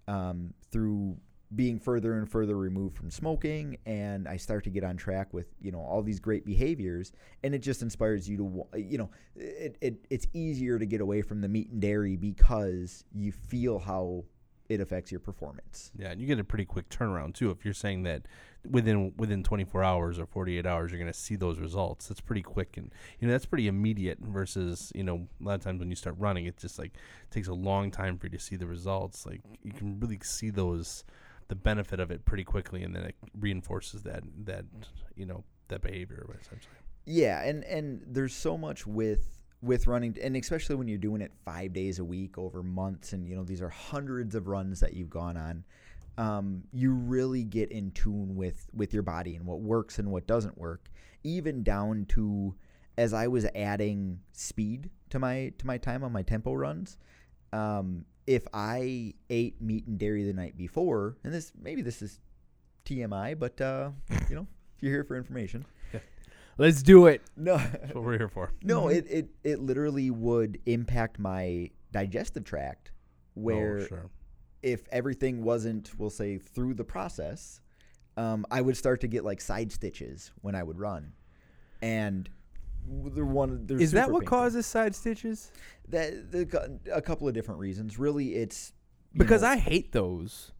um, 0.08 0.52
through 0.70 1.16
being 1.54 1.78
further 1.78 2.18
and 2.18 2.28
further 2.28 2.56
removed 2.56 2.96
from 2.96 3.10
smoking. 3.10 3.78
And 3.86 4.26
I 4.26 4.36
start 4.36 4.64
to 4.64 4.70
get 4.70 4.84
on 4.84 4.96
track 4.96 5.32
with 5.32 5.46
you 5.60 5.70
know 5.70 5.80
all 5.80 6.02
these 6.02 6.20
great 6.20 6.44
behaviors. 6.44 7.12
And 7.42 7.54
it 7.54 7.60
just 7.60 7.82
inspires 7.82 8.28
you 8.28 8.36
to 8.36 8.78
you 8.78 8.98
know 8.98 9.10
it, 9.36 9.76
it 9.80 10.06
it's 10.10 10.26
easier 10.32 10.78
to 10.78 10.86
get 10.86 11.00
away 11.00 11.22
from 11.22 11.40
the 11.40 11.48
meat 11.48 11.70
and 11.70 11.80
dairy 11.80 12.16
because 12.16 13.04
you 13.14 13.32
feel 13.32 13.78
how 13.78 14.24
it 14.68 14.80
affects 14.80 15.10
your 15.10 15.20
performance 15.20 15.92
Yeah, 15.98 16.12
and 16.12 16.20
you 16.20 16.26
get 16.26 16.38
a 16.38 16.44
pretty 16.44 16.64
quick 16.64 16.88
turnaround 16.88 17.34
too. 17.34 17.50
If 17.50 17.64
you're 17.64 17.74
saying 17.74 18.04
that 18.04 18.22
within 18.68 19.12
within 19.16 19.42
24 19.42 19.84
hours 19.84 20.18
or 20.18 20.26
48 20.26 20.66
hours, 20.66 20.90
you're 20.90 20.98
going 20.98 21.12
to 21.12 21.18
see 21.18 21.36
those 21.36 21.58
results. 21.58 22.08
That's 22.08 22.20
pretty 22.20 22.42
quick, 22.42 22.76
and 22.76 22.90
you 23.18 23.28
know 23.28 23.32
that's 23.32 23.46
pretty 23.46 23.68
immediate. 23.68 24.18
Versus 24.20 24.90
you 24.94 25.04
know 25.04 25.26
a 25.40 25.44
lot 25.44 25.54
of 25.54 25.60
times 25.62 25.80
when 25.80 25.90
you 25.90 25.96
start 25.96 26.16
running, 26.18 26.46
it 26.46 26.56
just 26.56 26.78
like 26.78 26.92
takes 27.30 27.48
a 27.48 27.54
long 27.54 27.90
time 27.90 28.18
for 28.18 28.26
you 28.26 28.30
to 28.30 28.38
see 28.38 28.56
the 28.56 28.66
results. 28.66 29.26
Like 29.26 29.42
you 29.62 29.72
can 29.72 30.00
really 30.00 30.18
see 30.22 30.50
those 30.50 31.04
the 31.48 31.54
benefit 31.54 32.00
of 32.00 32.10
it 32.10 32.24
pretty 32.24 32.44
quickly, 32.44 32.82
and 32.82 32.94
then 32.94 33.04
it 33.04 33.14
reinforces 33.38 34.02
that 34.02 34.22
that 34.44 34.64
you 35.14 35.26
know 35.26 35.44
that 35.68 35.82
behavior 35.82 36.26
essentially. 36.40 36.74
Yeah, 37.04 37.42
and 37.42 37.64
and 37.64 38.02
there's 38.06 38.34
so 38.34 38.56
much 38.56 38.86
with 38.86 39.43
with 39.64 39.86
running, 39.86 40.16
and 40.22 40.36
especially 40.36 40.76
when 40.76 40.88
you're 40.88 40.98
doing 40.98 41.20
it 41.20 41.32
five 41.44 41.72
days 41.72 41.98
a 41.98 42.04
week 42.04 42.38
over 42.38 42.62
months, 42.62 43.12
and 43.12 43.26
you 43.28 43.34
know 43.34 43.44
these 43.44 43.62
are 43.62 43.68
hundreds 43.68 44.34
of 44.34 44.46
runs 44.46 44.80
that 44.80 44.94
you've 44.94 45.10
gone 45.10 45.36
on. 45.36 45.64
Um, 46.16 46.62
you 46.72 46.92
really 46.92 47.42
get 47.42 47.72
in 47.72 47.90
tune 47.90 48.36
with 48.36 48.68
with 48.74 48.92
your 48.92 49.02
body 49.02 49.36
and 49.36 49.46
what 49.46 49.60
works 49.60 49.98
and 49.98 50.10
what 50.10 50.26
doesn't 50.26 50.58
work, 50.58 50.90
even 51.24 51.62
down 51.62 52.06
to 52.10 52.54
as 52.96 53.12
I 53.12 53.26
was 53.26 53.46
adding 53.54 54.20
speed 54.32 54.90
to 55.10 55.18
my 55.18 55.52
to 55.58 55.66
my 55.66 55.78
time 55.78 56.04
on 56.04 56.12
my 56.12 56.22
tempo 56.22 56.54
runs. 56.54 56.98
Um, 57.52 58.04
if 58.26 58.46
I 58.52 59.14
ate 59.30 59.60
meat 59.60 59.86
and 59.86 59.98
dairy 59.98 60.24
the 60.24 60.32
night 60.32 60.56
before, 60.56 61.16
and 61.24 61.32
this 61.32 61.52
maybe 61.60 61.82
this 61.82 62.02
is 62.02 62.20
TMI, 62.84 63.38
but 63.38 63.60
uh, 63.60 63.90
you 64.28 64.36
know, 64.36 64.46
you're 64.80 64.92
here 64.92 65.04
for 65.04 65.16
information, 65.16 65.64
Let's 66.58 66.82
do 66.82 67.06
it. 67.06 67.22
no, 67.36 67.56
That's 67.56 67.94
what 67.94 68.04
we're 68.04 68.18
here 68.18 68.28
for. 68.28 68.52
no, 68.62 68.88
it, 68.88 69.06
it 69.08 69.28
it 69.42 69.58
literally 69.60 70.10
would 70.10 70.58
impact 70.66 71.18
my 71.18 71.70
digestive 71.92 72.44
tract, 72.44 72.92
where 73.34 73.78
oh, 73.82 73.86
sure. 73.86 74.10
if 74.62 74.86
everything 74.92 75.42
wasn't, 75.42 75.90
we'll 75.98 76.10
say, 76.10 76.38
through 76.38 76.74
the 76.74 76.84
process, 76.84 77.60
um, 78.16 78.46
I 78.50 78.60
would 78.60 78.76
start 78.76 79.00
to 79.02 79.08
get 79.08 79.24
like 79.24 79.40
side 79.40 79.72
stitches 79.72 80.30
when 80.42 80.54
I 80.54 80.62
would 80.62 80.78
run, 80.78 81.12
and 81.82 82.28
the 82.86 83.24
one 83.24 83.66
they're 83.66 83.80
Is 83.80 83.92
that 83.92 84.10
what 84.10 84.20
painful. 84.20 84.38
causes 84.38 84.66
side 84.66 84.94
stitches? 84.94 85.50
that? 85.88 86.30
The, 86.30 86.78
a 86.92 87.02
couple 87.02 87.26
of 87.26 87.34
different 87.34 87.60
reasons. 87.60 87.98
Really, 87.98 88.34
it's 88.36 88.72
Because 89.16 89.42
know- 89.42 89.48
I 89.48 89.56
hate 89.56 89.92
those. 89.92 90.52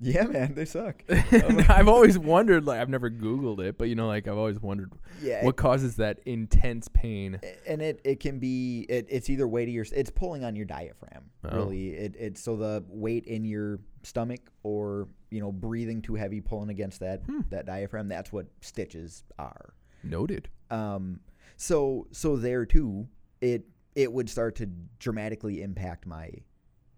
Yeah, 0.00 0.24
man, 0.24 0.54
they 0.54 0.64
suck. 0.64 1.02
I've 1.10 1.88
always 1.88 2.18
wondered, 2.18 2.64
like 2.64 2.80
I've 2.80 2.88
never 2.88 3.10
Googled 3.10 3.60
it, 3.60 3.76
but 3.78 3.88
you 3.88 3.94
know, 3.94 4.06
like 4.06 4.26
I've 4.28 4.38
always 4.38 4.60
wondered 4.60 4.92
Yeah, 5.22 5.44
what 5.44 5.56
causes 5.56 5.96
that 5.96 6.20
intense 6.26 6.88
pain. 6.88 7.38
and 7.66 7.82
it 7.82 8.00
it 8.04 8.20
can 8.20 8.38
be 8.38 8.86
it, 8.88 9.06
it's 9.10 9.28
either 9.28 9.46
weight 9.46 9.66
to 9.66 9.70
your 9.72 9.84
it's 9.92 10.10
pulling 10.10 10.44
on 10.44 10.56
your 10.56 10.64
diaphragm 10.66 11.24
Oh. 11.44 11.56
really 11.56 11.88
it 11.90 12.14
it's 12.18 12.40
so 12.42 12.56
the 12.56 12.84
weight 12.88 13.24
in 13.26 13.44
your 13.44 13.80
stomach 14.02 14.40
or 14.62 15.08
you 15.30 15.40
know 15.40 15.50
breathing 15.52 16.02
too 16.02 16.14
heavy 16.14 16.40
pulling 16.40 16.68
against 16.70 17.00
that 17.00 17.22
Hmm. 17.26 17.40
that 17.50 17.64
diaphragm 17.66 18.08
that's 18.08 18.30
what 18.32 18.46
stitches 18.60 19.24
are 19.38 19.72
Noted. 20.02 20.48
um 20.70 21.20
so 21.56 22.06
so 22.10 22.36
there 22.36 22.64
too 22.66 23.06
it 23.40 23.64
it 23.94 24.12
would 24.12 24.28
start 24.30 24.54
to 24.56 24.66
dramatically 24.98 25.62
impact 25.62 26.06
my 26.06 26.30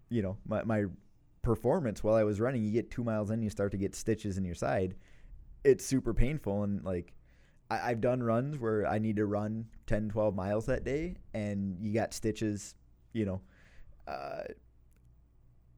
you 0.09 0.21
know 0.21 0.37
my 0.45 0.63
my 0.63 0.85
performance 1.43 2.03
while 2.03 2.15
I 2.15 2.23
was 2.23 2.39
running 2.39 2.63
you 2.63 2.71
get 2.71 2.89
2 2.89 3.03
miles 3.03 3.29
in 3.29 3.43
you 3.43 3.51
start 3.51 3.71
to 3.73 3.77
get 3.77 3.95
stitches 3.95 4.37
in 4.37 4.43
your 4.43 4.55
side. 4.55 4.95
It's 5.63 5.85
super 5.85 6.13
painful 6.13 6.63
and 6.63 6.83
like 6.83 7.13
I, 7.69 7.91
I've 7.91 8.01
done 8.01 8.23
runs 8.23 8.57
where 8.57 8.87
I 8.87 8.97
need 8.97 9.17
to 9.17 9.25
run 9.25 9.67
10 9.85 10.09
12 10.09 10.35
miles 10.35 10.65
that 10.65 10.83
day 10.83 11.17
and 11.33 11.77
you 11.79 11.93
got 11.93 12.13
stitches 12.13 12.75
you 13.13 13.25
know 13.25 13.41
uh 14.07 14.43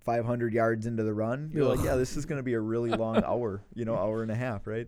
500 0.06 0.54
yards 0.54 0.86
into 0.86 1.04
the 1.04 1.13
run 1.13 1.49
you're 1.54 1.65
like 1.65 1.84
yeah 1.84 1.95
this 1.95 2.15
is 2.15 2.25
going 2.25 2.38
to 2.38 2.43
be 2.43 2.54
a 2.54 2.60
really 2.60 2.91
long 2.91 3.23
hour 3.25 3.63
you 3.73 3.86
know 3.86 3.95
hour 3.95 4.21
and 4.21 4.32
a 4.32 4.36
half 4.36 4.67
right? 4.67 4.88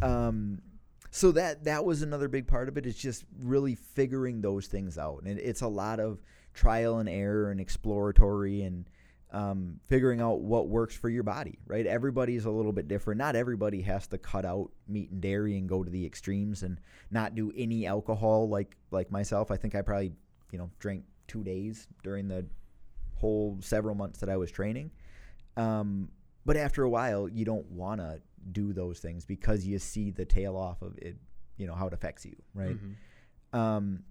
Um 0.00 0.62
so 1.10 1.32
that 1.32 1.64
that 1.64 1.84
was 1.84 2.02
another 2.02 2.28
big 2.28 2.46
part 2.46 2.68
of 2.68 2.76
it. 2.76 2.86
it 2.86 2.90
is 2.90 2.96
just 2.96 3.24
really 3.40 3.74
figuring 3.74 4.42
those 4.42 4.66
things 4.66 4.98
out. 4.98 5.22
And 5.24 5.38
it's 5.38 5.62
a 5.62 5.68
lot 5.68 5.98
of 5.98 6.20
trial 6.52 6.98
and 6.98 7.08
error 7.08 7.50
and 7.50 7.60
exploratory 7.60 8.62
and 8.62 8.86
um, 9.32 9.80
figuring 9.84 10.20
out 10.20 10.40
what 10.40 10.68
works 10.68 10.96
for 10.96 11.08
your 11.08 11.22
body 11.22 11.58
right? 11.66 11.86
Everybody's 11.86 12.44
a 12.44 12.50
little 12.50 12.72
bit 12.72 12.88
different. 12.88 13.18
Not 13.18 13.36
everybody 13.36 13.82
has 13.82 14.06
to 14.08 14.18
cut 14.18 14.44
out 14.44 14.70
meat 14.88 15.10
and 15.10 15.20
dairy 15.20 15.58
and 15.58 15.68
go 15.68 15.82
to 15.82 15.90
the 15.90 16.06
extremes 16.06 16.62
and 16.62 16.78
not 17.10 17.34
do 17.34 17.52
any 17.56 17.86
alcohol 17.86 18.48
like 18.48 18.76
like 18.90 19.10
myself. 19.10 19.50
I 19.50 19.56
think 19.56 19.74
i 19.74 19.82
probably 19.82 20.12
you 20.52 20.58
know 20.58 20.70
drank 20.78 21.04
two 21.26 21.42
days 21.42 21.88
during 22.02 22.28
the 22.28 22.46
whole 23.16 23.58
several 23.60 23.94
months 23.94 24.20
that 24.20 24.28
i 24.28 24.36
was 24.36 24.50
training. 24.50 24.90
Um, 25.56 26.10
but 26.44 26.56
after 26.56 26.84
a 26.84 26.88
while 26.88 27.28
you 27.28 27.44
don't 27.44 27.68
want 27.70 28.00
to 28.00 28.20
do 28.52 28.72
those 28.72 29.00
things 29.00 29.24
because 29.24 29.66
you 29.66 29.78
see 29.78 30.10
the 30.10 30.24
tail 30.24 30.56
off 30.56 30.80
of 30.82 30.96
it 30.98 31.16
you 31.56 31.66
know 31.66 31.74
how 31.74 31.86
it 31.86 31.92
affects 31.92 32.24
you 32.24 32.36
right? 32.54 32.76
Mm-hmm. 32.76 33.58
um, 33.58 34.04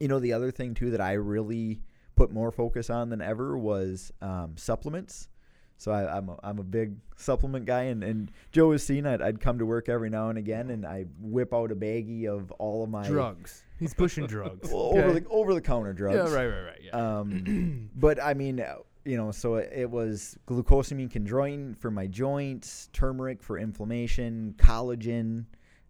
you 0.00 0.08
know 0.08 0.18
the 0.18 0.32
other 0.32 0.50
thing 0.50 0.74
too 0.74 0.90
that 0.90 1.00
i 1.00 1.12
really 1.12 1.80
put 2.16 2.30
more 2.32 2.50
focus 2.52 2.90
on 2.90 3.08
than 3.10 3.20
ever 3.20 3.56
was 3.58 4.12
um, 4.22 4.52
supplements 4.56 5.28
so 5.76 5.90
I, 5.90 6.16
I'm, 6.16 6.28
a, 6.28 6.38
I'm 6.44 6.58
a 6.60 6.62
big 6.62 6.94
supplement 7.16 7.66
guy 7.66 7.84
and, 7.84 8.04
and 8.04 8.30
joe 8.52 8.72
has 8.72 8.82
seen 8.84 9.06
I'd, 9.06 9.20
I'd 9.20 9.40
come 9.40 9.58
to 9.58 9.66
work 9.66 9.88
every 9.88 10.10
now 10.10 10.28
and 10.28 10.38
again 10.38 10.70
and 10.70 10.86
i 10.86 11.06
whip 11.20 11.52
out 11.52 11.72
a 11.72 11.74
baggie 11.74 12.26
of 12.26 12.50
all 12.52 12.84
of 12.84 12.90
my 12.90 13.06
Drugs. 13.06 13.64
He's 13.80 13.92
pushing 13.94 14.26
drugs. 14.26 14.70
over 14.72 15.00
Okay. 15.02 15.18
the 15.20 15.28
over 15.28 15.52
the 15.54 15.60
counter 15.60 15.92
drugs 15.92 16.16
Yeah, 16.30 16.36
right, 16.36 16.46
right, 16.46 16.62
right. 16.62 16.80
Yeah. 16.84 17.18
um, 17.18 17.90
but 17.96 18.22
I 18.22 18.34
mean, 18.34 18.60
uh, 18.60 18.76
you 19.04 19.16
know, 19.18 19.32
so 19.32 19.56
it, 19.56 19.70
it 19.74 19.90
was 19.90 20.38
glucosamine 20.46 21.10
chondroitin 21.10 21.76
for 21.76 21.90
my 21.90 22.06
joints, 22.06 22.88
turmeric 22.92 23.42
for 23.42 23.58
inflammation, 23.58 24.54
collagen, 24.56 25.44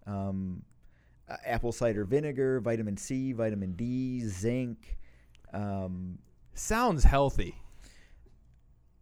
um, 0.07 0.63
uh, 1.29 1.37
apple 1.47 1.71
cider 1.73 2.05
vinegar, 2.05 2.59
vitamin 2.61 2.97
C, 2.97 3.33
vitamin 3.33 3.73
D, 3.73 4.21
zinc. 4.27 4.97
Um, 5.55 6.19
Sounds 6.55 7.03
healthy. 7.03 7.57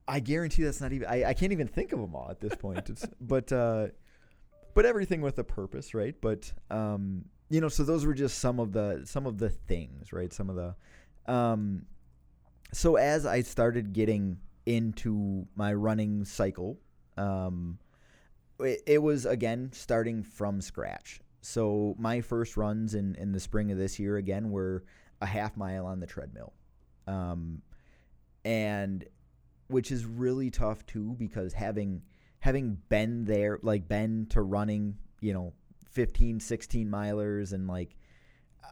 I 0.08 0.20
guarantee 0.20 0.62
that's 0.62 0.80
not 0.80 0.92
even. 0.92 1.06
I, 1.06 1.24
I 1.30 1.34
can't 1.34 1.52
even 1.52 1.68
think 1.68 1.92
of 1.92 2.00
them 2.00 2.14
all 2.14 2.28
at 2.30 2.40
this 2.40 2.54
point. 2.54 2.88
It's, 2.88 3.06
but 3.20 3.52
uh, 3.52 3.88
but 4.74 4.86
everything 4.86 5.20
with 5.20 5.38
a 5.38 5.44
purpose, 5.44 5.94
right? 5.94 6.14
But 6.20 6.52
um, 6.70 7.26
you 7.50 7.60
know, 7.60 7.68
so 7.68 7.84
those 7.84 8.06
were 8.06 8.14
just 8.14 8.38
some 8.38 8.58
of 8.58 8.72
the 8.72 9.02
some 9.04 9.26
of 9.26 9.38
the 9.38 9.50
things, 9.50 10.12
right? 10.12 10.32
Some 10.32 10.48
of 10.48 10.56
the. 10.56 11.32
Um, 11.32 11.86
so 12.72 12.96
as 12.96 13.26
I 13.26 13.42
started 13.42 13.92
getting 13.92 14.38
into 14.64 15.46
my 15.54 15.74
running 15.74 16.24
cycle, 16.24 16.78
um, 17.18 17.78
it, 18.60 18.82
it 18.86 19.02
was 19.02 19.26
again 19.26 19.70
starting 19.72 20.22
from 20.22 20.60
scratch. 20.60 21.20
So 21.42 21.94
my 21.98 22.22
first 22.22 22.56
runs 22.56 22.94
in 22.94 23.14
in 23.16 23.32
the 23.32 23.40
spring 23.40 23.70
of 23.70 23.78
this 23.78 23.98
year 23.98 24.16
again 24.16 24.50
were 24.50 24.84
a 25.22 25.26
half 25.26 25.56
mile 25.56 25.86
on 25.86 26.00
the 26.00 26.06
treadmill, 26.06 26.52
um, 27.06 27.62
and 28.44 29.04
which 29.68 29.90
is 29.90 30.04
really 30.04 30.50
tough 30.50 30.84
too 30.84 31.16
because 31.18 31.52
having 31.54 32.02
having 32.40 32.76
been 32.88 33.24
there 33.24 33.58
like 33.62 33.88
been 33.88 34.26
to 34.28 34.42
running 34.42 34.98
you 35.20 35.32
know 35.32 35.52
15 35.92 36.40
16 36.40 36.88
milers 36.88 37.52
and 37.52 37.68
like 37.68 37.96
uh, 38.64 38.68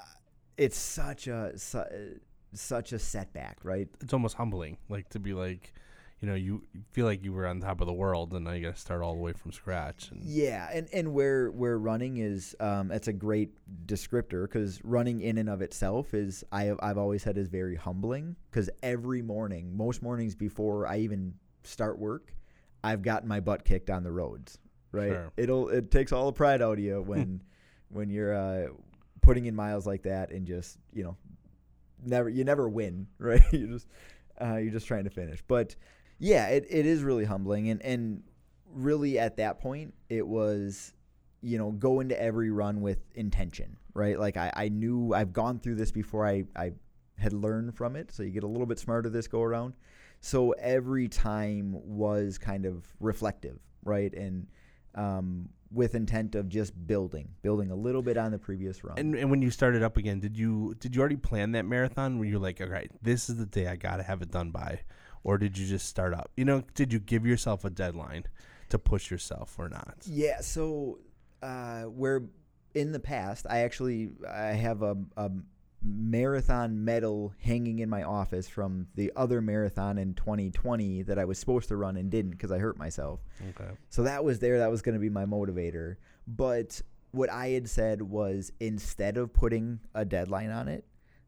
it's 0.59 0.77
such 0.77 1.29
a 1.29 1.57
su- 1.57 2.19
such 2.53 2.93
a 2.93 2.99
setback 2.99 3.59
right? 3.63 3.89
It's 4.01 4.13
almost 4.13 4.37
humbling, 4.37 4.79
like 4.89 5.09
to 5.11 5.19
be 5.19 5.33
like, 5.33 5.73
you 6.21 6.29
know, 6.29 6.35
you 6.35 6.63
feel 6.93 7.07
like 7.07 7.25
you 7.25 7.33
were 7.33 7.47
on 7.47 7.61
top 7.61 7.81
of 7.81 7.87
the 7.87 7.93
world, 7.95 8.33
and 8.35 8.45
now 8.45 8.53
you 8.53 8.63
got 8.63 8.75
to 8.75 8.81
start 8.81 9.03
all 9.03 9.15
the 9.15 9.21
way 9.21 9.33
from 9.33 9.53
scratch. 9.53 10.11
And 10.11 10.23
yeah 10.23 10.69
and 10.73 10.87
and 10.93 11.15
where 11.15 11.51
where 11.51 11.79
running 11.79 12.19
is 12.19 12.55
um 12.61 12.89
that's 12.89 13.09
a 13.09 13.13
great 13.13 13.51
descriptor 13.87 14.43
because 14.45 14.81
running 14.85 15.21
in 15.23 15.39
and 15.39 15.49
of 15.49 15.63
itself 15.63 16.13
is 16.13 16.45
i 16.53 16.65
have, 16.65 16.79
i've 16.83 16.99
always 16.99 17.23
said 17.23 17.39
is 17.39 17.49
very 17.49 17.75
humbling 17.77 18.37
because 18.51 18.69
every 18.83 19.23
morning 19.23 19.75
most 19.77 20.03
mornings 20.03 20.35
before 20.35 20.87
i 20.87 20.99
even 20.99 21.33
start 21.65 21.99
work 21.99 22.35
i've 22.85 23.01
gotten 23.03 23.29
my 23.29 23.41
butt 23.41 23.65
kicked 23.65 23.89
on 23.91 24.03
the 24.03 24.13
roads 24.13 24.59
right 24.93 25.13
Sure. 25.13 25.33
it'll 25.39 25.69
it 25.71 25.91
takes 25.91 26.13
all 26.13 26.27
the 26.27 26.33
pride 26.33 26.61
out 26.61 26.75
of 26.75 26.81
you 26.81 27.01
when 27.03 27.43
when 27.89 28.11
you're 28.11 28.35
uh 28.35 28.67
putting 29.23 29.47
in 29.47 29.55
miles 29.57 29.87
like 29.87 30.03
that 30.03 30.31
and 30.33 30.47
just 30.47 30.79
you 30.93 31.03
know 31.03 31.17
never 32.05 32.29
you 32.29 32.45
never 32.45 32.69
win 32.69 33.07
right 33.19 33.43
you 33.53 33.67
just 33.69 33.87
uh 34.41 34.57
you're 34.57 34.73
just 34.73 34.87
trying 34.87 35.05
to 35.05 35.11
finish 35.11 35.43
but 35.49 35.75
yeah 36.21 36.47
it, 36.47 36.65
it 36.71 36.87
is 36.87 37.03
really 37.03 37.25
humbling 37.25 37.69
and 37.71 37.83
and 37.83 38.23
really 38.73 39.19
at 39.19 39.37
that 39.37 39.59
point 39.59 39.93
it 40.09 40.25
was 40.25 40.95
you 41.43 41.59
know 41.59 41.73
go 41.73 41.99
into 41.99 42.21
every 42.21 42.51
run 42.51 42.81
with 42.81 42.99
intention 43.17 43.77
right 43.95 44.21
like 44.21 44.37
i, 44.37 44.53
I 44.55 44.69
knew 44.69 45.13
i've 45.13 45.33
gone 45.33 45.59
through 45.59 45.75
this 45.75 45.91
before 45.91 46.25
I, 46.25 46.45
I 46.55 46.73
had 47.19 47.33
learned 47.33 47.75
from 47.75 47.97
it 47.97 48.13
so 48.13 48.23
you 48.23 48.31
get 48.31 48.45
a 48.45 48.49
little 48.49 48.67
bit 48.67 48.79
smarter 48.79 49.11
this 49.11 49.27
go 49.27 49.43
around 49.43 49.75
so 50.21 50.53
every 50.53 51.09
time 51.09 51.77
was 51.83 52.39
kind 52.39 52.67
of 52.67 52.85
reflective, 53.01 53.59
right? 53.85 54.13
And 54.13 54.47
um, 54.95 55.49
with 55.73 55.95
intent 55.95 56.35
of 56.35 56.49
just 56.49 56.87
building, 56.87 57.31
building 57.43 57.71
a 57.71 57.75
little 57.75 58.03
bit 58.03 58.19
on 58.19 58.31
the 58.31 58.39
previous 58.39 58.85
run. 58.85 58.99
And, 58.99 59.15
and 59.15 59.31
when 59.31 59.41
you 59.41 59.51
started 59.51 59.83
up 59.83 59.97
again, 59.97 60.21
did 60.21 60.37
you 60.37 60.75
did 60.79 60.95
you 60.95 61.01
already 61.01 61.17
plan 61.17 61.53
that 61.53 61.65
marathon? 61.65 62.19
Where 62.19 62.29
you're 62.29 62.39
like, 62.39 62.61
all 62.61 62.67
right, 62.67 62.91
this 63.03 63.31
is 63.31 63.37
the 63.37 63.47
day 63.47 63.67
I 63.67 63.77
gotta 63.77 64.03
have 64.03 64.21
it 64.21 64.31
done 64.31 64.51
by, 64.51 64.81
or 65.25 65.39
did 65.39 65.59
you 65.59 65.67
just 65.67 65.87
start 65.87 66.15
up? 66.15 66.31
You 66.37 66.45
know, 66.45 66.63
did 66.75 66.93
you 66.93 66.99
give 66.99 67.27
yourself 67.27 67.65
a 67.65 67.71
deadline 67.71 68.25
to 68.71 68.79
push 68.79 69.11
yourself 69.11 69.59
or 69.59 69.69
not? 69.69 69.97
Yeah, 70.07 70.41
so 70.41 70.99
uh, 71.43 71.83
where 71.83 72.23
in 72.75 72.93
the 72.93 73.01
past 73.01 73.47
I 73.49 73.61
actually 73.61 74.11
I 74.29 74.53
have 74.53 74.83
a, 74.83 74.97
a 75.17 75.31
marathon 75.83 76.85
medal 76.85 77.33
hanging 77.39 77.79
in 77.79 77.89
my 77.89 78.03
office 78.03 78.49
from 78.49 78.87
the 78.95 79.11
other 79.17 79.41
marathon 79.41 79.99
in 79.99 80.15
2020 80.15 81.03
that 81.03 81.19
I 81.19 81.25
was 81.25 81.39
supposed 81.39 81.69
to 81.69 81.77
run 81.77 81.97
and 81.97 82.11
didn't 82.11 82.33
because 82.33 82.53
I 82.53 82.59
hurt 82.59 82.77
myself. 82.77 83.21
Okay. 83.51 83.71
So 83.89 84.03
that 84.03 84.23
was 84.23 84.41
there. 84.41 84.59
That 84.59 84.71
was 84.71 84.83
going 84.83 84.95
to 84.95 85.01
be 85.01 85.09
my 85.09 85.25
motivator. 85.25 85.97
But 86.27 86.81
what 87.13 87.31
I 87.31 87.49
had 87.49 87.69
said 87.69 88.03
was 88.03 88.53
instead 88.61 89.17
of 89.17 89.33
putting 89.33 89.81
a 89.95 90.05
deadline 90.05 90.51
on 90.51 90.69
it, 90.69 90.85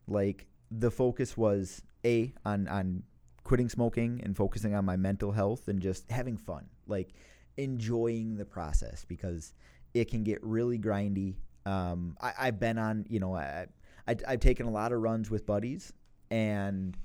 like 0.07 0.47
the 0.71 0.91
focus 0.91 1.37
was 1.37 1.83
a 2.05 2.33
on 2.45 2.69
on 2.69 3.05
quitting 3.45 3.69
smoking 3.69 4.21
and 4.25 4.37
focusing 4.37 4.75
on 4.75 4.85
my 4.85 4.97
mental 4.97 5.33
health 5.33 5.69
and 5.69 5.81
just 5.81 6.11
having 6.11 6.37
fun, 6.37 6.67
like 6.87 7.11
enjoying 7.57 8.37
the 8.37 8.45
process 8.45 9.05
because 9.05 9.53
it 9.95 10.11
can 10.11 10.23
get 10.23 10.43
really 10.43 10.79
grindy. 10.79 11.35
Um, 11.67 12.17
I, 12.21 12.33
I've 12.39 12.61
been 12.61 12.79
on, 12.79 13.05
you 13.09 13.21
know, 13.21 13.35
I, 13.35 13.67
I 14.07 14.17
I've 14.27 14.41
taken 14.41 14.67
a 14.67 14.71
lot 14.71 14.93
of 14.93 15.01
runs 15.01 15.31
with 15.31 15.47
buddies, 15.47 15.93
and 16.31 16.97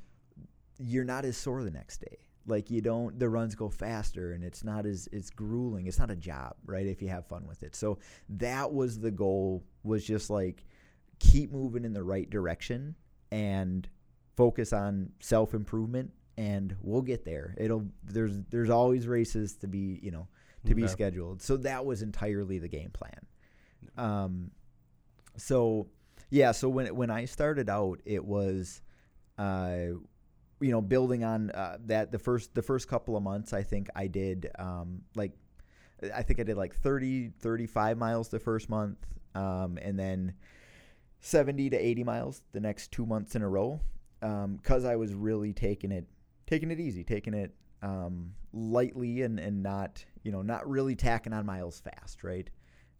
you're 0.79 1.03
not 1.03 1.25
as 1.25 1.37
sore 1.37 1.63
the 1.63 1.71
next 1.71 2.01
day. 2.01 2.17
Like 2.45 2.71
you 2.71 2.79
don't 2.81 3.19
the 3.19 3.27
runs 3.27 3.55
go 3.55 3.69
faster 3.69 4.31
and 4.31 4.41
it's 4.41 4.63
not 4.63 4.85
as 4.85 5.09
it's 5.11 5.29
grueling. 5.29 5.85
It's 5.85 5.99
not 5.99 6.09
a 6.09 6.15
job 6.15 6.55
right 6.65 6.85
if 6.85 7.01
you 7.01 7.09
have 7.09 7.27
fun 7.27 7.45
with 7.45 7.61
it. 7.61 7.75
So 7.75 7.99
that 8.29 8.71
was 8.71 8.99
the 8.99 9.11
goal 9.11 9.65
was 9.83 10.05
just 10.05 10.29
like 10.29 10.65
keep 11.19 11.51
moving 11.51 11.83
in 11.83 11.93
the 11.93 12.03
right 12.03 12.29
direction 12.29 12.95
and 13.31 13.87
focus 14.37 14.71
on 14.71 15.11
self 15.19 15.53
improvement 15.53 16.11
and 16.37 16.75
we'll 16.81 17.01
get 17.01 17.25
there. 17.25 17.55
It'll 17.57 17.85
there's 18.03 18.37
there's 18.49 18.69
always 18.69 19.07
races 19.07 19.55
to 19.57 19.67
be 19.67 19.99
you 20.01 20.11
know 20.11 20.27
to 20.65 20.75
be 20.75 20.83
Okay. 20.83 20.91
scheduled. 20.91 21.41
So 21.41 21.57
that 21.57 21.85
was 21.85 22.01
entirely 22.01 22.59
the 22.59 22.67
game 22.67 22.91
plan. 22.91 23.25
Um 23.97 24.51
so 25.35 25.87
yeah 26.29 26.51
so 26.51 26.67
when 26.67 26.93
when 26.95 27.09
i 27.11 27.23
started 27.25 27.69
out 27.69 28.01
it 28.05 28.25
was 28.25 28.81
uh 29.37 29.77
you 30.59 30.71
know 30.71 30.81
building 30.81 31.23
on 31.23 31.51
uh, 31.51 31.77
that 31.85 32.11
the 32.11 32.17
first 32.19 32.53
the 32.55 32.61
first 32.63 32.87
couple 32.87 33.15
of 33.15 33.21
months 33.21 33.53
i 33.53 33.61
think 33.61 33.87
i 33.95 34.07
did 34.07 34.49
um 34.57 35.03
like 35.15 35.31
i 36.13 36.23
think 36.23 36.39
i 36.39 36.43
did 36.43 36.57
like 36.57 36.73
30 36.75 37.29
35 37.39 37.97
miles 37.99 38.29
the 38.29 38.39
first 38.39 38.67
month 38.67 38.97
um 39.35 39.77
and 39.79 39.97
then 39.97 40.33
70 41.19 41.69
to 41.69 41.77
80 41.77 42.03
miles 42.03 42.41
the 42.51 42.59
next 42.59 42.91
two 42.91 43.05
months 43.05 43.35
in 43.35 43.41
a 43.43 43.47
row 43.47 43.79
um 44.23 44.57
cuz 44.63 44.85
i 44.85 44.95
was 44.95 45.13
really 45.13 45.53
taking 45.53 45.91
it 45.91 46.07
taking 46.47 46.71
it 46.71 46.79
easy 46.79 47.03
taking 47.03 47.33
it 47.33 47.53
um 47.83 48.33
lightly 48.53 49.21
and 49.21 49.39
and 49.39 49.61
not 49.61 50.03
you 50.23 50.31
know 50.31 50.41
not 50.41 50.67
really 50.67 50.95
tacking 50.95 51.33
on 51.33 51.45
miles 51.45 51.79
fast 51.79 52.23
right 52.23 52.49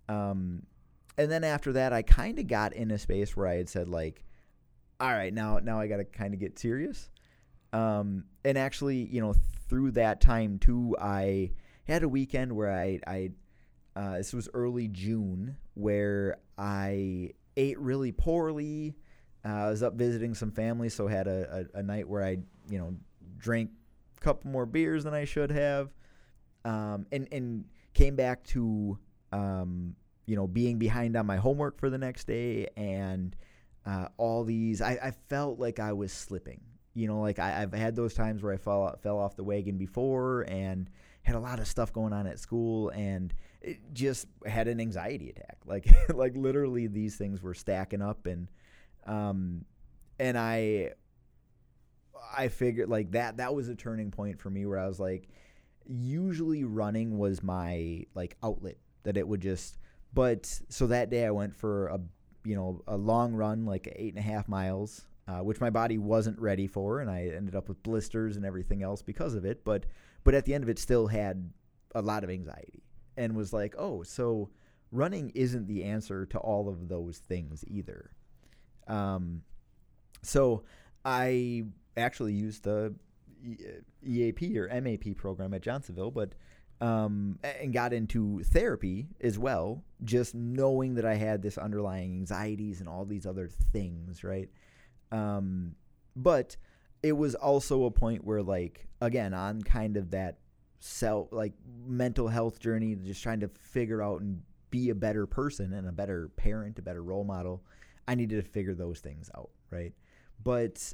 um 0.08 0.62
and 1.18 1.32
then 1.32 1.44
after 1.44 1.74
that 1.74 1.94
i 1.94 2.04
kind 2.04 2.38
of 2.38 2.46
got 2.46 2.74
in 2.74 2.92
a 2.92 2.98
space 2.98 3.36
where 3.36 3.48
i 3.48 3.56
had 3.56 3.68
said 3.68 3.88
like 3.88 4.24
all 5.00 5.12
right 5.12 5.34
now 5.34 5.58
now 5.58 5.80
i 5.80 5.88
got 5.88 5.98
to 5.98 6.06
kind 6.06 6.34
of 6.34 6.40
get 6.40 6.60
serious 6.60 7.10
um, 7.74 8.26
and 8.44 8.58
actually, 8.58 8.98
you 8.98 9.22
know, 9.22 9.34
through 9.70 9.92
that 9.92 10.22
time 10.22 10.60
too, 10.60 10.96
I 11.00 11.52
had 11.86 12.04
a 12.04 12.10
weekend 12.10 12.54
where 12.54 12.72
I, 12.72 13.00
I 13.06 13.32
uh, 13.96 14.18
this 14.18 14.34
was 14.34 14.48
early 14.54 14.88
June, 14.88 15.58
where 15.74 16.38
I 16.58 17.32
ate 17.56 17.80
really 17.80 18.12
poorly. 18.12 18.96
Uh, 19.46 19.50
I 19.50 19.70
was 19.70 19.84
up 19.84 19.96
visiting 19.96 20.34
some 20.34 20.52
family, 20.52 20.90
so 20.90 21.08
had 21.08 21.28
a, 21.28 21.68
a, 21.76 21.80
a 21.80 21.84
night 21.84 22.08
where 22.08 22.24
I, 22.24 22.38
you 22.70 22.78
know, 22.78 22.96
drank 23.38 23.72
a 24.18 24.22
couple 24.22 24.52
more 24.52 24.66
beers 24.66 25.04
than 25.04 25.14
I 25.14 25.26
should 25.26 25.52
have, 25.52 25.90
um, 26.66 27.06
and 27.12 27.28
and 27.32 27.66
came 27.94 28.16
back 28.16 28.44
to, 28.46 28.98
um, 29.32 29.96
you 30.26 30.36
know, 30.36 30.48
being 30.48 30.78
behind 30.78 31.16
on 31.16 31.26
my 31.26 31.38
homework 31.38 31.80
for 31.80 31.90
the 31.90 31.98
next 31.98 32.28
day, 32.28 32.68
and 32.76 33.36
uh, 33.86 34.08
all 34.18 34.44
these. 34.44 34.82
I, 34.82 35.00
I 35.02 35.12
felt 35.30 35.60
like 35.60 35.80
I 35.80 35.94
was 35.94 36.12
slipping 36.12 36.62
you 36.98 37.08
know, 37.08 37.20
like 37.22 37.38
I, 37.38 37.62
I've 37.62 37.74
had 37.74 37.96
those 37.96 38.16
times 38.16 38.42
where 38.42 38.52
I 38.52 38.58
fell 38.58 38.98
fell 39.04 39.20
off 39.20 39.36
the 39.36 39.44
wagon 39.44 39.78
before 39.78 40.42
and 40.50 40.90
had 41.22 41.36
a 41.36 41.40
lot 41.40 41.60
of 41.60 41.68
stuff 41.68 41.94
going 41.94 42.12
on 42.12 42.26
at 42.26 42.40
school 42.40 42.90
and 42.90 43.32
just 43.94 44.26
had 44.48 44.68
an 44.68 44.82
anxiety 44.82 45.30
attack. 45.30 45.58
Like 45.68 45.88
like 46.10 46.36
literally 46.36 46.88
these 46.88 47.16
things 47.16 47.44
were 47.44 47.54
stacking 47.54 48.02
up 48.02 48.26
and 48.26 48.48
um 49.06 49.66
and 50.18 50.40
I 50.40 50.94
I 52.36 52.48
figured 52.50 52.90
like 52.90 53.12
that 53.12 53.38
that 53.38 53.54
was 53.54 53.70
a 53.70 53.76
turning 53.76 54.12
point 54.12 54.40
for 54.40 54.50
me 54.50 54.66
where 54.66 54.80
I 54.80 54.88
was 54.88 55.00
like 55.00 55.28
usually 55.86 56.64
running 56.64 57.18
was 57.18 57.42
my 57.42 58.06
like 58.14 58.38
outlet 58.44 58.78
that 59.04 59.18
it 59.18 59.28
would 59.28 59.42
just 59.42 59.78
but 60.14 60.46
so 60.70 60.88
that 60.88 61.10
day 61.10 61.26
I 61.26 61.32
went 61.32 61.56
for 61.56 61.88
a 61.88 62.00
you 62.44 62.56
know 62.56 62.84
a 62.88 62.98
long 62.98 63.34
run 63.34 63.66
like 63.66 63.92
eight 63.96 64.14
and 64.14 64.20
a 64.20 64.28
half 64.28 64.48
miles 64.48 65.06
uh, 65.28 65.40
which 65.40 65.60
my 65.60 65.70
body 65.70 65.98
wasn't 65.98 66.40
ready 66.40 66.68
for, 66.68 67.02
and 67.02 67.10
I 67.10 67.32
ended 67.36 67.56
up 67.56 67.68
with 67.68 67.84
blisters 67.84 68.38
and 68.38 68.46
everything 68.46 68.82
else 68.82 69.02
because 69.02 69.36
of 69.36 69.44
it. 69.46 69.66
But 69.66 69.86
but 70.24 70.34
at 70.34 70.46
the 70.46 70.54
end 70.54 70.64
of 70.64 70.70
it, 70.70 70.80
still 70.80 71.08
had 71.08 71.52
a 71.94 72.02
lot 72.02 72.24
of 72.24 72.30
anxiety, 72.30 72.84
and 73.18 73.36
was 73.36 73.52
like, 73.52 73.76
oh, 73.78 74.04
so 74.04 74.50
running 74.92 75.32
isn't 75.36 75.68
the 75.68 75.84
answer 75.84 76.26
to 76.28 76.38
all 76.38 76.70
of 76.70 76.88
those 76.88 77.18
things 77.18 77.66
either. 77.68 78.12
Um, 78.88 79.42
so 80.24 80.64
I 81.04 81.66
actually 81.98 82.34
used 82.34 82.64
the 82.64 82.96
EAP 84.06 84.58
or 84.58 84.68
MAP 84.82 85.16
program 85.16 85.54
at 85.54 85.62
Johnsonville, 85.62 86.12
but 86.12 86.34
um, 86.80 87.40
and 87.44 87.74
got 87.74 87.92
into 87.92 88.44
therapy 88.44 89.08
as 89.22 89.40
well, 89.40 89.84
just 90.04 90.36
knowing 90.36 90.96
that 90.96 91.06
I 91.06 91.16
had 91.16 91.42
this 91.42 91.58
underlying 91.58 92.14
anxieties 92.14 92.80
and 92.80 92.88
all 92.88 93.04
these 93.04 93.26
other 93.26 93.48
things, 93.48 94.24
right? 94.24 94.50
Um, 95.12 95.76
but 96.16 96.56
it 97.02 97.14
was 97.14 97.34
also 97.36 97.86
a 97.86 97.92
point 97.92 98.24
where, 98.24 98.44
like, 98.44 98.88
again, 99.02 99.34
on 99.34 99.64
kind 99.64 99.98
of 99.98 100.12
that 100.12 100.38
self, 100.80 101.32
like, 101.32 101.54
mental 101.86 102.28
health 102.28 102.60
journey, 102.60 102.96
just 102.96 103.24
trying 103.24 103.40
to 103.40 103.48
figure 103.48 104.04
out 104.04 104.22
and 104.22 104.44
be 104.70 104.90
a 104.90 104.96
better 104.96 105.26
person 105.26 105.74
and 105.74 105.88
a 105.88 105.92
better 105.92 106.30
parent, 106.36 106.78
a 106.78 106.82
better 106.84 107.02
role 107.02 107.24
model, 107.24 107.64
I 108.08 108.16
needed 108.16 108.44
to 108.44 108.50
figure 108.52 108.76
those 108.76 109.00
things 109.00 109.32
out, 109.36 109.50
right? 109.72 109.94
But 110.44 110.94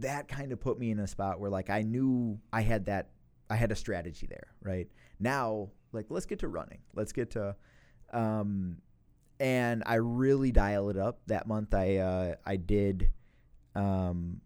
that 0.00 0.28
kind 0.28 0.52
of 0.52 0.60
put 0.60 0.78
me 0.78 0.90
in 0.90 0.98
a 0.98 1.06
spot 1.06 1.40
where, 1.40 1.50
like, 1.50 1.70
I 1.70 1.82
knew 1.82 2.38
I 2.52 2.60
had 2.62 2.86
that, 2.86 3.10
I 3.50 3.56
had 3.56 3.72
a 3.72 3.76
strategy 3.76 4.26
there, 4.26 4.48
right? 4.62 4.88
Now, 5.20 5.70
like, 5.92 6.06
let's 6.10 6.26
get 6.26 6.40
to 6.40 6.48
running. 6.48 6.78
Let's 6.94 7.12
get 7.12 7.30
to, 7.32 7.56
um, 8.12 8.78
and 9.40 9.82
I 9.86 9.96
really 9.96 10.52
dial 10.52 10.88
it 10.90 10.96
up 10.96 11.20
that 11.26 11.46
month. 11.46 11.74
I 11.74 11.96
uh, 11.96 12.34
I 12.44 12.56
did. 12.56 13.10
Um, 13.74 14.40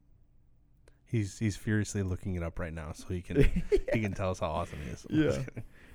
He's 1.05 1.41
he's 1.41 1.57
furiously 1.57 2.05
looking 2.05 2.37
it 2.37 2.43
up 2.45 2.61
right 2.61 2.73
now, 2.73 2.93
so 2.93 3.09
he 3.09 3.21
can 3.21 3.43
he 3.93 4.01
can 4.01 4.13
tell 4.13 4.31
us 4.31 4.39
how 4.39 4.47
awesome 4.47 4.79
he 4.85 4.91
is. 4.91 5.07
Yeah. 5.11 5.43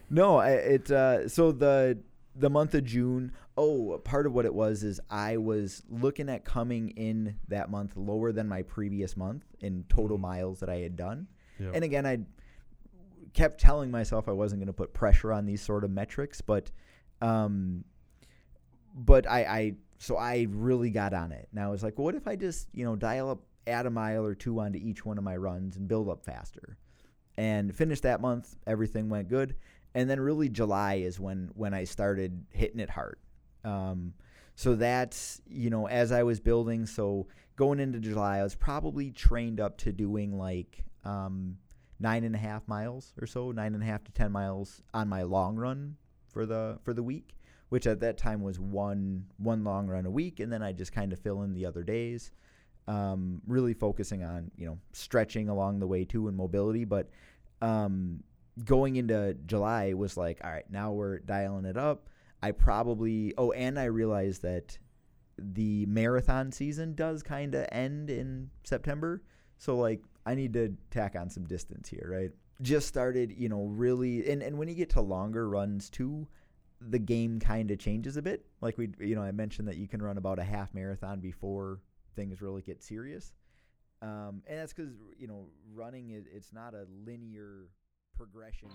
no, 0.10 0.38
I, 0.38 0.50
it 0.52 0.92
uh, 0.92 1.30
so 1.30 1.54
the 1.54 1.98
the 2.36 2.50
month 2.50 2.74
of 2.74 2.84
June. 2.84 3.32
Oh, 3.58 3.98
part 4.04 4.26
of 4.26 4.34
what 4.34 4.46
it 4.46 4.54
was 4.54 4.84
is 4.84 5.00
I 5.10 5.38
was 5.38 5.84
looking 5.90 6.28
at 6.30 6.44
coming 6.44 6.90
in 6.90 7.38
that 7.48 7.70
month 7.70 7.96
lower 7.96 8.32
than 8.34 8.48
my 8.50 8.64
previous 8.64 9.16
month 9.16 9.46
in 9.62 9.86
total 9.88 10.18
Mhm. 10.18 10.22
miles 10.22 10.60
that 10.60 10.70
I 10.70 10.80
had 10.80 10.96
done. 10.98 11.28
Yep. 11.60 11.72
And 11.76 11.84
again, 11.86 12.06
I 12.06 12.20
kept 13.34 13.60
telling 13.62 13.92
myself 13.92 14.28
I 14.28 14.34
wasn't 14.34 14.60
going 14.60 14.68
to 14.68 14.74
put 14.74 14.94
pressure 14.94 15.32
on 15.32 15.46
these 15.46 15.62
sort 15.62 15.84
of 15.86 15.92
metrics, 15.92 16.42
but 16.42 16.72
um, 17.22 17.86
but 18.94 19.26
I, 19.30 19.44
I 19.46 19.76
so 20.00 20.18
I 20.18 20.48
really 20.50 20.90
got 20.90 21.14
on 21.14 21.32
it. 21.32 21.48
And 21.52 21.60
I 21.62 21.70
was 21.70 21.82
like, 21.84 21.98
well, 21.98 22.06
what 22.06 22.16
if 22.16 22.28
I 22.28 22.36
just 22.36 22.68
you 22.74 22.84
know 22.84 22.96
dial 22.98 23.30
up, 23.30 23.40
add 23.68 23.86
a 23.86 23.90
mile 23.90 24.26
or 24.26 24.36
two 24.36 24.60
onto 24.60 24.80
each 24.80 25.06
one 25.06 25.18
of 25.18 25.24
my 25.24 25.38
runs 25.38 25.78
and 25.78 25.88
build 25.88 26.10
up 26.10 26.24
faster, 26.24 26.78
and 27.38 27.74
finished 27.74 28.04
that 28.04 28.20
month. 28.22 28.58
Everything 28.68 29.08
went 29.10 29.30
good, 29.30 29.56
and 29.94 30.10
then 30.10 30.20
really 30.20 30.50
July 30.50 30.96
is 30.96 31.20
when 31.22 31.52
when 31.56 31.74
I 31.74 31.86
started 31.86 32.46
hitting 32.52 32.80
it 32.82 32.90
hard. 32.90 33.18
Um, 33.66 34.14
so 34.56 34.76
that's 34.76 35.42
you 35.48 35.70
know 35.72 35.88
as 35.88 36.12
I 36.14 36.24
was 36.24 36.40
building, 36.40 36.86
so 36.86 37.28
going 37.58 37.80
into 37.82 38.00
July, 38.00 38.40
I 38.40 38.44
was 38.44 38.56
probably 38.56 39.12
trained 39.12 39.60
up 39.60 39.78
to 39.80 39.92
doing 39.94 40.38
like 40.38 40.84
um, 41.06 41.58
nine 42.00 42.24
and 42.24 42.36
a 42.36 42.40
half 42.40 42.68
miles 42.68 43.14
or 43.22 43.28
so, 43.28 43.52
nine 43.52 43.74
and 43.76 43.84
a 43.84 43.88
half 43.88 44.04
to 44.06 44.12
ten 44.14 44.32
miles 44.32 44.82
on 44.94 45.10
my 45.10 45.24
long 45.24 45.58
run 45.58 45.98
for 46.30 46.46
the 46.46 46.80
for 46.84 46.94
the 46.94 47.04
week, 47.04 47.36
which 47.70 47.88
at 47.88 48.00
that 48.02 48.18
time 48.18 48.42
was 48.44 48.60
one 48.60 49.26
one 49.38 49.64
long 49.64 49.88
run 49.88 50.06
a 50.06 50.12
week, 50.12 50.40
and 50.40 50.52
then 50.54 50.64
I 50.64 50.74
just 50.74 50.94
kind 50.94 51.14
of 51.14 51.20
fill 51.20 51.44
in 51.44 51.54
the 51.54 51.66
other 51.66 51.84
days. 51.84 52.32
um, 52.88 53.42
really 53.48 53.74
focusing 53.74 54.24
on 54.24 54.52
you 54.58 54.68
know 54.68 54.80
stretching 54.94 55.50
along 55.50 55.80
the 55.80 55.88
way 55.88 56.06
too 56.06 56.28
and 56.28 56.38
mobility. 56.38 56.86
But 56.86 57.10
um, 57.62 58.24
going 58.64 58.96
into 58.98 59.36
July 59.48 59.94
was 59.94 60.18
like, 60.18 60.40
all 60.44 60.52
right, 60.52 60.70
now 60.70 60.92
we're 60.92 61.20
dialing 61.20 61.66
it 61.66 61.78
up. 61.78 62.10
I 62.46 62.52
probably 62.52 63.34
oh, 63.40 63.52
and 63.54 63.80
I 63.80 63.86
realized 63.86 64.44
that 64.44 64.78
the 65.40 65.88
marathon 65.88 66.52
season 66.52 66.94
does 66.94 67.24
kind 67.24 67.56
of 67.56 67.66
end 67.72 68.12
in 68.12 68.52
September. 68.64 69.24
So 69.58 69.76
like 69.78 70.04
I 70.28 70.36
need 70.36 70.54
to 70.54 70.76
tack 70.92 71.16
on 71.16 71.32
some 71.32 71.46
distance 71.46 71.90
here, 71.90 72.08
right? 72.08 72.30
Just 72.62 72.88
started, 72.88 73.34
you 73.36 73.50
know, 73.50 73.64
really 73.64 74.30
and, 74.30 74.44
and 74.44 74.60
when 74.60 74.68
you 74.68 74.76
get 74.76 74.92
to 74.92 75.02
longer 75.02 75.50
runs 75.50 75.90
too, 75.90 76.28
the 76.80 77.00
game 77.00 77.40
kind 77.40 77.72
of 77.72 77.80
changes 77.80 78.16
a 78.16 78.22
bit. 78.22 78.46
Like 78.62 78.78
we 78.78 78.90
you 79.00 79.16
know, 79.16 79.24
I 79.24 79.32
mentioned 79.32 79.68
that 79.68 79.78
you 79.78 79.88
can 79.88 80.00
run 80.00 80.20
about 80.20 80.38
a 80.38 80.44
half 80.44 80.72
marathon 80.72 81.22
before 81.22 81.80
things 82.16 82.44
really 82.44 82.62
get 82.62 82.84
serious. 82.84 83.34
Um, 84.04 84.44
and 84.46 84.60
that's 84.60 84.72
because 84.72 84.92
you 85.18 85.26
know 85.26 85.48
running 85.74 86.12
it's 86.32 86.54
not 86.54 86.76
a 86.76 86.86
linear. 87.08 87.70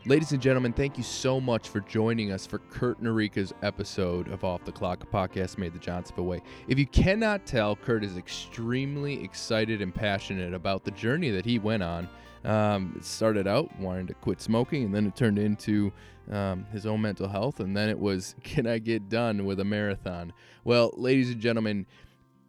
Ladies 0.05 0.32
and 0.32 0.43
gentlemen, 0.43 0.74
thank 0.74 0.99
you 0.99 1.03
so 1.03 1.41
much 1.41 1.68
for 1.68 1.80
joining 1.80 2.30
us 2.30 2.47
for 2.47 2.59
Kurt 2.59 3.03
Noreika's 3.03 3.55
episode 3.62 4.28
of 4.28 4.45
Off 4.45 4.64
the 4.64 4.72
Clock, 4.72 5.11
podcast 5.11 5.57
made 5.57 5.72
the 5.72 5.78
Johnsonville 5.78 6.26
way. 6.26 6.43
If 6.68 6.78
you 6.78 6.86
cannot 6.86 7.47
tell, 7.47 7.74
Kurt 7.74 8.05
is 8.05 8.18
extremely 8.18 9.24
excited 9.24 9.80
and 9.80 9.95
passionate 9.95 10.53
about 10.53 10.84
the 10.84 10.91
journey 10.91 11.30
that 11.30 11.47
he 11.47 11.59
went 11.59 11.82
on. 11.82 12.09
Um, 12.45 12.95
it 12.97 13.05
started 13.05 13.47
out 13.47 13.74
wanting 13.78 14.07
to 14.09 14.14
quit 14.14 14.43
smoking, 14.43 14.84
and 14.84 14.95
then 14.95 15.07
it 15.07 15.16
turned 15.16 15.38
into 15.38 15.91
um, 16.30 16.66
his 16.70 16.84
own 16.84 17.01
mental 17.01 17.28
health, 17.28 17.61
and 17.61 17.74
then 17.74 17.88
it 17.88 17.99
was, 17.99 18.34
can 18.45 18.66
I 18.66 18.78
get 18.78 19.09
done 19.09 19.47
with 19.47 19.61
a 19.61 19.64
marathon? 19.64 20.34
Well, 20.64 20.93
ladies 20.97 21.30
and 21.30 21.41
gentlemen, 21.41 21.86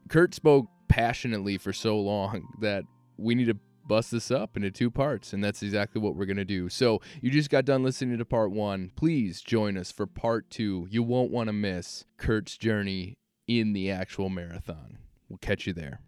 Kurt 0.10 0.34
spoke 0.34 0.68
passionately 0.90 1.58
for 1.58 1.72
so 1.72 1.98
long 1.98 2.50
that 2.60 2.84
we 3.18 3.34
need 3.34 3.48
to 3.48 3.58
bust 3.92 4.12
this 4.12 4.32
up 4.32 4.56
into 4.56 4.72
two 4.72 4.90
parts, 4.90 5.34
and 5.34 5.44
that's 5.44 5.62
exactly 5.62 6.00
what 6.00 6.16
we're 6.16 6.26
going 6.26 6.38
to 6.38 6.46
do. 6.46 6.70
So, 6.70 7.02
you 7.20 7.30
just 7.30 7.50
got 7.50 7.66
done 7.66 7.84
listening 7.84 8.18
to 8.20 8.24
part 8.24 8.50
one. 8.52 8.90
Please 8.96 9.42
join 9.42 9.76
us 9.76 9.92
for 9.92 10.08
part 10.08 10.50
two. 10.50 10.88
You 10.90 11.04
won't 11.04 11.30
want 11.30 11.48
to 11.48 11.54
miss 11.54 12.06
Kurt's 12.16 12.58
journey 12.58 13.18
in 13.50 13.74
the 13.74 13.92
actual 13.92 14.30
marathon. 14.30 15.00
We'll 15.28 15.40
catch 15.40 15.68
you 15.68 15.74
there. 15.74 16.00